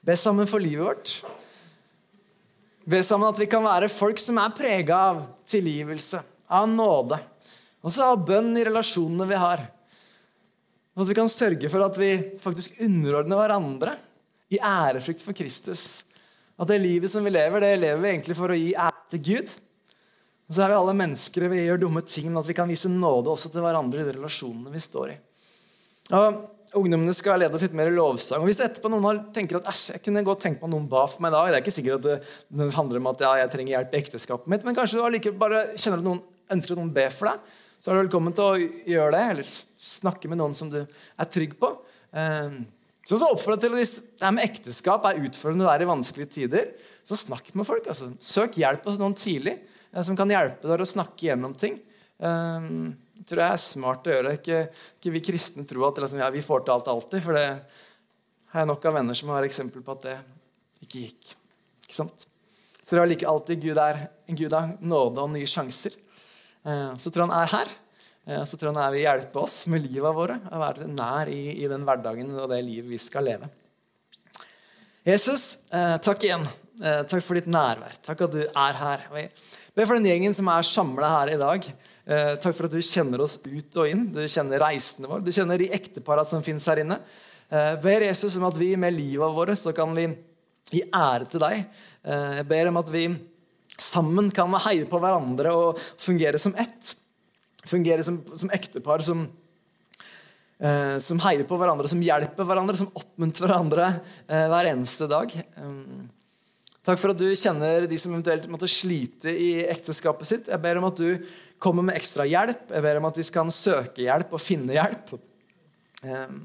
Be 0.03 0.15
sammen 0.19 0.47
for 0.49 0.59
livet 0.63 0.83
vårt. 0.83 1.13
Be 2.89 2.99
sammen 3.05 3.29
at 3.29 3.39
vi 3.39 3.47
kan 3.49 3.63
være 3.63 3.91
folk 3.91 4.19
som 4.19 4.39
er 4.41 4.55
prega 4.57 4.99
av 5.11 5.23
tilgivelse, 5.47 6.21
av 6.51 6.67
nåde. 6.67 7.19
Og 7.79 7.93
så 7.93 8.11
av 8.11 8.23
bønn 8.27 8.51
i 8.59 8.65
relasjonene 8.67 9.27
vi 9.29 9.39
har. 9.39 9.63
At 10.99 11.07
vi 11.07 11.15
kan 11.15 11.31
sørge 11.31 11.71
for 11.71 11.85
at 11.85 11.99
vi 11.99 12.11
faktisk 12.41 12.79
underordner 12.83 13.39
hverandre 13.39 13.95
i 14.51 14.59
ærefrykt 14.59 15.23
for 15.23 15.37
Kristus. 15.37 16.08
At 16.59 16.69
det 16.69 16.81
livet 16.83 17.11
som 17.11 17.23
vi 17.23 17.31
lever, 17.31 17.63
det 17.63 17.73
lever 17.79 18.03
vi 18.03 18.11
egentlig 18.11 18.37
for 18.37 18.51
å 18.51 18.59
gi 18.59 18.75
ære 18.75 19.09
til 19.13 19.23
Gud. 19.29 19.55
Og 20.49 20.55
så 20.55 20.65
er 20.65 20.71
vi 20.71 20.79
alle 20.79 20.95
mennesker, 20.97 21.49
vi 21.51 21.65
gjør 21.65 21.83
dumme 21.85 22.01
ting, 22.03 22.29
men 22.31 22.41
at 22.41 22.47
vi 22.49 22.57
kan 22.57 22.69
vise 22.69 22.91
nåde 22.91 23.31
også 23.31 23.51
til 23.53 23.63
hverandre 23.63 24.01
i 24.01 24.07
de 24.07 24.15
relasjonene 24.17 24.73
vi 24.73 24.81
står 24.83 25.13
i. 25.13 25.19
Og 26.17 26.39
Ungdommene 26.77 27.13
skal 27.17 27.39
lede 27.41 27.57
oss 27.57 27.63
litt 27.65 27.73
mer 27.77 27.89
i 27.89 27.93
lovsang. 27.95 28.43
og 28.43 28.49
Hvis 28.49 28.59
etterpå 28.61 28.91
noen 28.93 29.23
tenker 29.33 29.57
at 29.57 29.69
jeg 29.73 30.03
kunne 30.05 30.21
godt 30.25 30.43
tenkt 30.45 30.61
meg 30.61 30.69
noen 30.69 30.85
ba 30.89 31.05
for 31.09 31.23
meg 31.25 31.31
i 31.31 31.33
dag 31.33 31.47
Det 31.47 31.57
er 31.57 31.63
ikke 31.63 31.73
sikkert 31.73 32.05
at 32.05 32.27
det, 32.51 32.67
handler 32.75 32.99
om 33.01 33.09
at 33.09 33.23
ja, 33.25 33.31
jeg 33.41 33.51
trenger 33.55 33.73
hjelp 33.73 33.95
i 33.95 34.01
ekteskapet 34.03 34.51
mitt, 34.53 34.67
men 34.67 34.77
kanskje 34.77 34.99
du 34.99 35.05
allikevel 35.07 35.39
bare 35.41 35.63
kjenner 35.71 35.97
at 35.97 36.05
noen 36.05 36.21
ønsker 36.53 36.75
at 36.75 36.81
noen 36.81 36.93
ber 36.93 37.09
for 37.13 37.31
deg, 37.31 37.55
så 37.79 37.89
er 37.89 37.97
du 37.97 38.01
velkommen 38.03 38.35
til 38.37 38.45
å 38.45 38.69
gjøre 38.89 39.15
det, 39.15 39.23
eller 39.33 39.49
snakke 39.89 40.29
med 40.29 40.41
noen 40.41 40.53
som 40.57 40.69
du 40.69 40.79
er 40.81 41.29
trygg 41.33 41.55
på. 41.61 41.71
Eh, 42.13 42.59
så, 43.09 43.17
så 43.17 43.31
oppfordrer 43.33 43.63
til 43.63 43.73
at 43.73 43.79
Hvis 43.79 43.93
det 44.21 44.31
med 44.35 44.45
ekteskap 44.45 45.05
er 45.09 45.21
utfordrende 45.25 45.65
og 45.65 45.71
er 45.73 45.81
i 45.81 45.89
vanskelige 45.89 46.33
tider, 46.35 46.71
så 47.01 47.17
snakk 47.17 47.49
med 47.57 47.65
folk. 47.65 47.87
altså. 47.89 48.11
Søk 48.21 48.59
hjelp 48.61 48.85
hos 48.85 48.99
noen 49.01 49.17
tidlig 49.17 49.55
eh, 49.57 50.03
som 50.05 50.17
kan 50.19 50.29
hjelpe 50.29 50.69
deg 50.69 50.85
å 50.85 50.89
snakke 50.93 51.31
gjennom 51.31 51.55
ting. 51.57 51.79
Det 52.19 53.25
tror 53.25 53.41
jeg 53.41 53.55
er 53.55 53.61
smart 53.63 54.07
å 54.07 54.11
gjøre. 54.13 54.33
Ikke, 54.37 54.59
ikke 54.99 55.13
vi 55.15 55.21
kristne 55.23 55.65
tror 55.67 55.87
at 55.89 56.01
liksom, 56.03 56.21
ja, 56.21 56.27
vi 56.33 56.43
får 56.43 56.65
til 56.67 56.75
alt 56.75 56.91
alltid. 56.91 57.23
For 57.23 57.39
det 57.39 57.47
har 58.53 58.63
jeg 58.63 58.69
nok 58.69 58.85
av 58.89 58.99
venner 58.99 59.17
som 59.17 59.31
har 59.33 59.47
eksempel 59.47 59.85
på 59.85 59.95
at 59.97 60.05
det 60.05 60.17
ikke 60.85 61.05
gikk. 61.07 61.33
Ikke 61.85 61.97
sant? 61.97 62.27
Så 62.83 62.95
det 62.95 63.01
er 63.01 63.11
like 63.11 63.27
alltid 63.29 63.61
Gud 63.61 63.79
er 63.81 64.05
en 64.29 64.37
Gud 64.39 64.53
av 64.55 64.71
nåde 64.81 65.25
og 65.25 65.33
nye 65.33 65.49
sjanser. 65.49 65.97
Uh, 66.65 66.93
så 66.97 67.11
tror 67.11 67.25
jeg 67.25 67.29
han 67.29 67.37
er 67.41 67.51
her. 67.53 67.73
Eh, 68.29 68.45
så 68.45 68.57
tror 68.57 68.69
jeg 68.69 68.77
han 68.77 68.93
vil 68.93 69.05
hjelpe 69.07 69.41
oss 69.41 69.63
med 69.71 69.85
livet 69.87 70.15
våre, 70.15 70.37
å 70.53 70.61
være 70.61 70.89
nær 70.91 71.31
i, 71.33 71.41
i, 71.57 71.67
den 71.69 71.85
hverdagen 71.87 72.35
og 72.37 72.51
det 72.51 72.61
livet 72.65 72.91
vi 72.91 73.01
skal 73.01 73.25
leve. 73.25 73.49
Jesus, 75.07 75.63
eh, 75.73 75.95
takk 76.05 76.25
igjen. 76.27 76.43
Eh, 76.79 77.01
takk 77.09 77.23
for 77.25 77.39
ditt 77.39 77.49
nærvær. 77.49 77.95
Takk 78.05 78.21
at 78.27 78.35
du 78.35 78.43
er 78.45 78.77
her. 78.77 79.07
Be 79.09 79.87
for 79.87 79.97
den 79.97 80.05
gjengen 80.11 80.35
som 80.37 80.51
er 80.53 80.67
samla 80.67 81.09
her 81.15 81.33
i 81.33 81.39
dag. 81.41 81.65
Takk 82.39 82.55
for 82.55 82.65
at 82.69 82.73
du 82.73 82.79
kjenner 82.81 83.21
oss 83.21 83.35
ut 83.43 83.79
og 83.81 83.89
inn. 83.89 84.05
Du 84.15 84.21
kjenner 84.23 84.61
reisene 84.63 85.09
våre. 85.09 85.25
Du 85.25 85.33
kjenner 85.35 85.59
de 85.59 85.67
ektepara 85.75 86.23
som 86.25 86.41
finnes 86.45 86.63
her 86.69 86.81
inne. 86.81 86.95
Ber 87.83 88.05
Jesus 88.05 88.37
om 88.39 88.47
at 88.47 88.57
vi 88.57 88.71
med 88.79 88.95
livet 88.95 89.35
vårt 89.35 89.59
så 89.59 89.73
kan 89.75 89.91
vi 89.97 90.07
gi 90.71 90.81
ære 90.87 91.27
til 91.29 91.43
deg. 91.43 91.67
Jeg 92.07 92.47
ber 92.49 92.71
om 92.71 92.79
at 92.81 92.89
vi 92.93 93.03
sammen 93.75 94.31
kan 94.33 94.55
heie 94.65 94.87
på 94.89 95.03
hverandre 95.03 95.53
og 95.53 95.83
fungere 96.01 96.41
som 96.41 96.55
ett 96.57 96.95
fungere 97.67 98.03
som, 98.05 98.19
som 98.35 98.51
ektepar 98.55 99.03
som, 99.05 99.25
eh, 100.59 100.95
som 101.03 101.19
heier 101.25 101.47
på 101.47 101.57
hverandre, 101.59 101.89
som 101.91 102.03
hjelper 102.03 102.47
hverandre, 102.47 102.77
som 102.79 102.91
oppmuntrer 102.93 103.47
hverandre 103.47 103.89
eh, 104.27 104.47
hver 104.51 104.71
eneste 104.71 105.09
dag. 105.11 105.33
Um, 105.59 106.07
takk 106.85 107.01
for 107.01 107.13
at 107.13 107.21
du 107.21 107.27
kjenner 107.33 107.87
de 107.89 107.99
som 107.99 108.15
eventuelt 108.15 108.47
måtte 108.51 108.69
slite 108.71 109.33
i 109.33 109.51
ekteskapet 109.67 110.31
sitt. 110.31 110.51
Jeg 110.51 110.63
ber 110.63 110.79
om 110.79 110.89
at 110.89 110.99
du 110.99 111.31
kommer 111.61 111.85
med 111.85 111.99
ekstra 111.99 112.27
hjelp. 112.29 112.69
Jeg 112.71 112.85
ber 112.85 113.01
om 113.01 113.09
at 113.09 113.19
de 113.19 113.29
kan 113.35 113.53
søke 113.53 114.05
hjelp 114.05 114.35
og 114.35 114.43
finne 114.43 114.77
hjelp. 114.77 115.15
Um, 116.05 116.43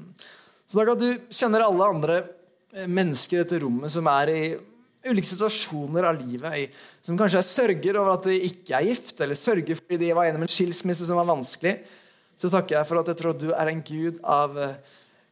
så 0.65 0.81
takk 0.81 0.95
at 0.95 1.03
du 1.03 1.27
kjenner 1.29 1.63
alle 1.63 1.91
andre 1.93 2.21
eh, 2.75 2.87
mennesker 2.89 3.39
i 3.39 3.43
dette 3.43 3.61
rommet 3.63 3.93
som 3.93 4.07
er 4.11 4.33
i 4.33 4.41
ulike 5.09 5.27
situasjoner 5.27 6.07
av 6.09 6.19
livet 6.19 6.75
som 7.05 7.17
kanskje 7.19 7.39
er 7.41 7.47
sørger 7.47 7.99
over 8.01 8.15
at 8.15 8.27
de 8.29 8.35
ikke 8.49 8.75
er 8.77 8.89
gift, 8.89 9.15
eller 9.21 9.37
sørger 9.37 9.77
fordi 9.79 10.01
de 10.01 10.11
var 10.17 10.27
gjennom 10.27 10.45
en 10.45 10.51
skilsmisse 10.51 11.07
som 11.07 11.19
var 11.19 11.29
vanskelig, 11.29 11.77
så 12.35 12.51
takker 12.51 12.77
jeg 12.79 12.89
for 12.89 12.99
at 12.99 13.11
jeg 13.11 13.19
tror 13.19 13.35
at 13.35 13.43
du 13.43 13.49
er 13.55 13.71
en 13.71 13.83
gud 13.85 14.19
av 14.21 14.57
eh, 14.59 14.77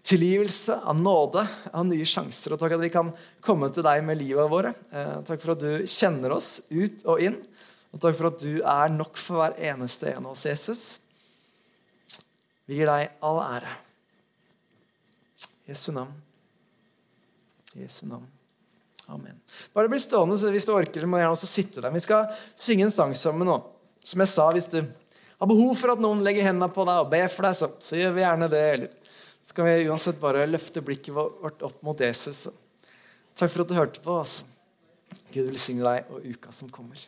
tilgivelse, 0.07 0.77
av 0.87 0.99
nåde, 0.99 1.43
av 1.71 1.85
nye 1.87 2.07
sjanser. 2.07 2.55
Og 2.55 2.61
takk 2.61 2.75
at 2.77 2.83
vi 2.83 2.91
kan 2.93 3.11
komme 3.43 3.69
til 3.73 3.85
deg 3.85 4.03
med 4.07 4.19
livet 4.21 4.51
våre. 4.51 4.73
Eh, 4.91 5.15
takk 5.27 5.43
for 5.43 5.55
at 5.55 5.63
du 5.63 5.87
kjenner 5.89 6.35
oss 6.35 6.57
ut 6.71 7.03
og 7.07 7.23
inn. 7.23 7.39
Og 7.93 8.01
takk 8.01 8.17
for 8.17 8.31
at 8.31 8.43
du 8.43 8.59
er 8.59 8.93
nok 8.93 9.19
for 9.21 9.41
hver 9.41 9.57
eneste 9.71 10.13
en 10.13 10.25
av 10.25 10.33
oss, 10.33 10.45
Jesus. 10.49 10.83
Vi 12.67 12.79
gir 12.79 12.89
deg 12.89 13.11
all 13.23 13.41
ære. 13.43 13.73
Jesu 15.69 15.91
navn. 15.95 16.15
Jesu 17.75 18.05
navn. 18.07 18.32
Amen. 19.13 19.37
Bare 19.75 19.91
bli 19.91 19.99
stående 20.01 20.37
så 20.39 20.49
hvis 20.53 20.65
du 20.67 20.73
orker. 20.73 21.03
så 21.03 21.09
må 21.09 21.21
jeg 21.21 21.29
også 21.29 21.49
sitte 21.49 21.83
der. 21.83 21.93
Vi 21.93 22.01
skal 22.03 22.27
synge 22.55 22.87
en 22.87 22.93
sang 22.93 23.15
sammen 23.17 23.47
nå. 23.49 23.59
Som 24.03 24.23
jeg 24.23 24.31
sa, 24.33 24.49
hvis 24.51 24.69
du 24.71 24.79
har 24.81 25.49
behov 25.49 25.75
for 25.79 25.93
at 25.93 26.01
noen 26.03 26.23
legger 26.25 26.49
hendene 26.49 26.71
på 26.73 26.85
deg 26.87 27.03
og 27.03 27.11
ber 27.13 27.29
for 27.31 27.47
deg, 27.47 27.57
så, 27.59 27.69
så 27.79 27.99
gjør 27.99 28.15
vi 28.17 28.25
gjerne 28.25 28.49
det. 28.51 28.63
Eller 28.73 29.13
skal 29.43 29.69
vi 29.69 29.89
uansett 29.89 30.21
bare 30.21 30.47
løfte 30.49 30.83
blikket 30.85 31.15
vårt 31.15 31.63
opp 31.67 31.81
mot 31.85 31.99
Jesus. 31.99 32.47
Takk 33.37 33.51
for 33.51 33.63
at 33.63 33.71
du 33.71 33.77
hørte 33.77 34.03
på. 34.03 34.17
Altså. 34.23 34.47
Gud 35.33 35.49
velsigne 35.49 35.85
deg 35.85 36.13
og 36.13 36.25
uka 36.25 36.53
som 36.55 36.71
kommer. 36.73 36.99